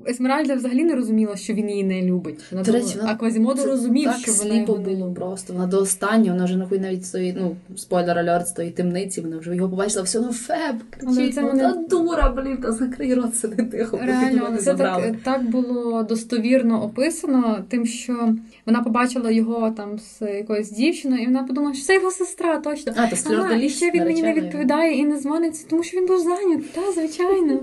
Есмеральда 0.09 0.55
взагалі 0.55 0.85
не 0.85 0.95
розуміла, 0.95 1.37
що 1.37 1.53
він 1.53 1.71
її 1.71 1.85
не 1.85 2.03
любить. 2.03 2.41
Вона 2.53 2.73
речі, 2.73 2.99
а 3.03 3.15
Квазімодо 3.15 3.67
розумів, 3.67 4.05
так 4.05 4.17
що 4.17 4.33
вона 4.33 4.55
його 4.55 4.77
було 4.79 5.13
просто. 5.13 5.53
Вона 5.53 5.67
до 5.67 5.79
останнього, 5.79 6.33
вона 6.33 6.45
вже 6.45 6.57
нахуй 6.57 6.79
навіть 6.79 7.07
стоїть, 7.07 7.37
ну, 7.39 7.57
спойлер 7.77 8.19
альорт 8.19 8.49
стоїть 8.49 8.75
темниці, 8.75 9.21
вона 9.21 9.39
вже 9.39 9.57
його 9.57 9.71
побачила, 9.71 10.03
все, 10.03 10.21
ну 10.21 10.33
феб, 10.33 10.77
кричить, 10.91 11.37
ну, 11.37 11.43
мене... 11.43 11.63
та 11.63 11.73
дура, 11.73 12.29
блін, 12.29 12.57
та 12.57 12.73
закрий 12.73 13.15
рот, 13.15 13.37
сиди 13.37 13.63
тихо, 13.63 14.01
Реально, 14.03 14.51
не 14.51 14.59
це 14.59 14.75
так, 14.75 15.15
так 15.25 15.51
було 15.51 16.03
достовірно 16.03 16.85
описано, 16.85 17.65
тим, 17.69 17.87
що 17.87 18.35
вона 18.67 18.83
побачила 18.83 19.31
його 19.31 19.71
там 19.71 19.99
з 19.99 20.23
якоюсь 20.23 20.71
дівчиною, 20.71 21.23
і 21.23 21.27
вона 21.27 21.45
подумала, 21.45 21.75
що 21.75 21.85
це 21.85 21.95
його 21.95 22.11
сестра, 22.11 22.59
точно. 22.59 22.93
А, 22.97 23.07
то 23.07 23.35
ага, 23.35 23.55
і 23.55 23.69
ще 23.69 23.91
він 23.91 24.05
мені 24.05 24.23
не 24.23 24.35
відповідає 24.35 24.99
і 24.99 25.05
не 25.05 25.21
дзвониться, 25.21 25.67
тому 25.71 25.83
що 25.83 25.97
він 25.97 26.07
був 26.07 26.19
зайнятий, 26.19 26.69
та, 26.75 26.93
звичайно. 26.93 27.61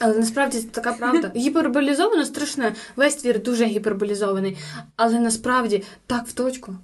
Але 0.00 0.18
насправді 0.18 0.58
це 0.58 0.66
така 0.70 0.92
правда. 0.92 1.32
Гіперболізовано 1.36 2.24
страшне. 2.24 2.72
Весь 2.96 3.14
твір 3.14 3.42
дуже 3.42 3.64
гіперболізований, 3.64 4.56
але 4.96 5.18
насправді 5.18 5.82
так 6.06 6.26
в 6.26 6.32
точку. 6.32 6.76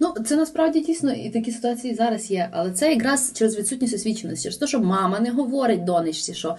Ну, 0.00 0.14
це 0.26 0.36
насправді 0.36 0.80
дійсно 0.80 1.12
і 1.12 1.30
такі 1.30 1.52
ситуації 1.52 1.94
зараз 1.94 2.30
є. 2.30 2.48
Але 2.52 2.72
це 2.72 2.92
якраз 2.92 3.32
через 3.34 3.58
відсутність 3.58 3.94
освіченості, 3.94 4.42
через 4.42 4.56
те, 4.56 4.66
що 4.66 4.80
мама 4.80 5.20
не 5.20 5.30
говорить 5.30 5.84
донечці, 5.84 6.34
що 6.34 6.56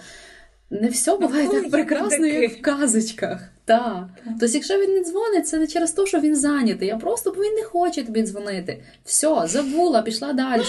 не 0.70 0.88
все 0.88 1.16
буває 1.16 1.48
так 1.48 1.70
прекрасно, 1.70 2.26
як 2.26 2.52
в 2.52 2.60
казочках. 2.60 3.40
Так. 3.64 4.08
Тобто, 4.24 4.46
якщо 4.46 4.78
він 4.78 4.94
не 4.94 5.04
дзвонить, 5.04 5.48
це 5.48 5.58
не 5.58 5.66
через 5.66 5.92
те, 5.92 6.06
що 6.06 6.20
він 6.20 6.36
зайнятий, 6.36 6.90
а 6.90 6.96
просто 6.96 7.32
бо 7.36 7.42
він 7.42 7.54
не 7.54 7.62
хоче 7.62 8.02
тобі 8.02 8.22
дзвонити. 8.22 8.82
Все, 9.04 9.42
забула, 9.46 10.02
пішла 10.02 10.32
далі. 10.32 10.62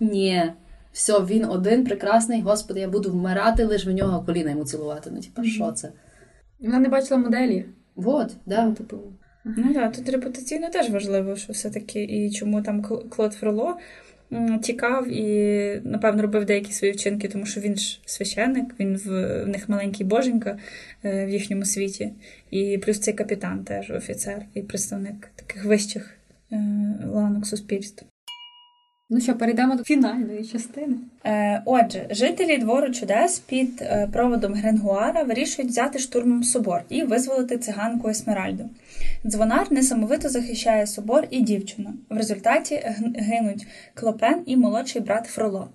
Ні. 0.00 0.52
Все, 0.92 1.18
він 1.18 1.44
один 1.44 1.84
прекрасний, 1.84 2.42
господи, 2.42 2.80
я 2.80 2.88
буду 2.88 3.10
вмирати, 3.10 3.64
лиш 3.64 3.86
в 3.86 3.90
нього 3.90 4.24
коліна 4.26 4.50
йому 4.50 4.64
цілувати. 4.64 5.10
Ну, 5.12 5.20
типа, 5.20 5.44
що 5.44 5.72
це? 5.72 5.92
Вона 6.60 6.78
не 6.78 6.88
бачила 6.88 7.20
моделі. 7.20 7.64
Вот, 7.96 8.32
да. 8.46 8.64
Ну, 8.64 8.74
типу. 8.74 8.96
Ну 9.44 9.74
так, 9.74 9.96
тут 9.96 10.08
репутаційно 10.08 10.68
теж 10.70 10.90
важливо, 10.90 11.36
що 11.36 11.52
все-таки 11.52 12.04
і 12.04 12.30
чому 12.30 12.62
там 12.62 12.82
Клод 12.82 13.34
Фроло 13.34 13.76
тікав 14.62 15.08
і, 15.08 15.80
напевно, 15.84 16.22
робив 16.22 16.44
деякі 16.44 16.72
свої 16.72 16.92
вчинки, 16.92 17.28
тому 17.28 17.46
що 17.46 17.60
він 17.60 17.76
ж 17.76 18.00
священник, 18.04 18.74
він 18.80 18.96
в, 18.96 19.08
в 19.44 19.48
них 19.48 19.68
маленький 19.68 20.06
боженька 20.06 20.58
е, 21.04 21.26
в 21.26 21.28
їхньому 21.28 21.64
світі. 21.64 22.12
І 22.50 22.78
плюс 22.78 22.98
цей 22.98 23.14
капітан 23.14 23.64
теж 23.64 23.90
офіцер 23.90 24.42
і 24.54 24.62
представник 24.62 25.30
таких 25.36 25.64
вищих 25.64 26.16
е, 26.52 26.56
ланок 27.06 27.46
суспільства. 27.46 28.08
Ну 29.12 29.20
що, 29.20 29.34
перейдемо 29.34 29.76
до 29.76 29.84
фінальної 29.84 30.44
частини. 30.44 30.96
Е, 31.24 31.62
Отже, 31.64 32.06
жителі 32.10 32.58
двору 32.58 32.90
чудес 32.90 33.38
під 33.38 33.82
е, 33.82 34.08
проводом 34.12 34.54
Гренгуара 34.54 35.22
вирішують 35.22 35.70
взяти 35.70 35.98
штурмом 35.98 36.44
собор 36.44 36.82
і 36.88 37.02
визволити 37.02 37.58
циганку 37.58 38.08
Есмеральду. 38.08 38.70
Дзвонар 39.26 39.72
несамовито 39.72 40.28
захищає 40.28 40.86
собор 40.86 41.26
і 41.30 41.40
дівчину. 41.40 41.94
В 42.10 42.16
результаті 42.16 42.82
гинуть 43.14 43.66
Клопен 43.94 44.42
і 44.46 44.56
молодший 44.56 45.02
брат 45.02 45.26
Фроло. 45.26 45.68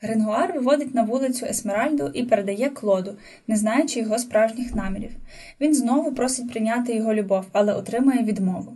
Гренгуар 0.00 0.52
виводить 0.52 0.94
на 0.94 1.02
вулицю 1.02 1.46
Есмеральду 1.46 2.10
і 2.14 2.22
передає 2.22 2.70
Клоду, 2.70 3.14
не 3.48 3.56
знаючи 3.56 4.00
його 4.00 4.18
справжніх 4.18 4.74
намірів. 4.74 5.10
Він 5.60 5.74
знову 5.74 6.12
просить 6.12 6.50
прийняти 6.50 6.94
його 6.94 7.14
любов, 7.14 7.46
але 7.52 7.74
отримує 7.74 8.22
відмову. 8.22 8.72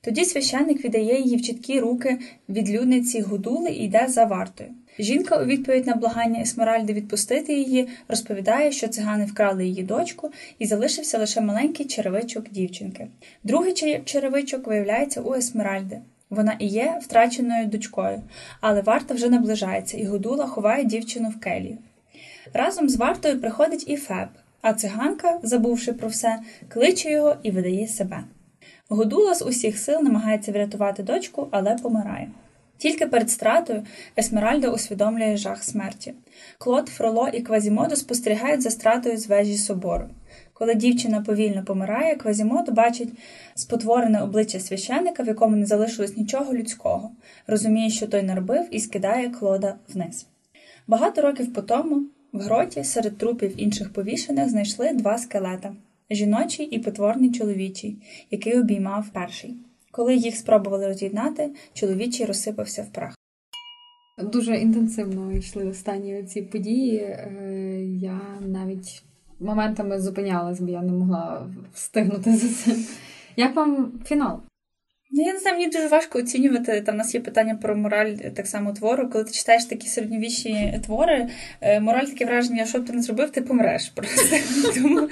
Тоді 0.00 0.24
священник 0.24 0.84
віддає 0.84 1.20
її 1.20 1.36
в 1.36 1.42
чіпкі 1.42 1.80
руки 1.80 2.18
відлюдниці 2.48 3.20
Гудули 3.20 3.70
і 3.70 3.84
йде 3.84 4.06
за 4.08 4.24
вартою. 4.24 4.70
Жінка 4.98 5.42
у 5.42 5.44
відповідь 5.44 5.86
на 5.86 5.94
благання 5.94 6.40
Есмеральди 6.40 6.92
відпустити 6.92 7.54
її 7.54 7.88
розповідає, 8.08 8.72
що 8.72 8.88
цигани 8.88 9.24
вкрали 9.24 9.66
її 9.66 9.82
дочку 9.82 10.30
і 10.58 10.66
залишився 10.66 11.18
лише 11.18 11.40
маленький 11.40 11.86
черевичок 11.86 12.50
дівчинки. 12.50 13.06
Другий 13.44 14.02
черевичок 14.04 14.66
виявляється 14.66 15.20
у 15.20 15.34
Есмеральди. 15.34 15.98
Вона 16.30 16.56
і 16.58 16.66
є 16.66 16.98
втраченою 17.02 17.66
дочкою, 17.66 18.22
але 18.60 18.80
варта 18.80 19.14
вже 19.14 19.28
наближається, 19.28 19.96
і 19.96 20.04
Гудула 20.04 20.46
ховає 20.46 20.84
дівчину 20.84 21.28
в 21.28 21.40
келію. 21.40 21.78
Разом 22.52 22.88
з 22.88 22.96
вартою 22.96 23.40
приходить 23.40 23.88
і 23.88 23.96
Феб, 23.96 24.28
а 24.62 24.72
циганка, 24.72 25.40
забувши 25.42 25.92
про 25.92 26.08
все, 26.08 26.38
кличе 26.68 27.10
його 27.10 27.36
і 27.42 27.50
видає 27.50 27.88
себе. 27.88 28.24
Годула 28.88 29.34
з 29.34 29.42
усіх 29.42 29.78
сил 29.78 30.00
намагається 30.02 30.52
врятувати 30.52 31.02
дочку, 31.02 31.48
але 31.50 31.74
помирає. 31.74 32.30
Тільки 32.82 33.06
перед 33.06 33.30
стратою 33.30 33.82
Есмеральда 34.18 34.68
усвідомлює 34.68 35.36
жах 35.36 35.64
смерті. 35.64 36.14
Клод, 36.58 36.88
Фроло 36.88 37.28
і 37.28 37.40
Квазімодо 37.40 37.96
спостерігають 37.96 38.62
за 38.62 38.70
стратою 38.70 39.18
з 39.18 39.26
вежі 39.26 39.56
собору. 39.56 40.04
Коли 40.52 40.74
дівчина 40.74 41.20
повільно 41.20 41.64
помирає, 41.64 42.16
Квазімодо 42.16 42.72
бачить 42.72 43.08
спотворене 43.54 44.22
обличчя 44.22 44.60
священика, 44.60 45.22
в 45.22 45.26
якому 45.26 45.56
не 45.56 45.66
залишилось 45.66 46.16
нічого 46.16 46.54
людського, 46.54 47.10
розуміє, 47.46 47.90
що 47.90 48.06
той 48.06 48.22
наробив, 48.22 48.68
і 48.70 48.80
скидає 48.80 49.30
Клода 49.30 49.74
вниз. 49.94 50.26
Багато 50.86 51.22
років 51.22 51.52
по 51.52 51.62
тому 51.62 52.02
в 52.32 52.40
гроті 52.40 52.84
серед 52.84 53.18
трупів 53.18 53.60
інших 53.60 53.92
повішених 53.92 54.48
знайшли 54.48 54.92
два 54.92 55.18
скелета 55.18 55.74
жіночий 56.10 56.66
і 56.66 56.78
потворний 56.78 57.32
чоловічий, 57.32 57.96
який 58.30 58.60
обіймав 58.60 59.08
перший. 59.12 59.56
Коли 59.90 60.14
їх 60.16 60.36
спробували 60.36 60.86
роз'єднати, 60.86 61.50
чоловічий 61.72 62.26
розсипався 62.26 62.82
в 62.82 62.92
прах. 62.92 63.14
Дуже 64.18 64.56
інтенсивно 64.56 65.32
йшли 65.32 65.66
останні 65.66 66.22
ці 66.22 66.42
події. 66.42 66.96
Е, 66.98 67.84
Я 68.00 68.20
навіть 68.40 69.02
моментами 69.40 70.00
зупинялась, 70.00 70.60
бо 70.60 70.68
я 70.68 70.82
не 70.82 70.92
могла 70.92 71.50
встигнути 71.74 72.36
за 72.36 72.48
це. 72.48 72.76
Як 73.36 73.56
вам 73.56 73.92
фінал? 74.04 74.40
Ну, 75.14 75.22
я 75.22 75.32
не 75.32 75.38
знаю, 75.38 75.56
мені 75.56 75.70
дуже 75.70 75.88
важко 75.88 76.18
оцінювати. 76.18 76.80
Там 76.80 76.94
у 76.94 76.98
нас 76.98 77.14
є 77.14 77.20
питання 77.20 77.54
про 77.62 77.76
мораль 77.76 78.14
е, 78.24 78.30
так 78.30 78.46
само 78.46 78.72
твору. 78.72 79.10
Коли 79.10 79.24
ти 79.24 79.30
читаєш 79.30 79.64
такі 79.64 79.88
середньовічні 79.88 80.80
твори, 80.84 81.28
е, 81.60 81.80
мораль 81.80 82.04
таке 82.04 82.24
враження, 82.24 82.66
що 82.66 82.78
б 82.78 82.86
ти 82.86 82.92
не 82.92 83.02
зробив, 83.02 83.30
ти 83.30 83.42
помреш 83.42 83.88
просто. 83.88 84.36
Тому 84.74 85.08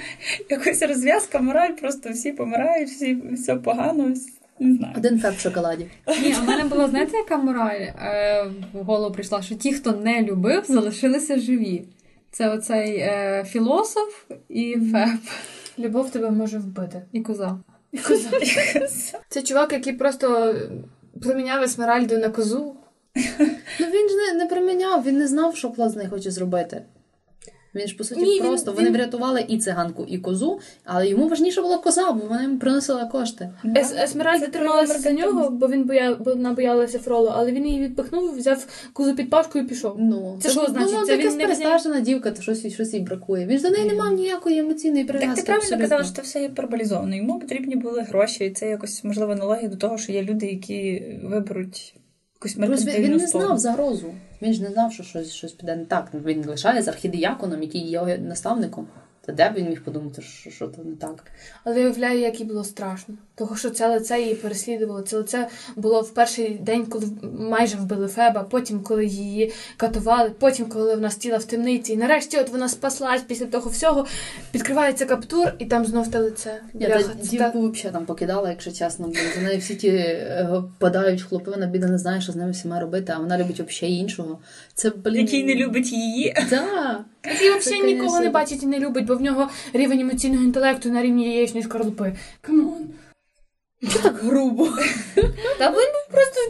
якась 0.49 0.81
розв'язка, 0.81 1.39
мораль, 1.39 1.71
просто 1.71 2.09
всі 2.09 2.31
помирають, 2.31 2.89
всі 2.89 3.17
все 3.31 3.55
погано. 3.55 4.13
Не 4.59 4.73
знаю. 4.75 4.93
Один 4.97 5.19
феб 5.19 5.33
в 5.33 5.39
шоколаді. 5.39 5.87
Ні, 6.23 6.33
в 6.33 6.43
мене 6.47 6.63
була, 6.63 6.87
знаєте, 6.87 7.17
яка 7.17 7.37
мораль 7.37 7.81
е, 7.81 8.45
в 8.73 8.83
голову 8.83 9.13
прийшла, 9.13 9.41
що 9.41 9.55
ті, 9.55 9.73
хто 9.73 9.91
не 9.91 10.21
любив, 10.21 10.63
залишилися 10.67 11.39
живі. 11.39 11.83
Це 12.31 12.49
оцей 12.49 12.97
е, 12.97 13.45
філософ 13.47 14.25
і 14.49 14.77
феб, 14.91 15.19
Любов 15.79 16.09
тебе 16.09 16.31
може 16.31 16.57
вбити. 16.57 17.01
і 17.11 17.21
коза. 17.21 17.59
Це 19.29 19.41
чувак, 19.41 19.73
який 19.73 19.93
просто 19.93 20.55
проміняв 21.21 21.63
Есмеральду 21.63 22.17
на 22.17 22.29
козу. 22.29 22.75
Ну 23.79 23.87
він 23.87 24.09
ж 24.09 24.15
не, 24.15 24.33
не 24.33 24.45
проміняв, 24.45 25.03
він 25.05 25.17
не 25.17 25.27
знав, 25.27 25.55
що 25.55 25.71
блазень 25.71 26.07
хоче 26.07 26.31
зробити. 26.31 26.81
Він 27.75 27.87
ж 27.87 27.95
по 27.97 28.03
суті 28.03 28.21
Ні, 28.21 28.39
просто 28.39 28.71
він- 28.71 28.77
вони 28.77 28.89
врятували 28.89 29.45
і 29.47 29.57
циганку, 29.57 30.05
і 30.07 30.17
козу, 30.17 30.59
але 30.85 31.07
йому 31.07 31.27
важніше 31.27 31.61
була 31.61 31.77
коза, 31.77 32.11
бо 32.11 32.25
вона 32.27 32.43
йому 32.43 32.57
приносила 32.59 33.05
кошти. 33.05 33.49
Ес- 33.65 34.03
Есмеральда 34.03 34.47
трималася 34.47 34.99
за 34.99 35.11
нього, 35.11 35.49
бо 35.49 35.67
він 35.67 35.83
боя... 35.83 36.15
бо 36.19 36.31
вона 36.31 36.53
боялася 36.53 36.99
Фроло, 36.99 37.33
але 37.35 37.51
він 37.51 37.67
її 37.67 37.81
відпихнув, 37.81 38.35
взяв 38.37 38.67
козу 38.93 39.15
під 39.15 39.29
пашку 39.29 39.59
і 39.59 39.63
пішов. 39.63 39.95
Ну 39.99 40.37
Це 40.41 40.49
що 40.49 40.65
значить? 40.69 40.93
Ну, 40.99 41.05
Це 41.05 41.11
якась 41.11 41.31
він 41.31 41.37
не 41.37 41.43
перестажена 41.43 41.99
дівка, 41.99 42.31
то 42.31 42.41
щось, 42.41 42.73
щось 42.73 42.93
їй 42.93 42.99
бракує. 42.99 43.45
Він 43.45 43.57
ж 43.57 43.63
до 43.63 43.69
неї 43.69 43.85
не 43.89 43.93
мав 43.95 44.13
ніякої 44.13 44.59
емоційної 44.59 45.03
прив'язки. 45.05 45.35
Так 45.35 45.45
ти 45.45 45.45
правильно 45.45 45.63
абсолютно. 45.63 45.85
казала, 45.85 46.03
що 46.03 46.13
це 46.15 46.21
все 46.21 46.41
є 46.41 46.49
параболізовано. 46.49 47.15
Йому 47.15 47.39
потрібні 47.39 47.75
були 47.75 48.01
гроші, 48.01 48.45
і 48.45 48.49
це 48.51 48.69
якось 48.69 49.03
можливо 49.03 49.31
аналогія 49.31 49.69
до 49.69 49.75
того, 49.75 49.97
що 49.97 50.11
є 50.11 50.23
люди, 50.23 50.45
які 50.45 51.03
виберуть 51.23 51.95
якусь 52.41 52.57
він, 52.57 52.69
меркантильну 52.69 53.07
він 53.07 53.17
не 53.17 53.27
сторону. 53.27 53.47
знав 53.47 53.59
загрозу. 53.59 54.13
Він 54.41 54.53
ж 54.53 54.61
не 54.63 54.71
знав, 54.71 54.93
що 54.93 55.03
щось, 55.03 55.31
щось 55.31 55.51
піде 55.51 55.75
не 55.75 55.85
так. 55.85 56.11
Він 56.13 56.45
лишає 56.45 56.81
з 56.81 56.87
архідіяконом, 56.87 57.63
який 57.63 57.81
є 57.81 57.91
його 57.91 58.07
наставником. 58.07 58.87
Та 59.25 59.33
де 59.33 59.49
б 59.49 59.53
він 59.53 59.69
міг 59.69 59.83
подумати, 59.83 60.21
що, 60.21 60.49
що 60.49 60.67
то 60.67 60.83
не 60.83 60.95
так? 60.95 61.23
Але 61.63 61.79
я 61.79 61.85
уявляю, 61.85 62.19
як 62.19 62.39
їй 62.39 62.45
було 62.45 62.63
страшно. 62.63 63.15
Того, 63.41 63.55
що 63.55 63.69
це 63.69 63.87
лице 63.87 64.19
її 64.19 64.35
переслідувало. 64.35 65.01
Це 65.01 65.17
лице 65.17 65.47
було 65.75 66.01
в 66.01 66.09
перший 66.09 66.49
день, 66.49 66.85
коли 66.85 67.05
майже 67.39 67.77
вбили 67.77 68.07
Феба, 68.07 68.43
потім, 68.43 68.79
коли 68.79 69.05
її 69.05 69.53
катували, 69.77 70.31
потім, 70.39 70.65
коли 70.65 70.95
вона 70.95 71.09
стіла 71.09 71.37
в 71.37 71.43
темниці. 71.43 71.93
І 71.93 71.97
нарешті 71.97 72.37
от 72.37 72.49
вона 72.49 72.69
спаслась 72.69 73.21
після 73.21 73.45
того 73.45 73.69
всього. 73.69 74.05
Відкривається 74.55 75.05
каптур, 75.05 75.53
і 75.59 75.65
там 75.65 75.85
знов 75.85 76.11
те 76.11 76.19
лице. 76.19 76.61
Я 76.73 76.87
Бляха, 76.87 77.03
та 77.03 77.09
це 77.21 77.29
дівку 77.29 77.69
взагалі 77.69 77.93
там 77.93 78.05
покидала, 78.05 78.49
якщо 78.49 78.71
чесно, 78.71 79.07
бо 79.07 79.13
за 79.35 79.41
нею 79.41 79.59
всі 79.59 79.75
ті 79.75 79.87
е, 79.87 80.63
падають 80.79 81.21
хлопи, 81.21 81.51
вона 81.51 81.65
біда 81.65 81.87
не 81.87 81.97
знає, 81.97 82.21
що 82.21 82.31
з 82.31 82.35
ними 82.35 82.51
всіма 82.51 82.79
робити, 82.79 83.13
а 83.15 83.19
вона 83.19 83.37
любить 83.37 83.59
взагалі 83.59 83.95
іншого. 83.95 84.39
Це 84.73 84.89
блін. 84.89 85.21
Який 85.21 85.43
не 85.43 85.55
любить 85.55 85.91
її. 85.91 86.35
Да. 86.49 87.05
Який 87.25 87.57
взагалі 87.57 87.81
Це, 87.81 87.87
нікого 87.87 88.19
не 88.19 88.29
бачить 88.29 88.63
і 88.63 88.65
не 88.65 88.79
любить, 88.79 89.05
бо 89.05 89.15
в 89.15 89.21
нього 89.21 89.49
рівень 89.73 89.99
емоційного 89.99 90.43
інтелекту 90.43 90.89
на 90.89 91.01
рівні 91.01 91.33
яєчної 91.33 91.63
скорлупи. 91.63 92.15
Come 92.41 92.67
on. 92.67 92.87
Так 94.03 94.15
грубо. 94.15 94.69
Та 95.59 95.69
він 95.69 95.73
був 95.73 96.07
просто. 96.11 96.41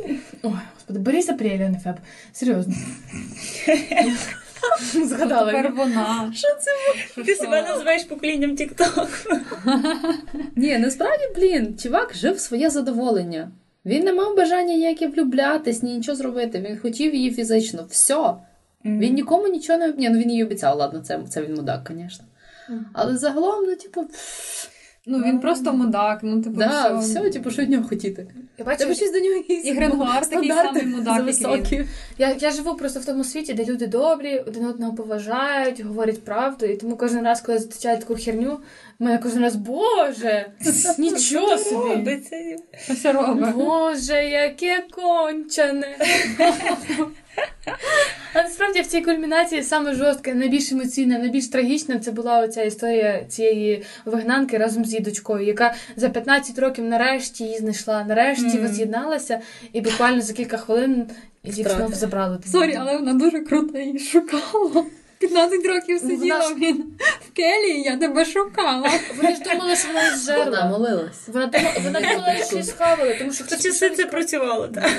Ой, 0.44 0.60
господи, 0.76 1.00
Борис 1.00 1.30
Апрель, 1.30 1.60
а 1.60 1.70
не 1.70 1.80
Феб. 1.80 1.96
Серйозно. 2.34 2.74
Згадала. 4.94 5.52
Тепер 5.52 5.74
вона. 5.74 6.32
Що 6.36 6.48
це? 6.48 6.72
Ти 7.24 7.36
себе 7.36 7.62
називаєш 7.62 8.04
поколінням 8.04 8.52
TikTok. 8.52 9.08
Ні, 10.56 10.78
насправді, 10.78 11.24
блін, 11.36 11.78
чувак 11.78 12.16
жив 12.16 12.40
своє 12.40 12.70
задоволення. 12.70 13.52
Він 13.86 14.04
не 14.04 14.14
мав 14.14 14.38
бажання 14.38 14.76
ніяке 14.76 15.08
влюблятись, 15.08 15.84
ні 15.84 15.96
нічого 15.96 16.16
зробити. 16.16 16.66
Він 16.70 16.80
хотів 16.80 17.16
її 17.16 17.32
фізично. 17.32 17.86
Все. 17.90 18.34
Він 18.86 19.14
нікому 19.14 19.48
нічого 19.48 19.80
не 19.80 19.94
Ні, 19.98 20.10
ну 20.10 20.20
він 20.20 20.32
їй 20.32 20.44
обіцяв, 20.44 20.78
ладно, 20.78 21.00
це, 21.00 21.20
це 21.30 21.42
він 21.42 21.54
мудак, 21.54 21.92
звісно. 21.96 22.26
Але 22.94 23.18
загалом, 23.18 23.66
ну, 23.66 23.76
типу, 23.76 24.06
Ну 25.06 25.20
він 25.20 25.40
просто 25.40 25.74
мудак. 25.74 26.20
Ну, 26.24 26.42
типу, 26.42 26.56
да, 26.56 26.98
все. 26.98 27.20
все, 27.20 27.30
типу, 27.30 27.52
що 27.52 27.62
від 27.62 27.70
нього 27.70 27.88
хотіти. 27.90 28.28
Я 28.58 28.66
бачу, 28.66 28.80
Тебе 28.80 28.96
щось 28.96 29.12
до 29.12 29.20
нього 29.20 29.44
є. 29.50 29.56
І 29.56 29.74
Гренгуар 29.74 30.30
такий 30.30 30.50
самий 30.50 30.86
мудак, 30.86 31.28
як 31.42 31.72
він. 31.72 31.88
я, 32.18 32.36
я 32.40 32.52
живу 32.52 32.76
просто 32.76 33.00
в 33.00 33.06
тому 33.06 33.24
світі, 33.24 33.54
де 33.54 33.66
люди 33.66 33.88
добрі, 33.88 34.40
один 34.40 34.66
одного 34.66 34.94
поважають, 34.94 35.82
говорять 35.82 36.24
правду, 36.24 36.66
і 36.66 36.78
тому 36.78 36.98
кожен 36.98 37.26
раз, 37.26 37.42
коли 37.42 37.58
зустрічають 37.58 38.00
таку 38.00 38.16
херню, 38.16 38.60
мене 39.04 39.18
кожен 39.18 39.42
раз, 39.42 39.56
Боже, 39.56 40.46
нічого 40.98 41.58
собі. 41.58 41.90
Робить. 43.14 43.56
Боже, 43.56 44.24
яке 44.26 44.84
кончене. 44.92 45.98
А 48.34 48.42
насправді 48.44 48.82
в 48.82 48.88
цій 48.88 49.02
кульмінації 49.02 49.64
саме 49.64 49.94
жорстке, 49.96 50.34
найбільш 50.34 50.72
емоційне, 50.72 51.20
найбільш 51.20 51.48
трагічне 51.48 52.00
це 52.00 52.12
була 52.12 52.40
оця 52.40 52.64
історія 52.64 53.24
цієї 53.30 53.84
вигнанки 54.06 54.58
разом 54.58 54.86
з 54.86 54.90
її 54.92 55.00
дочкою, 55.04 55.46
яка 55.46 55.74
за 55.96 56.10
15 56.10 56.60
років 56.60 56.86
нарешті 56.86 57.44
її 57.44 57.58
знайшла, 57.58 58.04
нарешті 58.04 58.46
Мгм. 58.58 58.62
воз'єдналася, 58.62 59.40
і 59.74 59.82
буквально 59.82 60.22
за 60.22 60.34
кілька 60.34 60.58
хвилин 60.58 61.08
її 61.44 61.62
Втратила. 61.62 61.88
знов 61.88 62.00
забрали. 62.00 62.40
Sorry, 62.52 62.76
але 62.80 62.98
вона 62.98 63.14
дуже 63.14 63.40
круто 63.40 63.78
її 63.78 64.00
шукала. 64.00 64.86
15 65.22 65.66
років 65.66 66.00
сиділа 66.00 66.42
ж- 66.42 66.56
він 66.56 66.84
в 67.30 67.34
келії, 67.34 67.82
я 67.82 67.98
тебе 67.98 68.26
шукала. 68.26 68.90
Вони 69.18 69.36
ж 69.36 69.42
думали, 69.42 69.76
що 69.76 69.88
вона 69.88 70.04
її 70.04 70.46
Вона 70.46 70.66
молилась. 70.66 71.28
Вона 71.28 71.46
думала, 71.46 71.74
вона 71.84 72.00
думала, 72.02 72.36
що 72.36 72.56
її 72.56 72.64
схавали, 72.68 73.16
тому 73.20 73.34
що 73.34 73.44
хтось 73.44 73.64
часи 73.64 73.90
це 73.90 74.06
працювало, 74.06 74.68
так. 74.68 74.92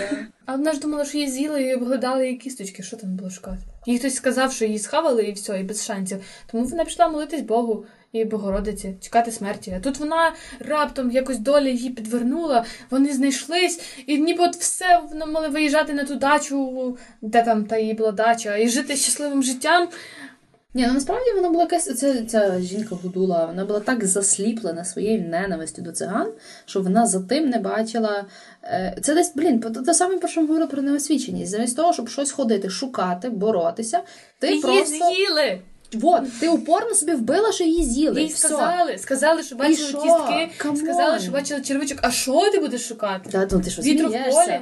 А 0.47 0.53
вона 0.57 0.73
ж 0.73 0.81
думала, 0.81 1.05
що 1.05 1.19
її 1.19 1.31
з'їли 1.31 1.63
і 1.63 1.75
обглядали 1.75 2.27
її 2.27 2.39
кісточки. 2.39 2.83
Що 2.83 2.97
там 2.97 3.17
було 3.17 3.31
шукати? 3.31 3.59
Їй 3.87 3.99
хтось 3.99 4.15
сказав, 4.15 4.53
що 4.53 4.65
її 4.65 4.79
схавали 4.79 5.23
і 5.25 5.33
все, 5.33 5.61
і 5.61 5.63
без 5.63 5.85
шансів. 5.85 6.19
Тому 6.53 6.65
вона 6.65 6.85
пішла 6.85 7.09
молитись 7.09 7.41
Богу 7.43 7.85
і 8.13 8.25
Богородиці, 8.25 8.97
чекати 9.01 9.33
смерті. 9.33 9.75
А 9.77 9.81
тут 9.81 9.99
вона 9.99 10.33
раптом 10.61 11.11
якось 11.11 11.39
доля 11.39 11.69
її 11.69 11.91
підвернула, 11.91 12.65
вони 12.91 13.13
знайшлись, 13.13 13.81
і 14.07 14.19
ніби 14.19 14.45
от 14.45 14.57
все 14.57 15.01
вони 15.11 15.27
мали 15.27 15.49
виїжджати 15.49 15.93
на 15.93 16.05
ту 16.05 16.15
дачу, 16.15 16.97
де 17.23 17.43
там 17.43 17.65
та 17.65 17.79
її 17.79 17.95
була 17.95 18.13
дача, 18.13 18.57
і 18.57 18.69
жити 18.69 18.97
щасливим 18.97 19.43
життям. 19.43 19.89
Ні, 20.75 20.87
ну 20.87 20.95
насправді 20.95 21.33
вона 21.33 21.49
була 21.49 21.63
якась 21.63 21.99
ця, 21.99 22.25
ця 22.25 22.61
жінка 22.61 22.95
гудула, 23.03 23.47
вона 23.47 23.65
була 23.65 23.81
так 23.81 24.05
засліплена 24.05 24.85
своєю 24.85 25.29
ненавистю 25.29 25.83
до 25.83 25.93
циган, 25.93 26.33
що 26.65 26.81
вона 26.81 27.07
за 27.07 27.21
тим 27.21 27.49
не 27.49 27.59
бачила. 27.59 28.25
Е, 28.65 28.97
це 29.03 29.15
десь, 29.15 29.33
блін, 29.37 29.61
те 29.61 29.71
те 29.71 29.95
саме, 29.95 30.19
про 30.19 30.29
що 30.29 30.41
ми 30.41 30.47
говорили 30.47 30.71
про 30.71 30.83
неосвіченість. 30.83 31.51
Замість 31.51 31.77
того, 31.77 31.93
щоб 31.93 32.09
щось 32.09 32.31
ходити, 32.31 32.71
шукати, 32.71 33.31
боротися, 33.31 34.01
ти 34.39 34.49
її 34.49 34.63
просто. 34.63 35.11
з'їли! 35.11 35.61
Вот, 35.95 36.39
ти 36.41 36.49
упорно 36.49 36.95
собі 36.95 37.13
вбила, 37.13 37.53
що 37.53 37.65
її 37.65 37.85
з'їли. 37.85 38.21
Їй 38.23 38.29
Все. 38.29 38.49
сказали, 38.49 38.99
сказали, 38.99 39.43
що 39.43 39.57
бачили 39.57 39.77
що? 39.89 39.99
кістки, 40.03 40.51
come 40.57 40.68
on. 40.68 40.77
сказали, 40.77 41.19
що 41.21 41.31
бачили 41.31 41.61
черевичок. 41.61 41.99
А 42.03 42.11
що 42.11 42.51
ти 42.51 42.59
будеш 42.59 42.89
шукати? 42.89 43.31
Та, 43.31 43.49
ну, 43.53 43.61
ти 43.61 43.71
що, 43.71 43.83
Вітру 43.83 44.09
в 44.09 44.11
смієшся? 44.11 44.45
полі? 44.47 44.61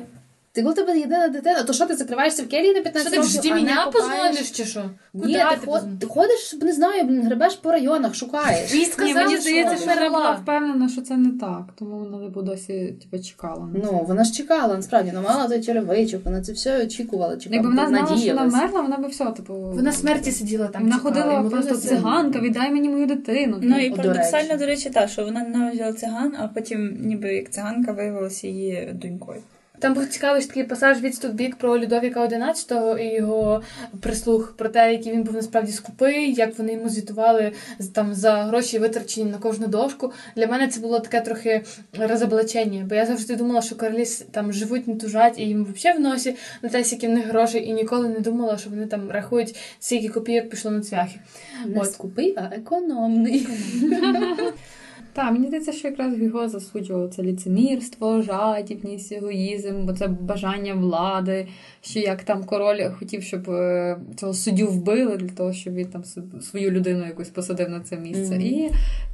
Ти 0.52 0.62
коли 0.62 0.74
тебе 0.74 0.98
єдина 0.98 1.28
дитина, 1.28 1.62
то 1.62 1.72
що 1.72 1.86
ти 1.86 1.96
закриваєшся 1.96 2.42
в 2.42 2.48
келії 2.48 2.74
на 2.74 2.80
15 2.80 3.12
Що 3.12 3.42
ти 3.42 3.48
в 3.48 3.52
років, 3.52 3.66
мене 3.66 3.76
позвониш 3.92 4.50
чи 4.50 4.64
що? 4.64 4.90
Ні, 5.14 5.22
Куди 5.22 5.34
ти, 5.34 5.56
ти 5.60 5.66
ход, 5.66 5.82
ти 6.00 6.06
ходиш, 6.06 6.56
не 6.62 6.72
знаю, 6.72 7.04
блін, 7.04 7.22
гребеш 7.22 7.54
по 7.54 7.72
районах, 7.72 8.14
шукаєш. 8.14 8.72
Їй 8.72 8.80
Ні, 8.80 8.86
сказали, 8.86 9.24
мені 9.24 9.36
здається, 9.36 9.76
що 9.76 9.86
вона 9.94 10.08
була 10.08 10.32
впевнена, 10.32 10.88
що 10.88 11.02
це 11.02 11.16
не 11.16 11.38
так, 11.38 11.64
тому 11.78 11.98
вона 11.98 12.26
типу, 12.26 12.42
досі 12.42 12.94
типу, 13.02 13.24
чекала. 13.24 13.66
на. 13.66 13.80
Ну, 13.84 14.04
вона 14.08 14.24
ж 14.24 14.32
чекала, 14.32 14.76
насправді, 14.76 15.10
вона 15.10 15.28
мала 15.28 15.48
той 15.48 15.62
черевичок, 15.62 16.24
вона 16.24 16.42
це 16.42 16.52
все 16.52 16.84
очікувала, 16.84 17.36
чекала, 17.36 17.54
Якби 17.56 17.68
вона 17.68 17.88
знала, 17.88 18.18
що 18.18 18.34
вона 18.34 18.44
вмерла, 18.44 18.80
вона 18.80 18.96
би 18.96 19.08
все, 19.08 19.24
типу. 19.24 19.54
Вона 19.54 19.92
смерті 19.92 20.32
сиділа 20.32 20.66
там. 20.66 20.82
Вона 20.82 20.98
ходила 20.98 21.42
просто 21.42 21.76
циганка, 21.76 22.40
віддай 22.40 22.70
мені 22.70 22.88
мою 22.88 23.06
дитину. 23.06 23.58
Ну 23.62 23.78
і 23.78 23.90
До 23.90 23.96
парадоксально, 23.96 24.56
до 24.56 24.66
речі, 24.66 24.90
так, 24.90 25.08
що 25.08 25.24
вона 25.24 25.40
ненавиділа 25.40 25.92
циган, 25.92 26.34
а 26.38 26.48
потім 26.48 26.96
ніби 27.00 27.34
як 27.34 27.50
циганка 27.50 27.92
виявилася 27.92 28.46
її 28.46 28.90
донькою. 28.94 29.42
Там 29.80 29.94
був 29.94 30.06
цікавий 30.06 30.44
такий 30.44 30.64
пасаж 30.64 31.00
відступ 31.00 31.32
бік 31.32 31.56
про 31.56 31.78
Людовіка 31.78 32.26
XI 32.26 32.98
і 32.98 33.14
його 33.14 33.62
прислуг 34.00 34.52
про 34.56 34.68
те, 34.68 34.92
який 34.92 35.12
він 35.12 35.22
був 35.22 35.34
насправді 35.34 35.72
скупий, 35.72 36.34
як 36.34 36.58
вони 36.58 36.72
йому 36.72 36.88
звітували 36.88 37.52
там 37.94 38.14
за 38.14 38.32
гроші 38.32 38.78
витрачені 38.78 39.30
на 39.30 39.38
кожну 39.38 39.66
дошку. 39.66 40.12
Для 40.36 40.46
мене 40.46 40.68
це 40.68 40.80
було 40.80 41.00
таке 41.00 41.20
трохи 41.20 41.62
розоблачення, 41.98 42.86
бо 42.88 42.94
я 42.94 43.06
завжди 43.06 43.36
думала, 43.36 43.62
що 43.62 43.76
королі 43.76 44.04
там 44.30 44.52
живуть, 44.52 44.88
не 44.88 44.96
тужать, 44.96 45.38
і 45.38 45.42
їм 45.42 45.64
взагалі 45.74 45.98
в 45.98 46.00
носі 46.00 46.36
на 46.62 46.68
те, 46.68 46.84
скільки 46.84 47.08
в 47.08 47.10
них 47.10 47.26
грошей, 47.26 47.66
і 47.66 47.72
ніколи 47.72 48.08
не 48.08 48.20
думала, 48.20 48.58
що 48.58 48.70
вони 48.70 48.86
там 48.86 49.10
рахують, 49.10 49.56
скільки 49.80 50.08
копійок 50.08 50.48
пішло 50.48 50.70
на 50.70 50.80
цвяхи. 50.80 51.20
Не 51.66 51.80
От. 51.80 51.92
скупий, 51.92 52.34
а 52.36 52.54
економний. 52.54 53.48
Так, 55.12 55.32
мені 55.32 55.46
здається, 55.46 55.72
що 55.72 55.88
якраз 55.88 56.18
його 56.18 56.48
засуджував 56.48 57.10
це 57.10 57.22
ліцемірство, 57.22 58.22
жадібність, 58.22 59.12
егоїзм, 59.12 59.86
бо 59.86 59.92
це 59.92 60.08
бажання 60.08 60.74
влади, 60.74 61.48
що 61.80 62.00
як 62.00 62.22
там 62.22 62.44
король 62.44 62.90
хотів, 62.98 63.22
щоб 63.22 63.50
е, 63.50 63.98
цього 64.16 64.34
суддю 64.34 64.66
вбили 64.66 65.16
для 65.16 65.28
того, 65.28 65.52
щоб 65.52 65.74
він 65.74 65.86
там 65.86 66.04
свою 66.40 66.70
людину 66.70 67.06
якусь 67.06 67.28
посадив 67.28 67.68
на 67.68 67.80
це 67.80 67.96
місце. 67.96 68.34
Мгм. 68.34 68.42
І 68.42 68.70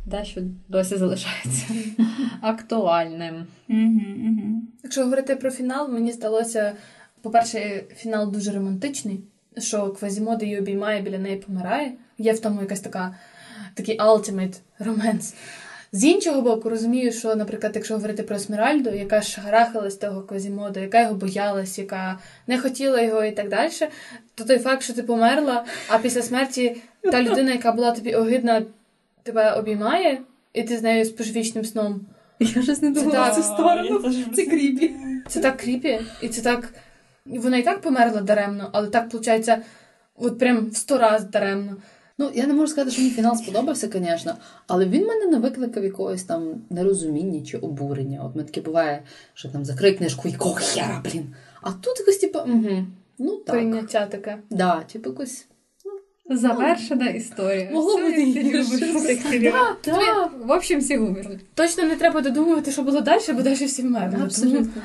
дещо 0.07 0.40
досі 0.68 0.97
залишається 0.97 1.66
актуальним. 2.40 3.47
Якщо 4.82 5.03
говорити 5.03 5.36
про 5.36 5.51
фінал, 5.51 5.92
мені 5.92 6.12
здалося, 6.12 6.72
по-перше, 7.22 7.84
фінал 7.97 8.32
дуже 8.32 8.53
романтичний, 8.53 9.20
що 9.59 9.90
Квазімода 9.90 10.44
її 10.44 10.59
обіймає, 10.59 11.03
біля 11.03 11.18
неї 11.18 11.36
помирає. 11.36 11.92
Є 12.18 12.32
в 12.32 12.38
тому 12.38 12.61
якась 12.61 12.80
така 12.80 13.14
такий 13.74 13.99
ultimate 13.99 14.61
romance. 14.80 15.34
З 15.97 16.05
іншого 16.05 16.42
боку, 16.42 16.70
розумію, 16.70 17.12
що, 17.12 17.34
наприклад, 17.34 17.72
якщо 17.74 17.94
говорити 17.94 18.22
про 18.22 18.36
Есмеральду, 18.36 18.90
яка 18.90 19.20
ж 19.20 19.40
гарахалась 19.40 19.94
того 19.94 20.22
Квазімода, 20.22 20.80
яка 20.80 21.01
його 21.01 21.14
боялась, 21.14 21.78
яка 21.78 22.18
не 22.47 22.59
хотіла 22.59 23.01
його 23.01 23.24
і 23.24 23.32
так 23.32 23.49
далі, 23.49 23.70
то 24.34 24.44
той 24.44 24.59
факт, 24.59 24.82
що 24.82 24.92
ти 24.92 25.03
померла, 25.03 25.64
а 25.88 25.99
після 25.99 26.22
смерті 26.22 26.76
та 27.03 27.22
людина, 27.22 27.53
яка 27.53 27.72
була 27.72 27.92
тобі 27.92 28.14
огидна, 28.14 28.62
тебе 29.22 29.53
обіймає, 29.53 30.20
і 30.53 30.62
ти 30.62 30.78
з 30.78 30.82
нею 30.82 31.05
спиш 31.05 31.30
вічним 31.30 31.64
сном. 31.64 32.01
Я 32.40 32.62
щось 32.62 32.82
не 32.82 32.90
думала 32.90 33.30
в 33.30 33.34
цю 33.34 33.42
сторону. 33.42 34.14
Це 34.34 34.47
кріпі. 34.47 34.94
Це 35.28 35.40
так 35.40 35.57
кріпі, 35.57 36.01
і 36.22 36.28
це 36.28 36.42
так. 36.42 36.74
Вона 37.26 37.57
і 37.57 37.62
так 37.62 37.80
померла 37.80 38.20
даремно, 38.20 38.70
але 38.72 38.88
так 38.88 39.12
виходить, 39.12 39.51
от 40.16 40.38
прям 40.38 40.66
в 40.70 40.76
сто 40.76 40.99
раз 40.99 41.24
даремно. 41.24 41.76
Ну, 42.18 42.30
я 42.34 42.46
не 42.46 42.54
можу 42.54 42.66
сказати, 42.66 42.90
що 42.90 43.02
мені 43.02 43.14
фінал 43.14 43.36
сподобався, 43.36 43.88
звісно, 43.92 44.34
але 44.66 44.86
він 44.86 45.06
мене 45.06 45.26
не 45.26 45.38
викликав 45.38 45.84
якогось 45.84 46.22
там 46.22 46.62
нерозуміння 46.70 47.44
чи 47.46 47.58
обурення. 47.58 48.22
От 48.24 48.34
мене 48.36 48.46
таке 48.46 48.60
буває, 48.60 49.02
що 49.34 49.48
там 49.48 49.64
закрий 49.64 49.92
книжку, 49.92 50.28
якого 50.28 50.54
хера, 50.54 51.02
блін. 51.04 51.34
А 51.62 51.72
тут 51.72 51.98
якось, 51.98 52.16
типу, 52.16 52.38
угу, 52.38 52.86
ну 53.18 53.36
так. 53.36 53.56
Прийняття 53.56 54.06
таке. 54.06 54.38
Да, 54.50 54.80
типу, 54.80 55.10
якось. 55.10 55.46
Завершена 56.30 57.08
історія. 57.08 57.70
Могло 57.72 57.96
бути 57.96 58.24
гірше. 58.24 58.92
В 60.44 60.50
общем, 60.50 60.80
всі 60.80 60.96
вмерли. 60.96 61.40
Точно 61.54 61.84
не 61.84 61.96
треба 61.96 62.20
додумувати, 62.20 62.72
що 62.72 62.82
було 62.82 63.00
далі, 63.00 63.22
бо 63.34 63.42
далі 63.42 63.64
всі 63.64 63.82
вмерли. 63.82 64.18
Абсолютно. 64.22 64.82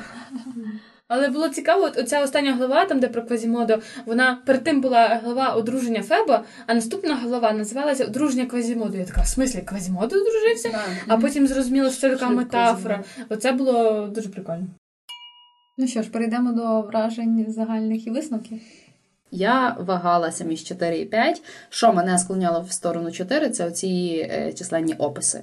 Але 1.14 1.28
було 1.28 1.48
цікаво, 1.48 1.84
от 1.84 1.98
оця 1.98 2.22
остання 2.22 2.54
глава, 2.54 2.84
там, 2.84 3.00
де 3.00 3.08
про 3.08 3.22
Квазімодо, 3.22 3.78
вона 4.06 4.38
перед 4.46 4.64
тим 4.64 4.80
була 4.80 5.20
глава 5.24 5.48
одруження 5.54 6.02
Феба, 6.02 6.44
а 6.66 6.74
наступна 6.74 7.14
глава 7.14 7.52
називалася 7.52 8.04
Одруження 8.04 8.46
Квазімодо. 8.46 8.98
Я 8.98 9.04
така, 9.04 9.22
в 9.22 9.26
смислі, 9.26 9.60
Квазімодо 9.60 10.16
одружився? 10.16 10.78
А 11.08 11.16
потім 11.16 11.46
зрозуміло, 11.46 11.90
що 11.90 12.00
це 12.00 12.10
така 12.10 12.28
метафора. 12.28 13.04
Оце 13.28 13.52
було 13.52 14.06
дуже 14.06 14.28
прикольно. 14.28 14.66
Ну 15.78 15.86
що 15.86 16.02
ж, 16.02 16.10
перейдемо 16.10 16.52
до 16.52 16.80
вражень 16.80 17.46
загальних 17.48 18.06
і 18.06 18.10
висновків. 18.10 18.60
Я 19.30 19.76
вагалася 19.80 20.44
між 20.44 20.64
4 20.64 20.98
і 20.98 21.04
5. 21.04 21.42
Що 21.68 21.92
мене 21.92 22.18
склоняло 22.18 22.60
в 22.60 22.72
сторону 22.72 23.12
4, 23.12 23.50
це 23.50 23.66
оці 23.66 24.26
е, 24.30 24.52
численні 24.52 24.94
описи, 24.94 25.42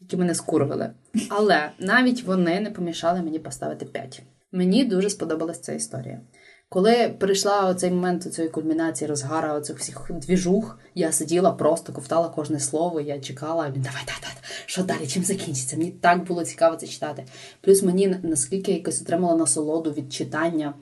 які 0.00 0.16
мене 0.16 0.34
скурвили. 0.34 0.90
Але 1.28 1.70
навіть 1.78 2.22
вони 2.22 2.60
не 2.60 2.70
помішали 2.70 3.22
мені 3.22 3.38
поставити 3.38 3.84
5. 3.84 4.22
Мені 4.52 4.84
дуже 4.84 5.10
сподобалась 5.10 5.60
ця 5.60 5.72
історія. 5.72 6.20
Коли 6.68 7.14
прийшла 7.18 7.68
оцей 7.68 7.90
момент 7.90 8.34
цієї 8.34 8.50
кульмінації, 8.50 9.08
розгара 9.08 9.54
оцих 9.54 9.78
всіх 9.78 10.10
двіжух, 10.10 10.78
я 10.94 11.12
сиділа 11.12 11.52
просто 11.52 11.92
ковтала 11.92 12.28
кожне 12.28 12.60
слово, 12.60 13.00
я 13.00 13.20
чекала, 13.20 13.64
він 13.64 13.82
давай, 13.82 14.02
давай, 14.06 14.20
давай, 14.20 14.36
що 14.66 14.82
далі, 14.82 15.06
чим 15.06 15.24
закінчиться? 15.24 15.76
Мені 15.76 15.90
так 15.90 16.24
було 16.24 16.44
цікаво 16.44 16.76
це 16.76 16.86
читати. 16.86 17.24
Плюс 17.60 17.82
мені 17.82 18.16
наскільки 18.22 18.70
я 18.70 18.76
якось 18.76 19.02
отримала 19.02 19.36
насолоду 19.36 19.92
від 19.92 20.12
читання 20.12 20.74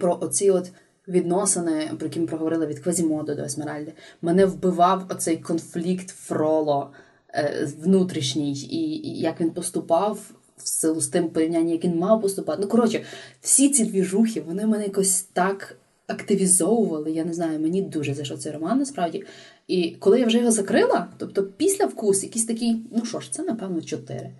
про 0.00 0.18
оці 0.20 0.50
от 0.50 0.70
відносини, 1.08 1.90
про 1.98 2.06
які 2.06 2.20
ми 2.20 2.26
проговорили 2.26 2.66
від 2.66 2.78
Квазімоду 2.78 3.34
до 3.34 3.42
Есмеральди, 3.42 3.92
мене 4.22 4.46
вбивав 4.46 5.06
оцей 5.08 5.36
конфлікт 5.36 6.08
Фроло 6.08 6.90
е, 7.34 7.68
внутрішній, 7.78 8.52
і 8.52 9.20
як 9.20 9.40
він 9.40 9.50
поступав 9.50 10.18
в 10.58 10.68
силу 10.68 11.00
з 11.00 11.08
тим 11.08 11.28
порівняння, 11.28 11.72
як 11.72 11.84
він 11.84 11.98
мав 11.98 12.22
поступати. 12.22 12.62
Ну, 12.62 12.68
коротше, 12.68 13.04
всі 13.40 13.68
ці 13.68 13.84
двіжухи, 13.84 14.40
вони 14.40 14.66
мене 14.66 14.84
якось 14.84 15.22
так 15.22 15.76
активізовували. 16.06 17.12
Я 17.12 17.24
не 17.24 17.32
знаю, 17.32 17.60
мені 17.60 17.82
дуже 17.82 18.14
зайшов 18.14 18.38
цей 18.38 18.52
роман 18.52 18.78
насправді. 18.78 19.24
І 19.68 19.90
коли 19.90 20.20
я 20.20 20.26
вже 20.26 20.38
його 20.38 20.50
закрила, 20.50 21.08
тобто 21.18 21.42
після 21.42 21.86
вкус, 21.86 22.22
якийсь 22.22 22.44
такий, 22.44 22.82
ну 22.92 23.04
що 23.04 23.20
ж, 23.20 23.32
це 23.32 23.42
напевно 23.42 23.82
чотири. 23.82 24.30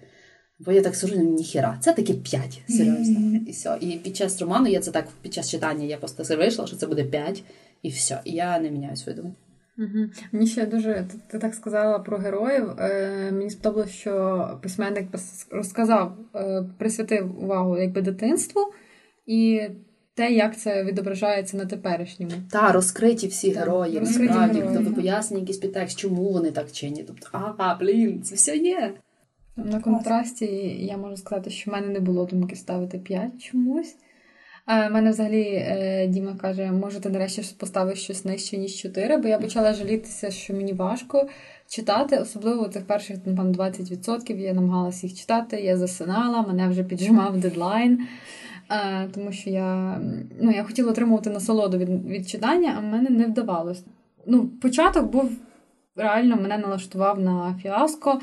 Бо 0.59 0.73
я 0.73 0.83
так 0.83 0.97
сужу, 0.97 1.15
ну, 1.17 1.23
ніхіра, 1.23 1.79
це 1.83 1.93
таки 1.93 2.15
5, 2.15 2.61
серйозно. 2.69 3.41
І 3.47 3.51
все. 3.51 3.79
І 3.81 3.87
під 3.87 4.17
час 4.17 4.41
роману 4.41 4.69
я 4.69 4.81
це 4.81 4.91
так 4.91 5.09
під 5.23 5.35
час 5.35 5.51
читання 5.51 5.85
я 5.85 5.97
просто 5.97 6.37
вийшла, 6.37 6.67
що 6.67 6.77
це 6.77 6.87
буде 6.87 7.05
5, 7.05 7.43
і 7.83 7.89
все. 7.89 8.21
І 8.25 8.33
я 8.33 8.59
не 8.59 8.71
міняю 8.71 8.97
свою 8.97 9.17
думку. 9.17 9.37
Угу. 9.79 10.07
Мені 10.33 10.47
ще 10.47 10.67
дуже 10.67 11.07
ти, 11.31 11.39
так 11.39 11.55
сказала 11.55 11.99
про 11.99 12.19
героїв. 12.19 12.71
Е, 12.79 13.31
мені 13.33 13.51
сподобалось, 13.51 13.91
що 13.91 14.59
письменник 14.63 15.09
розказав, 15.51 16.17
е, 16.35 16.65
присвятив 16.79 17.45
увагу 17.45 17.79
якби 17.79 18.03
дитинству 18.03 18.61
і 19.27 19.61
те, 20.15 20.33
як 20.33 20.59
це 20.59 20.85
відображається 20.85 21.57
на 21.57 21.67
теперішньому. 21.67 22.33
Та 22.51 22.73
розкриті 22.73 23.27
всі 23.27 23.51
Так, 23.51 23.59
герої, 23.59 23.99
розкриті 23.99 24.27
насправді, 24.27 24.59
герої, 24.59 24.77
тобто 24.77 24.95
пояснення 24.95 25.41
якийсь 25.41 25.59
підтекст, 25.59 25.99
чому 25.99 26.33
вони 26.33 26.51
так 26.51 26.73
чинять. 26.73 27.07
Тобто, 27.07 27.29
ага, 27.33 27.79
блін, 27.81 28.23
це 28.23 28.35
все 28.35 28.57
є. 28.57 28.95
На 29.57 29.81
контрасті 29.81 30.47
я 30.87 30.97
можу 30.97 31.17
сказати, 31.17 31.51
що 31.51 31.71
в 31.71 31.75
мене 31.75 31.87
не 31.87 32.01
було 32.01 32.25
думки 32.25 32.57
ставити 32.57 32.99
5 32.99 33.43
чомусь. 33.43 33.97
У 34.69 34.93
мене 34.93 35.11
взагалі 35.11 35.43
е, 35.43 36.07
Діма 36.07 36.35
каже, 36.41 36.73
може, 36.73 37.01
ти 37.01 37.11
нарешті 37.11 37.55
поставиш 37.59 38.03
щось 38.03 38.25
нижче, 38.25 38.57
ніж 38.57 38.83
4, 38.83 39.17
бо 39.17 39.29
я 39.29 39.39
почала 39.39 39.75
жалітися, 39.75 40.31
що 40.31 40.55
мені 40.55 40.73
важко 40.73 41.29
читати, 41.69 42.19
особливо 42.19 42.69
цих 42.69 42.87
перших 42.87 43.17
напевно, 43.27 43.53
20%. 43.53 44.37
Я 44.37 44.53
намагалася 44.53 45.07
їх 45.07 45.19
читати, 45.19 45.61
я 45.61 45.77
засинала, 45.77 46.43
мене 46.43 46.69
вже 46.69 46.85
піджимав 46.85 47.39
дедлайн. 47.39 48.07
Тому 49.15 49.33
що 49.33 49.51
я 49.51 50.01
ну, 50.41 50.51
я 50.51 50.65
хотіла 50.65 50.91
отримувати 50.91 51.31
насолоду 51.31 51.79
від 51.79 52.07
від 52.07 52.29
читання, 52.29 52.75
а 52.79 52.81
в 52.81 52.85
мене 52.85 53.11
не 53.11 53.27
вдавалось. 53.27 53.85
Ну, 54.27 54.49
Початок 54.63 55.07
був 55.07 55.31
реально 55.97 56.37
мене 56.37 56.59
налаштував 56.59 57.21
на 57.21 57.59
фіаско 57.63 58.21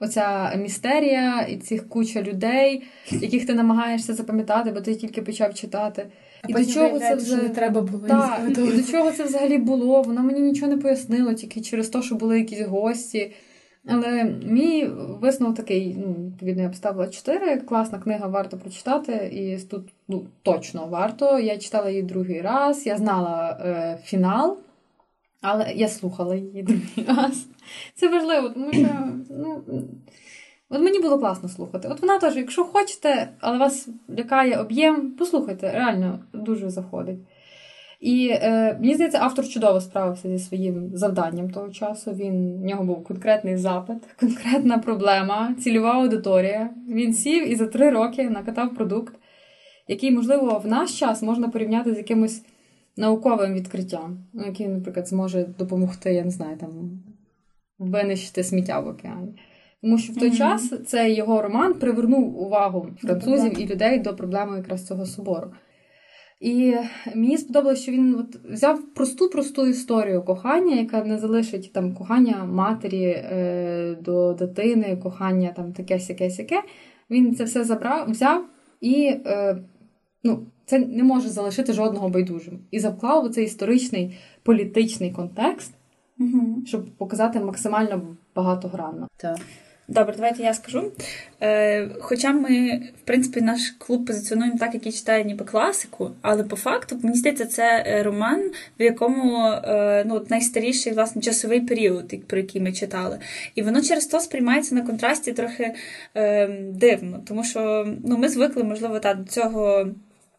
оця 0.00 0.56
містерія 0.56 1.40
і 1.40 1.56
цих 1.56 1.88
куча 1.88 2.22
людей, 2.22 2.82
яких 3.10 3.46
ти 3.46 3.54
намагаєшся 3.54 4.14
запам'ятати, 4.14 4.70
бо 4.70 4.80
ти 4.80 4.94
тільки 4.94 5.22
почав 5.22 5.54
читати. 5.54 6.06
А 6.42 6.48
і 6.48 6.52
до 6.52 6.72
чого 6.72 6.98
це 6.98 7.14
вже 7.14 7.36
не 7.36 7.48
треба 7.48 7.80
було 7.80 8.08
так, 8.08 8.40
і 8.48 8.52
до 8.52 8.82
чого 8.82 9.12
це 9.12 9.24
взагалі 9.24 9.58
було? 9.58 10.02
Воно 10.02 10.22
мені 10.22 10.40
нічого 10.40 10.72
не 10.72 10.78
пояснило, 10.78 11.34
тільки 11.34 11.60
через 11.60 11.88
те, 11.88 12.02
що 12.02 12.14
були 12.14 12.38
якісь 12.38 12.60
гості. 12.60 13.32
Але 13.88 14.24
мій 14.46 14.86
висновок 15.20 15.56
такий, 15.56 15.96
ну, 15.98 16.14
відповідно, 16.26 16.62
я 16.62 16.68
поставила 16.68 17.08
4. 17.08 17.56
Класна 17.56 17.98
книга, 17.98 18.26
варто 18.26 18.56
прочитати, 18.56 19.30
і 19.32 19.58
тут 19.58 19.88
ну, 20.08 20.26
точно 20.42 20.86
варто. 20.86 21.38
Я 21.38 21.58
читала 21.58 21.90
її 21.90 22.02
другий 22.02 22.40
раз, 22.40 22.86
я 22.86 22.96
знала 22.96 23.60
е, 23.64 23.98
фінал, 24.04 24.58
але 25.48 25.72
я 25.74 25.88
слухала 25.88 26.34
її 26.34 26.62
другий 26.62 27.16
раз. 27.16 27.46
Це 27.94 28.08
важливо, 28.08 28.48
тому 28.48 28.72
що 28.72 28.88
ну, 29.30 29.62
от 30.70 30.82
мені 30.82 31.00
було 31.00 31.18
класно 31.18 31.48
слухати. 31.48 31.88
От 31.88 32.00
вона 32.00 32.18
теж, 32.18 32.36
якщо 32.36 32.64
хочете, 32.64 33.28
але 33.40 33.58
вас 33.58 33.88
лякає 34.18 34.58
об'єм, 34.58 35.14
послухайте, 35.18 35.72
реально 35.72 36.18
дуже 36.32 36.70
заходить. 36.70 37.18
І 38.00 38.28
е, 38.32 38.76
мені 38.80 38.94
здається, 38.94 39.18
автор 39.22 39.48
чудово 39.48 39.80
справився 39.80 40.28
зі 40.28 40.38
своїм 40.38 40.90
завданням 40.94 41.50
того 41.50 41.70
часу. 41.70 42.12
Він 42.12 42.60
в 42.62 42.64
нього 42.64 42.84
був 42.84 43.04
конкретний 43.04 43.56
запит, 43.56 43.98
конкретна 44.20 44.78
проблема, 44.78 45.54
цільова 45.60 45.92
аудиторія. 45.92 46.70
Він 46.88 47.14
сів 47.14 47.50
і 47.50 47.56
за 47.56 47.66
три 47.66 47.90
роки 47.90 48.30
накатав 48.30 48.74
продукт, 48.74 49.14
який, 49.88 50.10
можливо, 50.10 50.60
в 50.64 50.66
наш 50.66 50.98
час 50.98 51.22
можна 51.22 51.48
порівняти 51.48 51.94
з 51.94 51.96
якимось 51.96 52.42
науковим 52.96 53.54
відкриттям, 53.54 54.26
ну, 54.32 54.44
який, 54.46 54.68
наприклад, 54.68 55.08
зможе 55.08 55.44
допомогти, 55.58 56.14
я 56.14 56.24
не 56.24 56.30
знаю, 56.30 56.56
там 56.56 57.00
винищити 57.78 58.44
сміття 58.44 58.80
в 58.80 58.88
океані. 58.88 59.38
Тому 59.82 59.98
що 59.98 60.12
в 60.12 60.16
той 60.16 60.30
mm-hmm. 60.30 60.36
час 60.36 60.86
цей 60.86 61.14
його 61.14 61.42
роман 61.42 61.74
привернув 61.74 62.40
увагу 62.40 62.88
французів 62.98 63.60
і 63.60 63.66
людей 63.66 63.98
до 63.98 64.16
проблеми 64.16 64.56
якраз 64.56 64.86
цього 64.86 65.06
собору. 65.06 65.52
І 66.40 66.74
мені 67.14 67.38
сподобалося, 67.38 67.82
що 67.82 67.92
він 67.92 68.14
от 68.14 68.36
взяв 68.36 68.94
просту 68.94 69.28
просту 69.28 69.66
історію 69.66 70.22
кохання, 70.22 70.76
яка 70.76 71.04
не 71.04 71.18
залишить 71.18 71.72
там 71.72 71.94
кохання 71.94 72.44
матері 72.44 73.04
е, 73.04 73.96
до 74.00 74.32
дитини, 74.32 74.96
кохання 74.96 75.52
там 75.56 75.72
таке 75.72 76.00
сяке 76.00 76.30
сяке. 76.30 76.62
Він 77.10 77.34
це 77.34 77.44
все 77.44 77.64
забрав, 77.64 78.10
взяв 78.10 78.44
і 78.80 79.04
е, 79.26 79.58
ну, 80.24 80.46
це 80.66 80.78
не 80.78 81.02
може 81.02 81.28
залишити 81.28 81.72
жодного 81.72 82.08
байдужим. 82.08 82.58
І 82.70 82.80
завклав 82.80 83.24
у 83.24 83.28
цей 83.28 83.44
історичний 83.44 84.18
політичний 84.42 85.12
контекст, 85.12 85.72
угу. 86.18 86.62
щоб 86.66 86.90
показати 86.96 87.40
максимально 87.40 88.16
багатогранно. 88.34 89.08
Так. 89.16 89.38
Добре, 89.88 90.14
давайте 90.16 90.42
я 90.42 90.54
скажу. 90.54 90.92
Е, 91.42 91.88
Хоча 92.00 92.32
ми, 92.32 92.82
в 93.02 93.06
принципі, 93.06 93.40
наш 93.40 93.70
клуб 93.78 94.06
позиціонуємо 94.06 94.58
так, 94.58 94.74
який 94.74 94.92
читає 94.92 95.24
ніби 95.24 95.44
класику, 95.44 96.10
але 96.22 96.44
по 96.44 96.56
факту, 96.56 96.98
мені 97.02 97.16
здається, 97.16 97.46
це 97.46 97.84
е, 97.86 98.02
роман, 98.02 98.50
в 98.80 98.82
якому 98.82 99.46
е, 99.46 100.04
ну, 100.06 100.26
найстаріший 100.28 100.92
власне 100.92 101.22
часовий 101.22 101.60
період, 101.60 102.26
про 102.26 102.38
який 102.38 102.60
ми 102.60 102.72
читали. 102.72 103.18
І 103.54 103.62
воно 103.62 103.82
через 103.82 104.06
то 104.06 104.20
сприймається 104.20 104.74
на 104.74 104.82
контрасті 104.82 105.32
трохи 105.32 105.74
е, 106.14 106.48
дивно, 106.72 107.22
тому 107.28 107.44
що 107.44 107.86
ну, 108.04 108.18
ми 108.18 108.28
звикли, 108.28 108.64
можливо, 108.64 108.98
та, 108.98 109.14
до 109.14 109.24
цього 109.24 109.86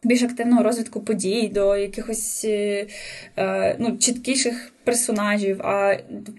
більш 0.04 0.22
активного 0.22 0.62
розвитку 0.62 1.00
подій, 1.00 1.50
до 1.54 1.76
якихось 1.76 2.44
е, 2.44 2.86
е, 3.36 3.76
ну, 3.78 3.96
чіткіших 3.96 4.72
персонажів. 4.88 5.62
А 5.62 5.96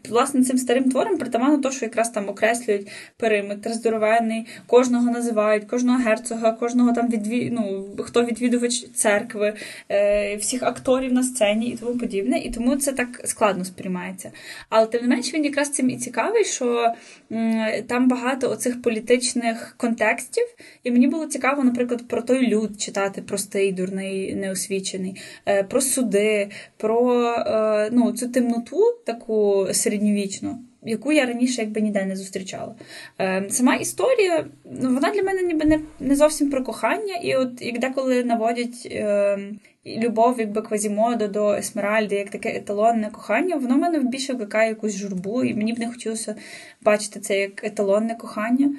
власне 0.09 0.43
цим 0.43 0.57
старим 0.57 0.91
творам 0.91 1.17
притаманно 1.17 1.57
то, 1.57 1.71
що 1.71 1.85
якраз 1.85 2.09
там 2.09 2.29
окреслюють 2.29 2.87
периметр 3.17 3.73
здоровенний, 3.73 4.47
кожного 4.67 5.11
називають, 5.11 5.65
кожного 5.65 5.97
герцога, 5.97 6.51
кожного 6.51 6.93
там 6.93 7.09
відві... 7.09 7.49
ну, 7.51 7.85
хто 7.99 8.23
відвідувач 8.23 8.91
церкви, 8.91 9.53
е, 9.91 10.35
всіх 10.35 10.63
акторів 10.63 11.13
на 11.13 11.23
сцені 11.23 11.67
і 11.67 11.77
тому 11.77 11.97
подібне. 11.97 12.39
І 12.39 12.51
тому 12.51 12.75
це 12.75 12.91
так 12.91 13.21
складно 13.25 13.65
сприймається. 13.65 14.31
Але 14.69 14.87
тим 14.87 15.01
не 15.01 15.07
менш 15.07 15.33
він 15.33 15.45
якраз 15.45 15.69
цим 15.69 15.89
і 15.89 15.97
цікавий, 15.97 16.45
що 16.45 16.93
м, 17.31 17.65
там 17.87 18.07
багато 18.07 18.51
оцих 18.51 18.81
політичних 18.81 19.73
контекстів, 19.77 20.45
і 20.83 20.91
мені 20.91 21.07
було 21.07 21.25
цікаво, 21.25 21.63
наприклад, 21.63 22.07
про 22.07 22.21
той 22.21 22.47
люд 22.47 22.81
читати 22.81 23.21
простий, 23.21 23.71
дурний, 23.71 24.35
неосвічений, 24.35 25.21
е, 25.47 25.63
про 25.63 25.81
суди, 25.81 26.49
про 26.77 27.23
е, 27.33 27.89
ну, 27.91 28.11
цю 28.11 28.27
темноту, 28.39 28.95
таку 29.05 29.67
середньовічну, 29.71 30.57
яку 30.83 31.11
я 31.11 31.25
раніше 31.25 31.61
якби 31.61 31.81
ніде 31.81 32.05
не 32.05 32.15
зустрічала. 32.15 32.75
Е, 33.19 33.45
Сама 33.49 33.75
історія, 33.75 34.45
ну, 34.65 34.93
вона 34.93 35.11
для 35.11 35.23
мене 35.23 35.41
ніби 35.41 35.65
не 35.65 35.79
не 35.99 36.15
зовсім 36.15 36.49
про 36.49 36.63
кохання, 36.63 37.15
і 37.15 37.35
от 37.35 37.61
як 37.61 37.79
деколи 37.79 38.23
наводять 38.23 38.87
е, 38.91 39.37
любов 39.85 40.39
якби 40.39 40.61
квазімоду 40.61 41.27
до 41.27 41.53
Есмеральди, 41.53 42.15
як 42.15 42.29
таке 42.29 42.55
еталонне 42.55 43.09
кохання, 43.09 43.55
воно 43.55 43.75
в 43.75 43.77
мене 43.77 43.99
більше 43.99 44.33
викликає 44.33 44.69
якусь 44.69 44.95
журбу, 44.95 45.43
і 45.43 45.53
мені 45.53 45.73
б 45.73 45.79
не 45.79 45.89
хотілося 45.89 46.35
бачити 46.81 47.19
це 47.19 47.39
як 47.39 47.63
еталонне 47.63 48.15
кохання. 48.15 48.75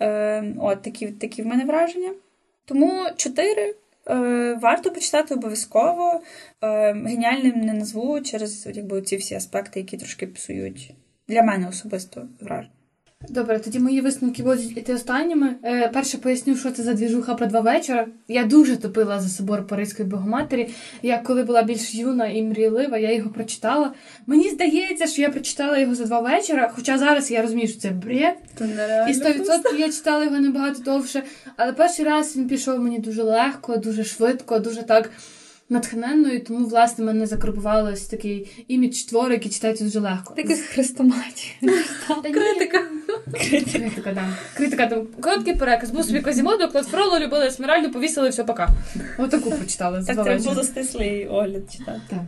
Е, 0.00 0.54
От 0.58 0.82
такі, 0.82 1.06
такі 1.06 1.42
в 1.42 1.46
мене 1.46 1.64
враження. 1.64 2.10
Тому 2.64 3.04
чотири. 3.16 3.74
Е, 4.10 4.54
варто 4.62 4.90
почитати 4.90 5.34
обов'язково. 5.34 6.20
Е, 6.62 6.92
геніальним 6.92 7.60
не 7.60 7.72
назву 7.72 8.20
через 8.20 8.66
якби, 8.66 9.02
ці 9.02 9.16
всі 9.16 9.34
аспекти, 9.34 9.80
які 9.80 9.96
трошки 9.96 10.26
псують 10.26 10.94
для 11.28 11.42
мене 11.42 11.68
особисто 11.68 12.28
враження. 12.40 12.83
Добре, 13.28 13.58
тоді 13.58 13.78
мої 13.78 14.00
висновки 14.00 14.42
будуть 14.42 14.76
іти 14.76 14.94
останніми. 14.94 15.54
Е, 15.64 15.88
Перше 15.88 16.18
поясню, 16.18 16.56
що 16.56 16.70
це 16.70 16.82
за 16.82 16.94
двіжуха 16.94 17.34
про 17.34 17.46
два 17.46 17.60
вечора. 17.60 18.06
Я 18.28 18.44
дуже 18.44 18.76
топила 18.76 19.20
за 19.20 19.28
собор 19.28 19.66
Паризької 19.66 20.08
Богоматері. 20.08 20.68
Я 21.02 21.18
коли 21.18 21.42
була 21.42 21.62
більш 21.62 21.94
юна 21.94 22.26
і 22.26 22.42
мрійлива, 22.42 22.98
я 22.98 23.14
його 23.14 23.30
прочитала. 23.30 23.92
Мені 24.26 24.50
здається, 24.50 25.06
що 25.06 25.22
я 25.22 25.28
прочитала 25.28 25.78
його 25.78 25.94
за 25.94 26.04
два 26.04 26.20
вечора, 26.20 26.72
хоча 26.74 26.98
зараз 26.98 27.30
я 27.30 27.42
розумію, 27.42 27.68
що 27.68 27.80
це 27.80 27.90
бред. 27.90 28.34
То 28.58 28.64
І 28.64 29.12
100% 29.12 29.78
я 29.78 29.92
читала 29.92 30.24
його 30.24 30.38
набагато 30.38 30.82
довше. 30.82 31.22
Але 31.56 31.72
перший 31.72 32.04
раз 32.04 32.36
він 32.36 32.48
пішов 32.48 32.80
мені 32.80 32.98
дуже 32.98 33.22
легко, 33.22 33.76
дуже 33.76 34.04
швидко, 34.04 34.58
дуже 34.58 34.82
так 34.82 35.10
натхненною, 35.68 36.44
тому, 36.44 36.66
власне, 36.66 37.04
мене 37.04 37.26
закарбувало 37.26 37.90
ось 37.92 38.06
такий 38.06 38.64
імідж 38.68 39.02
твору, 39.02 39.32
який 39.32 39.52
читається 39.52 39.84
дуже 39.84 40.00
легко. 40.00 40.34
Такий 40.34 40.56
хрестоматія. 40.56 41.54
Критика. 42.22 42.82
Критика, 43.32 44.14
так. 44.14 44.24
Критика, 44.56 44.86
там 44.86 45.06
короткий 45.20 45.54
переказ. 45.54 45.90
Був 45.90 46.04
собі 46.04 46.20
Козімоду, 46.20 46.68
Клод 46.68 46.86
Фроло, 46.86 47.18
любили 47.18 47.46
Есмеральду, 47.46 47.90
повісили, 47.90 48.28
все, 48.28 48.44
пока. 48.44 48.68
Отаку 49.18 49.50
прочитали. 49.50 50.04
Так 50.06 50.24
треба 50.24 50.42
було 50.42 50.62
стислий 50.62 51.26
огляд 51.26 51.72
читати. 51.72 52.00
Так. 52.10 52.20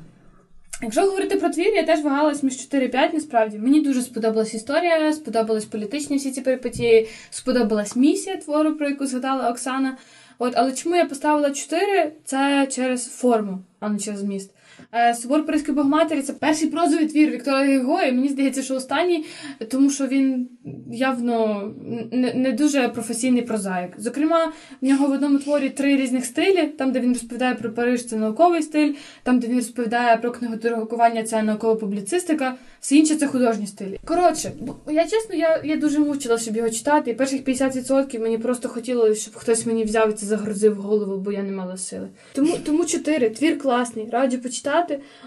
Якщо 0.83 1.01
говорити 1.01 1.37
про 1.37 1.49
твір, 1.51 1.75
я 1.75 1.83
теж 1.83 2.03
вагалась 2.03 2.43
між 2.43 2.57
4 2.57 2.89
5 2.89 3.15
насправді. 3.15 3.59
Мені 3.59 3.81
дуже 3.81 4.03
сподобалась 4.03 4.55
історія, 4.55 5.13
сподобались 5.13 5.65
політичні 5.65 6.17
всі 6.17 6.31
ці 6.31 6.41
перипетії, 6.41 7.09
сподобалась 7.31 7.97
місія 7.97 8.37
твору, 8.37 8.75
про 8.75 8.89
яку 8.89 9.07
згадала 9.07 9.51
Оксана. 9.51 9.97
От, 10.39 10.53
але 10.57 10.73
чому 10.73 10.97
я 10.97 11.05
поставила 11.05 11.51
4? 11.51 12.13
Це 12.25 12.67
через 12.67 13.17
форму, 13.17 13.59
а 13.81 13.89
не 13.89 13.99
через 13.99 14.21
зміст. 14.21 14.51
Е, 14.93 15.15
Собор 15.15 15.47
Паризької 15.47 15.77
Богоматері 15.77 16.23
це 16.23 16.33
перший 16.33 16.69
прозовий 16.69 17.07
твір 17.07 17.31
Віктора 17.31 17.67
Гюго, 17.67 18.03
і 18.03 18.13
мені 18.13 18.29
здається, 18.29 18.63
що 18.63 18.75
останній, 18.75 19.25
тому 19.71 19.91
що 19.91 20.07
він 20.07 20.49
явно 20.93 21.71
не, 22.13 22.53
дуже 22.53 22.89
професійний 22.89 23.43
прозаїк. 23.43 23.91
Зокрема, 23.99 24.53
в 24.81 24.87
нього 24.87 25.07
в 25.07 25.11
одному 25.11 25.39
творі 25.39 25.71
три 25.71 25.97
різних 25.97 26.25
стилі: 26.25 26.67
там, 26.67 26.93
де 26.93 27.01
він 27.01 27.13
розповідає 27.13 27.55
про 27.55 27.73
Париж, 27.73 28.07
це 28.07 28.17
науковий 28.17 28.63
стиль, 28.63 28.93
там, 29.23 29.39
де 29.39 29.47
він 29.47 29.57
розповідає 29.57 30.17
про 30.17 30.31
книгодорогування, 30.31 31.23
це 31.23 31.43
наукова 31.43 31.75
публіцистика, 31.75 32.55
все 32.81 32.97
інше 32.97 33.17
це 33.17 33.27
художні 33.27 33.67
стилі. 33.67 34.01
Коротше, 34.05 34.53
я 34.91 35.05
чесно, 35.05 35.35
я 35.35 35.63
я 35.65 35.77
дуже 35.77 35.99
мучила, 35.99 36.39
щоб 36.39 36.57
його 36.57 36.71
читати. 36.71 37.11
І 37.11 37.15
перших 37.15 37.43
50% 37.43 38.21
мені 38.21 38.39
просто 38.39 38.69
хотілося, 38.69 39.21
щоб 39.21 39.35
хтось 39.35 39.67
мені 39.67 39.85
взяв 39.85 40.11
і 40.11 40.13
це 40.13 40.27
загрузив 40.27 40.75
голову, 40.75 41.17
бо 41.17 41.33
я 41.33 41.43
не 41.43 41.53
мала 41.53 41.77
сили. 41.77 42.09
Тому 42.33 42.57
тому 42.65 42.85
чотири. 42.85 43.31
Твір 43.31 43.59
класний, 43.59 44.09
раджу 44.11 44.39
почитати, 44.39 44.66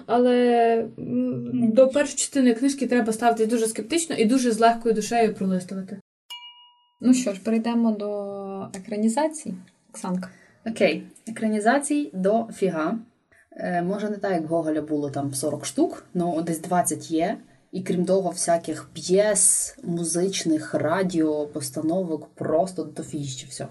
але 0.06 0.86
до 1.54 1.88
першої 1.88 2.18
частини 2.18 2.54
книжки 2.54 2.88
треба 2.88 3.14
ставити 3.14 3.46
дуже 3.46 3.68
скептично 3.68 4.16
і 4.16 4.26
дуже 4.26 4.52
з 4.52 4.60
легкою 4.60 4.96
душею 4.96 5.34
пролистувати. 5.34 6.00
Ну 7.02 7.14
що 7.14 7.34
ж, 7.34 7.44
перейдемо 7.44 7.92
до 7.92 8.80
екранізації. 8.80 9.56
Оксанка. 9.90 10.30
Окей, 10.66 11.04
екранізацій 11.28 12.12
до 12.14 12.48
фіга. 12.54 13.00
Е, 13.52 13.82
може, 13.82 14.10
не 14.10 14.18
так, 14.18 14.32
як 14.32 14.42
в 14.42 14.46
Гоголя 14.46 14.82
було 14.82 15.10
там 15.10 15.34
40 15.34 15.66
штук, 15.66 16.06
але 16.16 16.42
десь 16.42 16.62
20 16.62 17.12
є. 17.12 17.38
І 17.72 17.84
крім 17.84 18.06
того, 18.06 18.30
всяких 18.30 18.90
п'єс, 18.94 19.76
музичних, 19.84 20.74
радіо, 20.74 21.48
постановок, 21.48 22.36
просто 22.36 22.84
дофіжче 22.84 23.48
всього. 23.48 23.70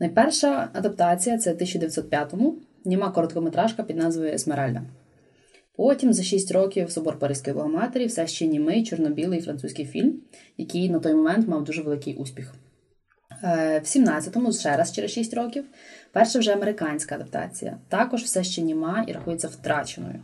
Найперша 0.00 0.70
адаптація 0.72 1.38
це 1.38 1.52
в 1.52 1.56
1905-му, 1.56 2.56
німа 2.84 3.10
короткометражка 3.10 3.82
під 3.82 3.96
назвою 3.96 4.32
Есмеральда. 4.32 4.82
Потім 5.76 6.12
за 6.12 6.22
6 6.22 6.52
років 6.52 6.90
Собор 6.90 7.18
Паризької 7.18 7.56
Богоматері 7.56 8.06
все 8.06 8.26
ще 8.26 8.46
німий 8.46 8.84
чорно-білий 8.84 9.40
французький 9.40 9.84
фільм, 9.86 10.20
який 10.56 10.90
на 10.90 10.98
той 10.98 11.14
момент 11.14 11.48
мав 11.48 11.64
дуже 11.64 11.82
великий 11.82 12.14
успіх. 12.14 12.54
Е, 13.44 13.78
В 13.78 13.86
17-му, 13.86 14.52
ще 14.52 14.76
раз 14.76 14.92
через 14.92 15.10
6 15.10 15.34
років, 15.34 15.64
перша 16.12 16.38
вже 16.38 16.52
американська 16.52 17.14
адаптація. 17.14 17.78
Також 17.88 18.22
все 18.22 18.44
ще 18.44 18.62
німа 18.62 19.04
і 19.08 19.12
рахується 19.12 19.48
втраченою. 19.48 20.22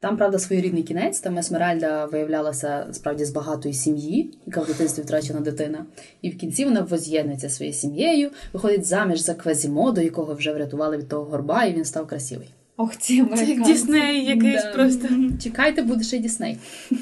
Там, 0.00 0.16
правда, 0.16 0.38
своєрідний 0.38 0.82
кінець, 0.82 1.20
там 1.20 1.38
Есмеральда 1.38 2.04
виявлялася 2.06 2.86
справді 2.92 3.24
з 3.24 3.30
багатої 3.30 3.74
сім'ї, 3.74 4.30
яка 4.46 4.60
в 4.60 4.66
дитинстві 4.66 5.02
втрачена 5.02 5.40
дитина. 5.40 5.86
І 6.22 6.30
в 6.30 6.38
кінці 6.38 6.64
вона 6.64 6.80
воз'єднується 6.80 7.48
своєю 7.48 7.74
сім'єю, 7.74 8.30
виходить 8.52 8.84
заміж 8.84 9.20
за 9.20 9.34
Квазімоду, 9.34 10.00
якого 10.00 10.34
вже 10.34 10.52
врятували 10.52 10.96
від 10.96 11.08
того 11.08 11.24
горба, 11.24 11.64
і 11.64 11.72
він 11.72 11.84
став 11.84 12.06
красивий. 12.06 12.50
Ох, 12.76 12.96
ці 12.96 13.16
Це 13.16 13.22
американці. 13.22 13.72
Дісней 13.72 14.24
якийсь 14.24 14.62
Да. 14.62 14.72
просто. 14.72 15.08
Чекайте, 15.42 15.82
буде 15.82 16.04
ще 16.04 16.18
Дісней. 16.18 16.58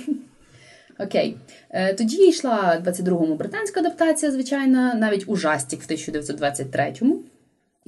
Окей. 0.99 1.37
Е, 1.71 1.95
Тоді 1.95 2.29
йшла 2.29 2.83
22-му 2.87 3.35
британська 3.35 3.81
адаптація, 3.81 4.33
звичайно, 4.33 4.95
навіть 4.95 5.25
ужастік 5.29 5.81
в 5.83 5.93
1923-му. 5.93 7.21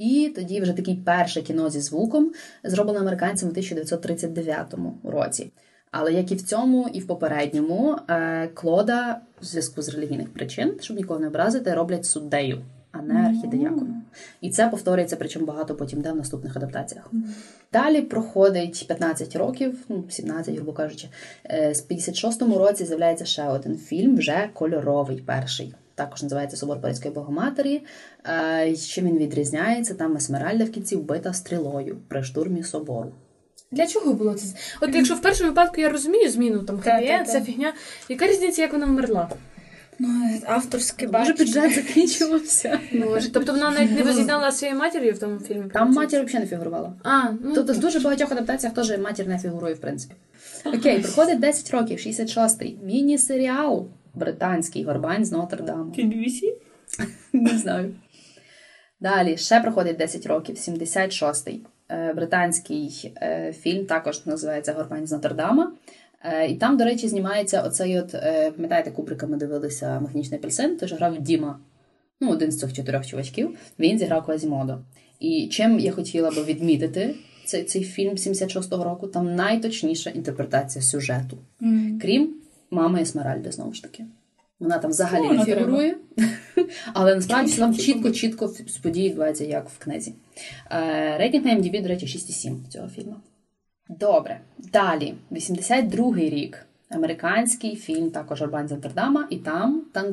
І 0.01 0.31
тоді 0.35 0.61
вже 0.61 0.73
таке 0.73 0.95
перше 1.05 1.41
кіно 1.41 1.69
зі 1.69 1.79
звуком 1.79 2.31
зроблено 2.63 2.99
американцями 2.99 3.49
в 3.49 3.53
1939 3.53 4.75
році. 5.03 5.51
Але 5.91 6.13
як 6.13 6.31
і 6.31 6.35
в 6.35 6.41
цьому, 6.41 6.89
і 6.93 6.99
в 6.99 7.07
попередньому, 7.07 7.97
е, 8.09 8.47
Клода 8.53 9.21
в 9.41 9.45
зв'язку 9.45 9.81
з 9.81 9.89
релігійних 9.89 10.33
причин, 10.33 10.77
щоб 10.81 10.97
нікого 10.97 11.19
не 11.19 11.27
образити, 11.27 11.73
роблять 11.73 12.05
суддею, 12.05 12.61
а 12.91 13.01
не 13.01 13.13
архідеяконом. 13.13 14.03
І 14.41 14.49
це 14.49 14.67
повторюється, 14.67 15.15
причому 15.15 15.45
багато 15.45 15.75
потім 15.75 16.01
де 16.01 16.11
в 16.11 16.15
наступних 16.15 16.55
адаптаціях. 16.55 17.11
Далі 17.73 18.01
проходить 18.01 18.85
15 18.87 19.35
років, 19.35 19.77
ну 19.89 20.03
17, 20.09 20.55
грубо 20.55 20.73
кажучи. 20.73 21.07
Е, 21.45 21.73
З 21.73 21.89
56-му 21.89 22.57
році 22.57 22.85
з'являється 22.85 23.25
ще 23.25 23.43
один 23.43 23.77
фільм, 23.77 24.17
вже 24.17 24.49
кольоровий 24.53 25.17
перший. 25.17 25.73
Також 25.95 26.23
називається 26.23 26.57
Собор 26.57 26.81
Паризької 26.81 27.13
Богоматері. 27.13 27.81
Е, 28.25 28.75
Чим 28.75 29.05
він 29.05 29.17
відрізняється? 29.17 29.93
Там 29.93 30.17
Есмеральда 30.17 30.63
в 30.63 30.69
кінці 30.69 30.95
вбита 30.95 31.33
стрілою 31.33 31.97
при 32.07 32.23
штурмі 32.23 32.63
собору. 32.63 33.11
Для 33.71 33.87
чого 33.87 34.13
було 34.13 34.33
це? 34.33 34.45
От 34.81 34.95
якщо 34.95 35.15
в 35.15 35.21
першому 35.21 35.49
випадку 35.49 35.81
я 35.81 35.89
розумію 35.89 36.31
зміну, 36.31 36.59
там 36.59 36.79
Так, 36.79 36.93
хеппі 36.93 37.07
так, 37.07 37.29
це 37.29 37.41
фігня. 37.41 37.73
Яка 38.09 38.27
різниця, 38.27 38.61
як 38.61 38.73
вона 38.73 38.85
вмерла? 38.85 39.29
Ну, 39.99 40.07
авторське 40.45 41.07
Може, 41.07 41.33
бюджет 41.33 41.75
закінчувався. 41.75 42.79
Може, 42.93 43.31
тобто 43.31 43.51
вона 43.51 43.71
навіть 43.71 43.91
не 43.91 44.03
воз'єднала 44.03 44.51
своєю 44.51 44.79
матір'ю 44.79 45.13
в 45.13 45.19
тому 45.19 45.39
фільмі. 45.39 45.69
Там 45.73 45.93
матір 45.93 46.23
взагалі 46.25 46.43
не 46.43 46.49
фігурувала. 46.49 46.93
А, 47.03 47.21
ну 47.43 47.55
Тобто 47.55 47.73
в 47.73 47.77
дуже 47.77 47.99
багатьох 47.99 48.31
адаптаціях 48.31 48.75
теж 48.75 48.99
матір 48.99 49.27
не 49.27 49.39
фігурує, 49.39 49.73
в 49.73 49.79
принципі. 49.79 50.15
Окей, 50.65 50.99
проходить 50.99 51.39
10 51.39 51.71
років, 51.71 51.97
66-й. 51.99 52.77
Міні-серіал 52.83 53.87
британський 54.13 54.83
Горбань 54.83 55.25
з 55.25 55.31
Нотр-Даму. 55.31 55.91
BBC? 55.95 56.41
Не 57.33 57.57
знаю. 57.57 57.95
Далі 58.99 59.37
ще 59.37 59.59
проходить 59.59 59.97
10 59.97 60.25
років, 60.25 60.55
76-й. 60.55 61.61
Е, 61.91 62.13
Британський 62.13 63.13
е, 63.21 63.53
фільм 63.59 63.85
також 63.85 64.25
називається 64.25 64.73
Горбань 64.73 65.07
з 65.07 65.11
Нотр-Дама. 65.11 65.67
Е, 66.23 66.47
І 66.47 66.55
там, 66.55 66.77
до 66.77 66.83
речі, 66.83 67.07
знімається 67.07 67.61
оцей 67.61 67.99
от, 67.99 68.11
пам'ятаєте, 68.55 68.91
Кубрика 68.91 69.27
ми 69.27 69.37
дивилися 69.37 69.99
Механічний 69.99 70.39
апельсин, 70.39 70.77
той 70.77 70.89
же 70.89 70.95
грав 70.95 71.21
Діма, 71.21 71.59
ну, 72.21 72.31
один 72.31 72.51
з 72.51 72.59
цих 72.59 72.73
чотирьох 72.73 73.05
чувачків. 73.05 73.57
Він 73.79 73.99
зіграв 73.99 74.25
Квазімодо. 74.25 74.79
І 75.19 75.47
чим 75.47 75.79
я 75.79 75.91
хотіла 75.91 76.31
би 76.31 76.43
відмітити 76.43 77.15
цей, 77.45 77.63
цей 77.63 77.83
фільм 77.83 78.13
76-го 78.13 78.83
року, 78.83 79.07
там 79.07 79.35
найточніша 79.35 80.09
інтерпретація 80.09 80.81
сюжету. 80.81 81.37
Крім 82.01 82.40
мами 82.71 83.01
Есмеральди, 83.01 83.51
знову 83.51 83.73
ж 83.73 83.83
таки. 83.83 84.05
Вона 84.59 84.77
там 84.77 84.91
взагалі 84.91 85.37
не 85.37 85.45
фігурує. 85.45 85.97
Але 86.93 87.15
насправді 87.15 87.53
там 87.53 87.73
чітко-чітко 87.73 88.81
події 88.83 89.09
відбуваються, 89.09 89.45
як 89.45 89.69
в 89.69 89.77
книзі. 89.77 90.13
Е, 90.71 91.17
Рейтинг 91.17 91.45
на 91.45 91.55
MDB, 91.55 91.81
до 91.81 91.87
речі, 91.87 92.05
6,7 92.05 92.67
цього 92.69 92.87
фільму. 92.87 93.15
Добре. 93.89 94.41
Далі, 94.57 95.13
82-й 95.31 96.29
рік. 96.29 96.65
Американський 96.89 97.75
фільм 97.75 98.11
також 98.11 98.41
Горбань 98.41 98.67
з 98.67 98.71
Нотр-Дама, 98.71 99.27
і 99.29 99.37
там 99.37 99.81
там 99.93 100.11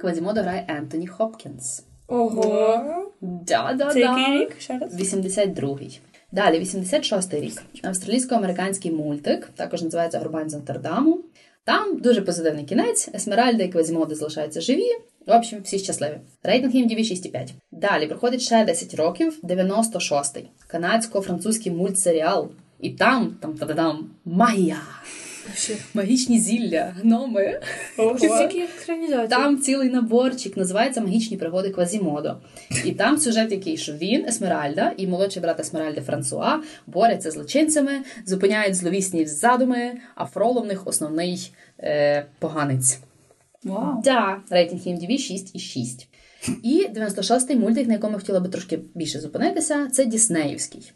Квазімодо 0.00 0.42
грає 0.42 0.64
Ентоні 0.68 1.06
Хопкінс. 1.06 1.84
Ого. 2.08 3.12
Да-да-да. 3.20 3.90
Це 3.90 4.00
який 4.00 4.38
рік? 4.38 4.60
Ще 4.60 4.78
раз? 4.78 5.00
82-й. 5.00 6.00
Далі, 6.32 6.60
86-й 6.60 7.40
рік. 7.40 7.62
Австралійсько-американський 7.82 8.92
мультик, 8.92 9.50
також 9.56 9.82
називається 9.82 10.18
Горбань 10.18 10.50
з 10.50 10.54
Нотр-Даму. 10.54 11.18
Там 11.64 11.98
дуже 11.98 12.22
позитивний 12.22 12.64
кінець. 12.64 13.08
Есмеральда 13.14 13.64
і 13.64 13.68
Квазімодо 13.68 14.14
залишаються 14.14 14.60
живі. 14.60 14.90
В 15.26 15.36
общем, 15.36 15.60
всі 15.62 15.78
щасливі. 15.78 16.20
Рейтинг 16.42 16.74
їм 16.74 16.88
6,5. 16.88 17.48
Далі 17.72 18.06
проходить 18.06 18.42
ще 18.42 18.64
10 18.64 18.94
років, 18.94 19.38
96-й. 19.42 20.44
Канадсько-французький 20.68 21.70
мультсеріал. 21.70 22.50
І 22.80 22.90
там, 22.90 23.36
там 23.40 23.54
та-да-дам, 23.54 24.10
магія. 24.24 24.80
Магічні 25.94 26.38
зілля, 26.38 26.94
гноми. 27.00 27.60
Скільки? 28.18 28.68
Там 29.28 29.58
цілий 29.58 29.90
наборчик 29.90 30.56
називається 30.56 31.00
Магічні 31.00 31.36
пригоди 31.36 31.70
Квазімодо. 31.70 32.36
І 32.84 32.92
там 32.92 33.18
сюжет 33.18 33.52
який, 33.52 33.76
що 33.76 33.92
він, 33.92 34.24
Есмеральда 34.28 34.92
і 34.96 35.06
молодший 35.06 35.42
брат 35.42 35.60
Есмеральди 35.60 36.00
Франсуа 36.00 36.60
борються 36.86 37.30
з 37.30 37.34
злочинцями, 37.34 37.92
зупиняють 38.26 38.74
зловісні 38.74 39.26
задуми, 39.26 39.92
а 40.14 40.24
Фроло 40.26 40.60
в 40.60 40.66
них 40.66 40.86
основний 40.86 41.52
е, 41.78 42.26
поганець. 42.38 42.98
Вау. 43.64 44.02
Да, 44.04 44.40
рейтинг 44.50 44.80
IMDb 44.80 45.10
6,6. 45.10 46.06
І 46.62 46.88
96-й 46.94 47.56
мультик, 47.56 47.86
на 47.86 47.92
якому 47.92 48.12
я 48.12 48.18
хотіла 48.18 48.40
би 48.40 48.48
трошки 48.48 48.78
більше 48.94 49.20
зупинитися, 49.20 49.88
це 49.92 50.04
Діснеївський. 50.04 50.92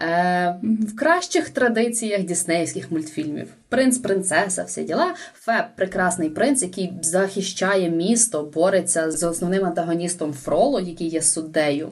Е, 0.00 0.60
в 0.62 0.96
кращих 0.96 1.50
традиціях 1.50 2.22
діснеївських 2.22 2.90
мультфільмів. 2.90 3.54
Принц, 3.68 3.98
принцеса, 3.98 4.64
всі 4.64 4.84
діла. 4.84 5.14
Феб 5.34 5.64
прекрасний 5.76 6.30
принц, 6.30 6.62
який 6.62 6.92
захищає 7.02 7.90
місто, 7.90 8.50
бореться 8.54 9.10
з 9.10 9.22
основним 9.28 9.64
антагоністом 9.64 10.32
Фроло, 10.32 10.80
який 10.80 11.08
є 11.08 11.22
суддею. 11.22 11.90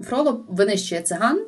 Фроло 0.00 0.44
винищує 0.48 1.00
циган, 1.00 1.46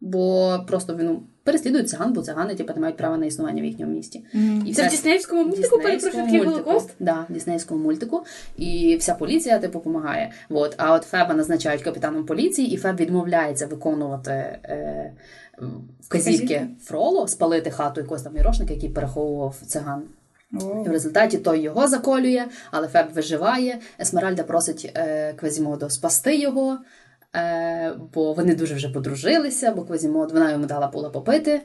бо 0.00 0.58
просто 0.68 0.96
він 0.96 1.20
переслідує 1.44 1.84
циган, 1.84 2.12
бо 2.12 2.22
цигани 2.22 2.54
типу, 2.54 2.72
не 2.74 2.80
мають 2.80 2.96
права 2.96 3.16
на 3.16 3.26
існування 3.26 3.62
в 3.62 3.64
їхньому 3.64 3.92
місті. 3.92 4.24
І 4.66 4.74
Це 4.74 4.82
в 4.82 4.86
вся- 4.86 4.90
Діснеївському 4.90 5.44
мультику 5.44 5.78
перепрошую 5.78 6.24
такий 6.24 6.44
голокост? 6.44 6.90
Да, 7.00 7.26
в 7.28 7.32
Діснеївському 7.32 7.84
мультику. 7.84 8.24
І 8.56 8.96
вся 9.00 9.14
поліція 9.14 9.58
типу 9.58 9.72
допомагає. 9.72 10.32
От. 10.50 10.74
А 10.76 10.94
от 10.94 11.02
Феба 11.02 11.34
назначають 11.34 11.82
капітаном 11.82 12.24
поліції, 12.26 12.72
і 12.72 12.76
Феб 12.76 12.96
відмовляється 12.96 13.66
виконувати 13.66 14.30
е, 14.30 15.12
вказівки? 16.00 16.66
Фроло, 16.84 17.28
спалити 17.28 17.70
хату 17.70 18.00
якогось 18.00 18.22
там 18.22 18.34
мірошника, 18.34 18.74
який 18.74 18.88
переховував 18.88 19.56
циган. 19.66 20.02
І 20.52 20.88
в 20.88 20.92
результаті 20.92 21.38
той 21.38 21.60
його 21.60 21.88
заколює, 21.88 22.44
але 22.70 22.88
Феб 22.88 23.06
виживає. 23.14 23.78
Есмеральда 24.00 24.42
просить 24.42 24.92
е, 24.96 25.32
Квазімодо 25.32 25.90
спасти 25.90 26.36
його, 26.36 26.78
бо 28.14 28.32
вони 28.32 28.54
дуже 28.54 28.74
вже 28.74 28.88
подружилися, 28.88 29.72
бо 29.72 29.82
Квазімодо, 29.82 30.32
вона 30.32 30.52
йому 30.52 30.66
дала 30.66 30.86
була 30.88 31.10
попити. 31.10 31.62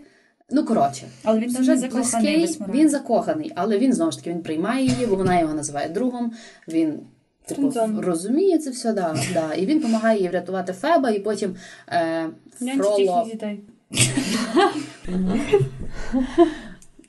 Ну, 0.52 0.66
коротше, 0.66 1.08
Але 1.24 1.40
він 1.40 1.54
дуже 1.54 1.78
закоханий 1.78 2.38
близький, 2.38 2.66
він 2.70 2.90
закоханий, 2.90 3.52
але 3.56 3.78
він 3.78 3.94
знову 3.94 4.12
ж 4.12 4.18
таки 4.18 4.30
він 4.30 4.42
приймає 4.42 4.86
її, 4.86 5.06
бо 5.06 5.16
вона 5.16 5.40
його 5.40 5.54
називає 5.54 5.90
другом. 5.90 6.32
Він 6.68 7.00
типу, 7.48 7.74
розуміє 7.98 8.58
це 8.58 8.70
все, 8.70 8.94
да, 8.94 9.16
да. 9.34 9.54
і 9.54 9.66
він 9.66 9.80
допомагає 9.80 10.22
їй 10.22 10.30
врятувати 10.30 10.74
Феба, 10.74 11.10
і 11.10 11.20
потім 11.20 11.56
е, 11.90 12.30
Фроло, 12.78 13.28
дітей. 13.32 13.64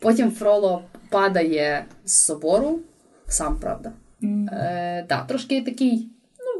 потім 0.00 0.30
Фроло 0.30 0.82
падає 1.10 1.84
з 2.04 2.12
собору, 2.12 2.78
сам 3.26 3.60
правда. 3.60 3.92
Е, 4.22 5.06
да, 5.08 5.24
трошки 5.24 5.62
такий, 5.62 6.08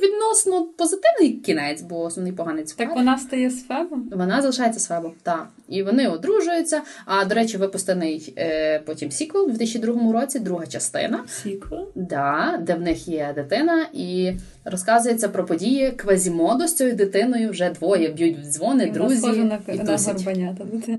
відносно 0.03 0.67
позитивний 0.77 1.33
кінець, 1.33 1.83
бо 1.83 2.03
основний 2.03 2.33
поганець 2.33 2.73
Так 2.73 2.95
вона 2.95 3.19
стає 3.19 3.51
з 3.51 3.65
Фебом? 3.65 4.11
Вона 4.13 4.41
залишається 4.41 4.81
з 4.81 4.87
Фебом, 4.87 5.13
так. 5.23 5.49
І 5.69 5.83
вони 5.83 6.09
одружуються. 6.09 6.83
А 7.05 7.25
до 7.25 7.35
речі, 7.35 7.57
випущений 7.57 8.35
е, 8.39 8.79
потім 8.79 9.11
сіквел 9.11 9.45
у 9.45 9.51
2002 9.51 10.13
році, 10.13 10.39
друга 10.39 10.67
частина. 10.67 11.25
Сіквел? 11.29 11.89
Да, 11.95 12.59
де 12.63 12.75
в 12.75 12.81
них 12.81 13.09
є 13.09 13.33
дитина, 13.35 13.87
і 13.93 14.33
розказується 14.65 15.29
про 15.29 15.45
події 15.45 15.91
Квазімоду 15.91 16.67
з 16.67 16.75
цією 16.75 16.97
дитиною. 16.97 17.51
Вже 17.51 17.71
двоє 17.71 18.09
б'ють 18.09 18.39
в 18.39 18.43
дзвони, 18.43 18.87
Вона 18.87 18.99
друзі 18.99 19.17
схожа 19.17 19.45
на, 19.45 19.59
і 19.69 19.79
на 19.79 19.97
горбанята. 19.97 20.65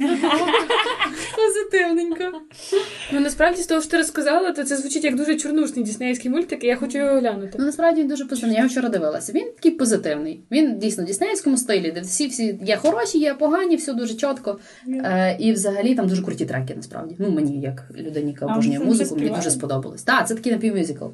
Позитивненько. 1.70 2.24
Ну 3.12 3.20
насправді 3.20 3.62
з 3.62 3.66
того, 3.66 3.80
що 3.80 3.90
ти 3.90 3.96
розказала, 3.96 4.52
то 4.52 4.64
це 4.64 4.76
звучить 4.76 5.04
як 5.04 5.16
дуже 5.16 5.36
чорнушний 5.36 5.84
діснеївський 5.84 6.30
мультик, 6.30 6.64
і 6.64 6.66
я 6.66 6.76
хочу 6.76 6.98
його 6.98 7.18
глянути. 7.18 7.56
Ну 7.58 7.64
насправді 7.64 8.00
він 8.00 8.08
дуже 8.08 8.24
позитивний. 8.24 8.56
Я 8.56 8.62
його 8.62 8.72
вчора 8.72 8.88
дивилася. 8.88 9.32
Він 9.32 9.44
такий 9.56 9.70
позитивний. 9.70 10.40
Він 10.50 10.78
дійсно 10.78 11.04
в 11.04 11.06
діснеївському 11.06 11.56
стилі, 11.56 11.90
де 11.90 12.00
всі 12.00 12.26
всі 12.26 12.58
є 12.62 12.76
хороші, 12.76 13.18
є 13.18 13.34
погані, 13.34 13.76
все 13.76 13.92
дуже 13.92 14.14
чітко. 14.14 14.58
Е, 14.88 15.36
і 15.40 15.52
взагалі 15.52 15.94
там 15.94 16.08
дуже 16.08 16.22
круті 16.22 16.46
треки, 16.46 16.74
насправді. 16.76 17.16
Ну 17.18 17.30
мені, 17.30 17.60
як 17.60 17.84
людині, 17.96 18.30
яка 18.30 18.46
обожнює 18.46 18.78
музику, 18.78 19.16
мені 19.16 19.30
дуже 19.30 19.50
сподобалось. 19.50 20.02
Так, 20.02 20.28
це 20.28 20.34
такий 20.34 20.52
напівмюзикл. 20.52 21.04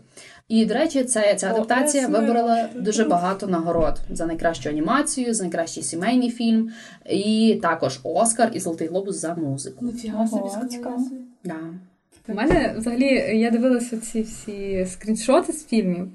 І, 0.49 0.67
до 0.67 0.75
речі, 0.75 1.05
це, 1.05 1.35
ця 1.35 1.49
О, 1.49 1.55
адаптація 1.55 2.09
виборола 2.09 2.69
дуже 2.77 3.05
багато 3.05 3.47
нагород 3.47 4.01
за 4.11 4.27
найкращу 4.27 4.69
анімацію, 4.69 5.35
за 5.35 5.43
найкращий 5.43 5.83
сімейний 5.83 6.31
фільм, 6.31 6.71
і 7.11 7.59
також 7.63 8.01
Оскар 8.03 8.51
і 8.55 8.61
Золотий 8.61 8.89
глобус 8.89 9.17
за 9.17 9.35
музику. 9.35 9.85
Да. 11.45 11.57
У 12.29 12.35
мене 12.35 12.75
взагалі 12.79 13.39
я 13.39 13.51
дивилася 13.51 13.97
ці 13.97 14.23
всі 14.23 14.87
скріншоти 14.87 15.53
з 15.53 15.67
фільмів, 15.67 16.09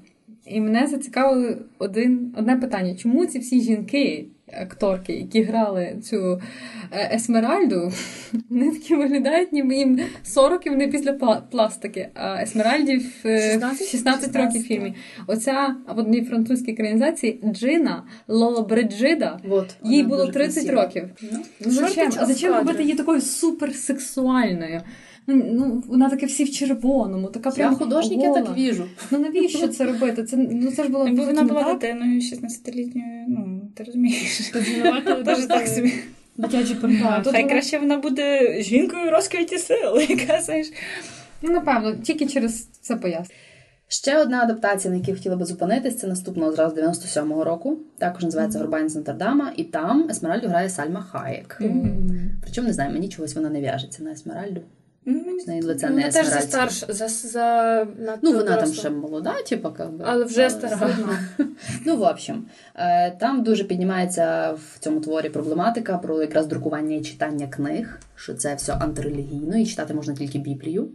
і 0.46 0.60
мене 0.60 0.86
зацікавило 0.86 1.56
один, 1.78 2.34
одне 2.38 2.56
питання: 2.56 2.96
чому 2.96 3.26
ці 3.26 3.38
всі 3.38 3.60
жінки, 3.60 4.26
акторки, 4.52 5.12
які 5.12 5.42
грали 5.42 5.96
цю 6.04 6.40
е, 6.92 7.10
Есмеральду, 7.14 7.92
вони 8.50 8.70
такі 8.70 8.94
виглядають, 8.94 9.52
ніби 9.52 9.74
їм 9.76 10.00
40 10.22 10.66
і 10.66 10.70
вони 10.70 10.88
після 10.88 11.12
пла- 11.12 11.40
пластики, 11.50 12.08
а 12.14 12.42
Есмеральді 12.42 12.96
в 12.96 13.26
е, 13.28 13.50
16? 13.52 13.88
16 13.88 14.36
років 14.36 14.62
фільмі. 14.62 14.94
Оця 15.26 15.76
в 15.96 15.98
одній 15.98 16.24
французькій 16.24 16.72
екранізації 16.72 17.40
Джина 17.52 18.02
Лола 18.28 18.62
Бриджида. 18.62 19.38
Вот, 19.44 19.76
Їй 19.84 20.02
було 20.02 20.20
дуже 20.26 20.32
30 20.32 20.54
красива. 20.54 20.82
років. 20.82 21.04
Ну, 21.32 21.38
Ну, 21.64 21.70
зачем? 21.70 22.12
А 22.18 22.26
зачем 22.26 22.54
робити 22.54 22.82
її 22.82 22.94
такою 22.94 23.20
суперсексуальною? 23.20 24.80
Ну, 25.30 25.44
ну, 25.52 25.82
вона 25.86 26.10
таке 26.10 26.26
всі 26.26 26.44
в 26.44 26.50
червоному, 26.50 27.28
така 27.28 27.48
Я 27.48 27.54
прям 27.54 27.76
художник, 27.76 28.22
я 28.22 28.32
так 28.32 28.56
віжу. 28.56 28.84
Ну 29.10 29.18
навіщо 29.18 29.68
це 29.68 29.84
робити? 29.84 30.24
Це, 30.24 30.36
ну, 30.36 30.70
це 30.70 30.82
ж 30.82 30.88
було 30.88 31.06
Якби 31.06 31.24
вона 31.24 31.42
була 31.42 31.72
дитиною 31.72 32.20
16-літньою, 32.20 33.24
ну, 33.28 33.70
ти 33.74 33.84
розумієш. 33.84 34.52
Теж 35.24 35.46
так 35.48 35.68
собі. 35.68 35.92
Порнограф. 36.80 37.24
тут 37.24 37.32
Хай 37.32 37.48
краще 37.48 37.78
вона 37.78 37.96
буде 37.96 38.56
жінкою 38.62 39.10
розквіті 39.10 39.58
сил, 39.58 39.98
яка 40.08 40.40
знаєш. 40.40 40.66
Ну, 41.42 41.52
напевно, 41.52 41.94
тільки 41.94 42.26
через 42.26 42.64
це 42.64 42.96
пояснення. 42.96 43.40
Ще 43.88 44.18
одна 44.18 44.42
адаптація, 44.42 44.92
на 44.92 44.98
якій 44.98 45.14
хотіла 45.14 45.36
би 45.36 45.44
зупинитись, 45.44 45.98
це 45.98 46.06
наступного 46.06 46.52
зразу 46.52 46.76
97-го 46.76 47.44
року. 47.44 47.78
Також 47.98 48.22
називається 48.22 48.58
Горбань 48.58 48.88
з 48.88 48.96
Нотр-Дама, 48.96 49.52
і 49.56 49.64
там 49.64 50.08
Есмеральду 50.10 50.48
грає 50.48 50.68
Сальма 50.68 51.02
Хаєк. 51.02 51.62
Причому 52.42 52.66
не 52.66 52.74
знаю, 52.74 52.92
мені 52.92 53.08
чогось 53.08 53.34
вона 53.34 53.50
не 53.50 53.60
в'яжеться 53.60 54.02
на 54.02 54.10
Есмеральду. 54.10 54.60
Ну, 55.10 55.40
З 55.40 55.46
неї 55.46 55.62
лице 55.62 55.86
Ну, 55.90 55.96
не 55.96 56.02
Вона 56.02 56.12
теж 56.12 56.26
за 56.26 56.40
старш, 56.40 56.84
за, 56.88 57.08
за 57.08 57.86
Ну, 58.22 58.32
вона 58.32 58.56
там 58.56 58.72
ще 58.72 58.90
молода, 58.90 59.42
типа, 59.42 59.70
как 59.70 59.92
бы. 59.92 60.04
Але 60.08 60.24
вже 60.24 60.50
стара. 60.50 60.90
Ну, 61.86 61.96
в 61.96 62.02
общем, 62.02 62.46
е, 62.74 63.10
там 63.10 63.42
дуже 63.42 63.64
піднімається 63.64 64.52
в 64.52 64.78
цьому 64.78 65.00
творі 65.00 65.28
проблематика 65.28 65.98
про 65.98 66.22
якраз 66.22 66.46
друкування 66.46 66.96
і 66.96 67.02
читання 67.02 67.46
книг, 67.46 68.00
що 68.14 68.34
це 68.34 68.54
все 68.54 68.72
антирелігійно, 68.72 69.56
і 69.58 69.66
читати 69.66 69.94
можна 69.94 70.14
тільки 70.14 70.38
Біблію. 70.38 70.88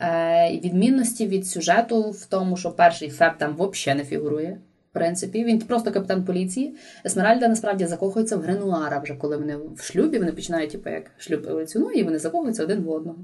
Е, 0.00 0.60
Відмінності 0.64 1.26
від 1.26 1.46
сюжету 1.46 2.10
в 2.10 2.26
тому, 2.26 2.56
що 2.56 2.70
перший 2.70 3.10
Феб 3.10 3.32
там 3.38 3.56
взагалі 3.58 3.98
не 3.98 4.04
фігурує. 4.04 4.60
В 4.90 4.92
принципі, 4.92 5.44
він 5.44 5.58
просто 5.58 5.92
капітан 5.92 6.24
поліції. 6.24 6.74
Есмеральда 7.06 7.48
насправді 7.48 7.86
закохується 7.86 8.36
в 8.36 8.40
Гренуара 8.40 8.98
вже 8.98 9.14
коли 9.14 9.36
вони 9.36 9.56
в 9.56 9.82
шлюбі, 9.82 10.18
вони 10.18 10.32
починають, 10.32 10.70
типу, 10.70 10.90
як 10.90 11.10
шлюб 11.18 11.46
еволюціонує, 11.46 12.00
і 12.00 12.04
вони 12.04 12.18
закохуються 12.18 12.64
один 12.64 12.80
в 12.80 12.90
одного. 12.90 13.18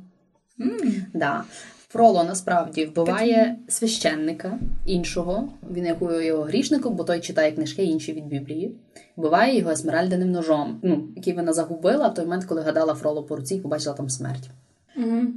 Да. 1.14 1.44
Фроло 1.88 2.24
насправді 2.24 2.84
вбиває 2.84 3.57
священника 3.68 4.59
іншого, 4.86 5.48
він 5.70 5.86
якою 5.86 6.26
його 6.26 6.42
грішником, 6.42 6.94
бо 6.94 7.04
той 7.04 7.20
читає 7.20 7.52
книжки 7.52 7.84
інші 7.84 8.12
від 8.12 8.26
Біблії. 8.26 8.72
Вбиває 9.16 9.59
його 9.59 9.70
есмеральдяним 9.70 10.30
ножом, 10.30 10.78
ну, 10.82 11.09
який 11.16 11.32
вона 11.34 11.52
загубила 11.52 12.09
в 12.09 12.14
той 12.14 12.24
момент, 12.24 12.44
коли 12.44 12.62
гадала 12.62 12.94
Фроло 12.94 13.22
по 13.22 13.36
руці 13.36 13.54
і 13.54 13.61
побачила 13.61 13.94
там 13.94 14.09
смерть. 14.09 14.50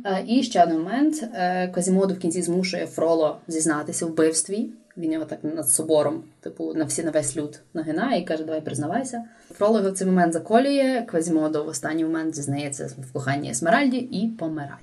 Е, 0.06 0.24
І 0.28 0.44
ще 0.44 0.64
один 0.64 0.78
момент. 0.78 1.24
Е, 1.34 1.68
Квазімоду 1.68 2.14
в 2.14 2.20
кінці 2.20 2.42
змушує 2.42 2.88
Фроло 2.88 3.38
зізнатися 3.48 4.06
в 4.06 4.10
вбивстві. 4.10 4.70
Він 4.98 5.12
його 5.12 5.26
так 5.26 5.40
над 5.44 5.70
собором, 5.70 6.24
типу, 6.42 6.74
на 6.74 6.84
всі 6.86 7.04
на 7.04 7.12
весь 7.12 7.38
люд 7.38 7.60
нагинає 7.74 8.22
і 8.22 8.26
каже, 8.26 8.44
давай 8.44 8.62
признавайся. 8.62 9.24
Фроло 9.52 9.78
його 9.80 9.92
в 9.92 9.94
цей 9.94 10.08
момент 10.08 10.34
заколює. 10.34 11.04
Квазімоду 11.08 11.64
в 11.64 11.68
останній 11.68 12.04
момент 12.04 12.36
зізнається 12.36 12.90
в 13.10 13.14
коханні 13.14 13.50
Есмеральді 13.50 13.98
і 13.98 14.28
помирає. 14.28 14.78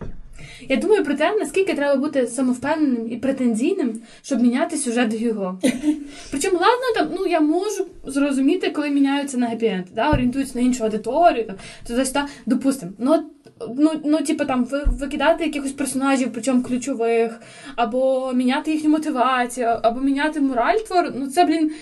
Я 0.69 0.77
думаю 0.77 1.05
про 1.05 1.15
те, 1.15 1.37
наскільки 1.37 1.75
треба 1.75 1.97
бути 1.97 2.27
самовпевненим 2.27 3.13
і 3.13 3.17
претензійним, 3.17 4.01
щоб 4.23 4.43
міняти 4.43 4.77
сюжет 4.77 5.21
його. 5.21 5.61
Причому, 6.31 6.59
ладно, 6.59 6.95
там, 6.95 7.09
ну 7.19 7.27
я 7.27 7.41
можу 7.41 7.87
зрозуміти, 8.07 8.71
коли 8.71 8.91
міняються 8.91 9.39
на 9.39 9.47
гепі-енд, 9.49 9.85
да, 9.95 10.11
орієнтуються 10.11 10.59
на 10.59 10.65
іншу 10.65 10.85
аудиторію, 10.85 11.45
там, 11.47 11.57
туди 11.87 12.05
сюди, 12.05 12.21
допустимо. 12.47 12.93
Ну, 12.99 13.31
ну, 13.77 13.91
ну, 14.05 14.19
типу, 14.19 14.45
там, 14.45 14.67
викидати 14.87 15.45
якихось 15.45 15.73
персонажів, 15.73 16.29
причому 16.33 16.63
ключових, 16.63 17.41
або 17.77 18.33
міняти 18.35 18.73
їхню 18.73 18.91
мотивацію, 18.91 19.67
або 19.83 20.01
міняти 20.01 20.41
мораль 20.41 20.79
твору, 20.79 21.09
ну 21.15 21.27
це, 21.27 21.45
блін, 21.45 21.73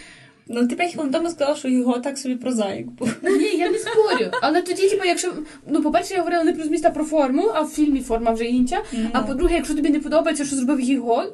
Ну, 0.49 0.67
ти 0.69 0.77
п'ять 0.77 0.93
хвилин 0.93 1.13
тому 1.13 1.29
сказала, 1.31 1.57
що 1.57 1.69
його 1.69 1.99
так 1.99 2.19
собі 2.19 2.35
прозаїк 2.35 2.87
був. 2.87 3.09
Ні, 3.23 3.57
я 3.57 3.71
не 3.71 3.79
спорю. 3.79 4.31
Але 4.43 4.63
тоді, 4.63 4.89
типу, 4.89 5.05
якщо 5.05 5.33
ну, 5.69 5.83
по-перше, 5.83 6.15
я 6.15 6.21
говорила 6.21 6.45
не 6.45 6.53
про 6.53 6.65
зміст, 6.65 6.87
а 6.87 6.91
про 6.91 7.05
форму, 7.05 7.51
а 7.55 7.63
в 7.63 7.69
фільмі 7.69 8.01
форма 8.01 8.31
вже 8.31 8.45
інша. 8.45 8.83
А 9.13 9.23
по-друге, 9.23 9.55
якщо 9.55 9.75
тобі 9.75 9.89
не 9.91 10.01
подобається, 10.01 10.45
що 10.45 10.57
зробив 10.57 10.81
його, 10.81 11.25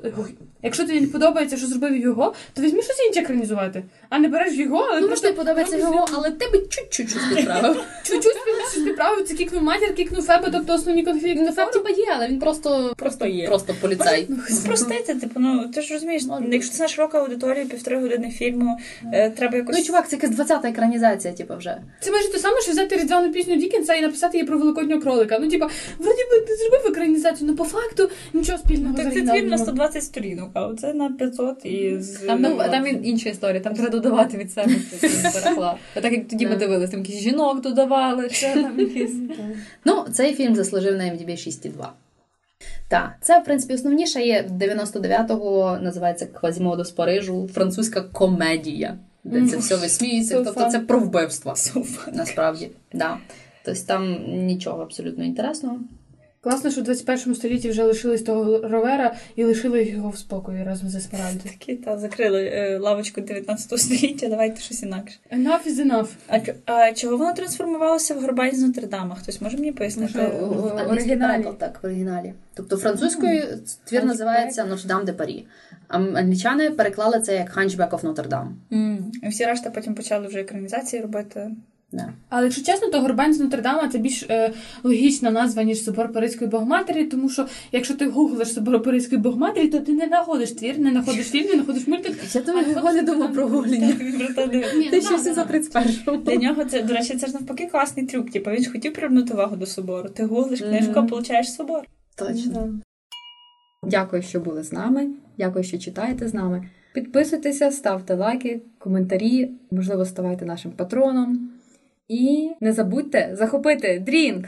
якщо 0.63 0.87
тобі 0.87 1.01
не 1.01 1.07
подобається, 1.07 1.57
що 1.57 1.67
зробив 1.67 1.97
його, 1.97 2.35
то 2.55 2.63
візьми 2.63 2.83
щось 2.83 3.01
інше 3.09 3.21
екранізувати. 3.21 3.83
А 4.09 4.19
не 4.19 4.29
береш 4.29 4.55
його, 4.55 4.87
але 4.91 5.01
Ну, 5.01 5.07
просто 5.07 5.27
мені 5.27 5.37
подобається 5.39 5.77
його, 5.77 6.07
але 6.13 6.31
ти 6.31 6.49
би 6.49 6.59
чуть-чуть 6.59 7.11
щось 7.11 7.23
підправив. 7.37 7.77
чуть-чуть 8.05 8.37
щось 8.71 8.85
підправив, 8.85 9.25
це 9.29 9.35
кікнув 9.35 9.63
матір, 9.63 9.95
кікнув 9.95 10.23
Феба, 10.25 10.49
тобто 10.53 10.75
основні 10.75 11.05
конфлікти. 11.05 11.43
Ну, 11.43 11.53
факт, 11.53 11.73
типа 11.73 11.91
є, 11.91 12.07
але 12.17 12.29
він 12.29 12.39
просто, 12.39 12.95
Просто 12.97 13.27
є. 13.27 13.47
просто 13.47 13.75
поліцай. 13.81 14.29
Спростити, 14.51 15.15
типу, 15.15 15.41
ну 15.41 15.69
ти 15.75 15.83
ж 15.83 15.95
розумієш, 15.95 16.23
якщо 16.51 16.73
це 16.73 16.83
на 16.83 16.89
широка 16.89 17.19
аудиторія, 17.19 17.65
півтори 17.65 18.01
години 18.01 18.31
фільму, 18.31 18.79
е, 19.13 19.31
треба 19.31 19.57
якось. 19.57 19.77
Ну, 19.79 19.85
чувак, 19.85 20.09
це 20.09 20.17
якась 20.17 20.31
20-та 20.31 20.69
екранізація, 20.69 21.35
типу, 21.35 21.57
вже. 21.57 21.77
Це 22.01 22.11
майже 22.11 22.33
те 22.33 22.39
саме, 22.39 22.61
що 22.61 22.73
взяти 22.73 22.97
різдвяну 22.97 23.33
пісню 23.33 23.57
Дікенса 23.57 23.95
і 23.95 24.01
написати 24.03 24.39
її 24.39 24.47
про 24.47 24.59
великоднього 24.59 25.01
кролика. 25.01 25.39
Ну, 25.41 25.49
типа, 25.49 25.69
вроді 25.99 26.23
би 26.33 26.41
ти 26.41 26.55
зробив 26.57 26.87
екранізацію, 26.89 27.49
але 27.49 27.57
по 27.57 27.65
факту 27.65 28.11
нічого 28.33 28.59
спільного 28.59 28.97
Так 28.97 29.05
це 29.05 29.21
твір 29.21 29.27
на 29.27 29.33
нема. 29.35 29.59
120 29.59 30.03
сторінок, 30.03 30.50
а 30.55 30.75
це 30.75 30.95
на 30.95 31.11
500 31.11 31.67
і 31.67 32.01
з 32.01 32.17
Там, 32.17 32.43
ну, 32.43 32.59
там 32.71 32.87
інша 32.87 33.29
історія, 33.29 33.61
там 33.61 33.75
треба 33.75 33.91
додавати 33.91 34.37
від 34.37 34.53
себе 34.53 34.73
переклад. 35.35 35.77
А 35.95 36.01
так 36.01 36.13
як 36.13 36.29
тоді 36.29 36.47
ми 36.47 36.57
дивилися, 36.57 36.93
там 36.93 37.01
якісь 37.01 37.21
жінок 37.21 37.61
додавали, 37.61 38.31
ще 38.31 38.55
там 38.55 38.81
якісь. 38.81 39.15
Ну, 39.85 40.05
цей 40.13 40.35
фільм 40.35 40.55
заслужив 40.55 40.97
на 40.97 41.05
MDB 41.05 41.31
6,2. 41.31 41.87
Так, 42.89 43.17
це, 43.21 43.39
в 43.41 43.45
принципі, 43.45 43.75
основніше 43.75 44.23
є 44.23 44.45
99-го, 44.61 45.79
називається 45.83 46.27
Квазімодо 46.27 46.85
з 46.85 46.91
Парижу, 46.91 47.49
французька 47.53 48.01
комедія, 48.01 48.99
де 49.25 49.47
це 49.47 49.57
все 49.57 49.77
висміюється. 49.77 50.39
So 50.39 50.45
Тобто 50.45 50.71
це 50.71 50.79
про 50.79 51.01
вбивства, 51.01 51.53
So 51.53 51.87
насправді. 52.13 52.71
Да. 52.93 53.19
Тобто 53.65 53.81
там 53.87 54.17
нічого 54.27 54.83
абсолютно 54.83 55.25
інтересного. 55.25 55.79
Класно, 56.43 56.71
що 56.71 56.81
в 56.81 56.85
21 56.85 57.35
столітті 57.35 57.71
вже 57.71 57.83
лишились 57.83 58.23
того 58.23 58.69
ровера 58.69 59.15
і 59.37 59.45
лишили 59.45 59.85
його 59.85 60.11
в 60.11 60.17
спокої 60.17 60.65
разом 60.65 60.89
з 60.89 60.95
Есмеральдою. 60.95 61.45
Такі 61.59 61.75
та 61.77 61.99
закрили 61.99 62.45
е, 62.45 62.79
лавочку 62.79 63.21
19 63.21 63.79
століття, 63.81 64.29
давайте 64.29 64.61
щось 64.61 64.83
інакше. 64.83 65.19
Enough 65.33 65.69
is 65.69 65.87
enough. 65.87 66.09
А, 66.29 66.39
а 66.73 66.93
чого 66.93 67.17
воно 67.17 67.33
трансформувалося 67.35 68.15
в 68.15 68.21
Горбань 68.21 68.57
з 68.57 68.63
Нотр-Дама? 68.63 69.15
Хтось 69.15 69.41
може 69.41 69.57
мені 69.57 69.73
пояснити? 69.73 70.13
Ну, 70.15 70.21
що, 70.29 70.47
В 70.47 70.79
англійській 70.79 71.11
оригіналі. 71.11 71.47
так, 71.59 71.83
в 71.83 71.87
оригіналі. 71.87 72.35
Тобто 72.55 72.77
французькою 72.77 73.43
твір 73.85 74.05
називається 74.05 74.65
Notre-Dame 74.65 75.05
de 75.05 75.17
Paris. 75.17 75.45
А 75.89 75.97
англічани 75.99 76.71
переклали 76.71 77.21
це 77.21 77.35
як 77.35 77.57
Hunchback 77.57 77.91
of 77.91 78.01
Notre 78.01 78.29
Dame. 78.29 78.49
М, 78.73 79.13
І 79.23 79.29
всі 79.29 79.45
решта 79.45 79.71
потім 79.71 79.95
почали 79.95 80.27
вже 80.29 80.41
екранізації 80.41 81.03
робити. 81.03 81.51
Да. 81.93 82.13
Але 82.29 82.45
якщо 82.45 82.63
чесно, 82.63 82.89
то 82.89 83.01
Горбань 83.01 83.35
з 83.35 83.41
Нотр-Дама 83.41 83.89
це 83.89 83.99
більш 83.99 84.23
е, 84.23 84.53
логічна 84.83 85.31
назва, 85.31 85.63
ніж 85.63 85.85
собор 85.85 86.13
Паризької 86.13 86.51
Богоматері, 86.51 87.05
тому 87.05 87.29
що 87.29 87.47
якщо 87.73 87.95
ти 87.95 88.07
гуглиш 88.07 88.55
собор 88.55 88.83
Паризької 88.83 89.21
Богоматері, 89.21 89.69
то 89.69 89.79
ти 89.79 89.93
не 89.93 90.07
знаходиш 90.07 90.53
твір, 90.53 90.79
не 90.79 90.91
знаходиш 90.91 91.27
фільм, 91.27 91.47
не 91.47 91.53
знаходиш 91.53 91.87
мультик. 91.87 92.19
Я 92.35 92.71
його 92.71 92.93
не 92.93 93.03
думав 93.03 93.33
про 93.33 93.47
гуління. 93.47 93.87
Ні, 93.87 94.15
ну, 94.19 94.29
да, 94.37 94.47
да, 94.47 94.47
да. 94.47 94.69
1731 94.69 96.21
Для 96.25 96.37
нього 96.37 96.65
це, 96.65 96.83
до 96.83 96.95
речі, 96.95 97.17
це 97.17 97.27
ж 97.27 97.33
навпаки 97.33 97.67
класний 97.67 98.07
трюк. 98.07 98.31
Типу, 98.31 98.51
він 98.51 98.63
ж 98.63 98.71
хотів 98.71 98.93
привернути 98.93 99.35
увагу 99.35 99.57
до 99.57 99.67
собору. 99.67 100.09
Ти 100.09 100.25
гуглиш 100.25 100.61
книжку, 100.61 100.93
а 100.97 101.03
получаєш 101.03 101.55
собор. 101.55 101.83
Точно. 102.17 102.81
Дякую, 103.83 104.23
що 104.23 104.41
були 104.41 104.63
з 104.63 104.73
нами. 104.73 105.09
Дякую, 105.39 105.65
що 105.65 105.79
читаєте 105.79 106.29
з 106.29 106.35
нами. 106.35 106.69
Підписуйтеся, 106.95 107.71
ставте 107.71 108.15
лайки, 108.15 108.61
коментарі, 108.79 109.51
можливо, 109.71 110.05
ставайте 110.05 110.45
нашим 110.45 110.73
патроном. 110.73 111.51
І 112.11 112.51
не 112.61 112.73
забудьте 112.73 113.31
захопити 113.33 114.03
дрінк! 114.07 114.47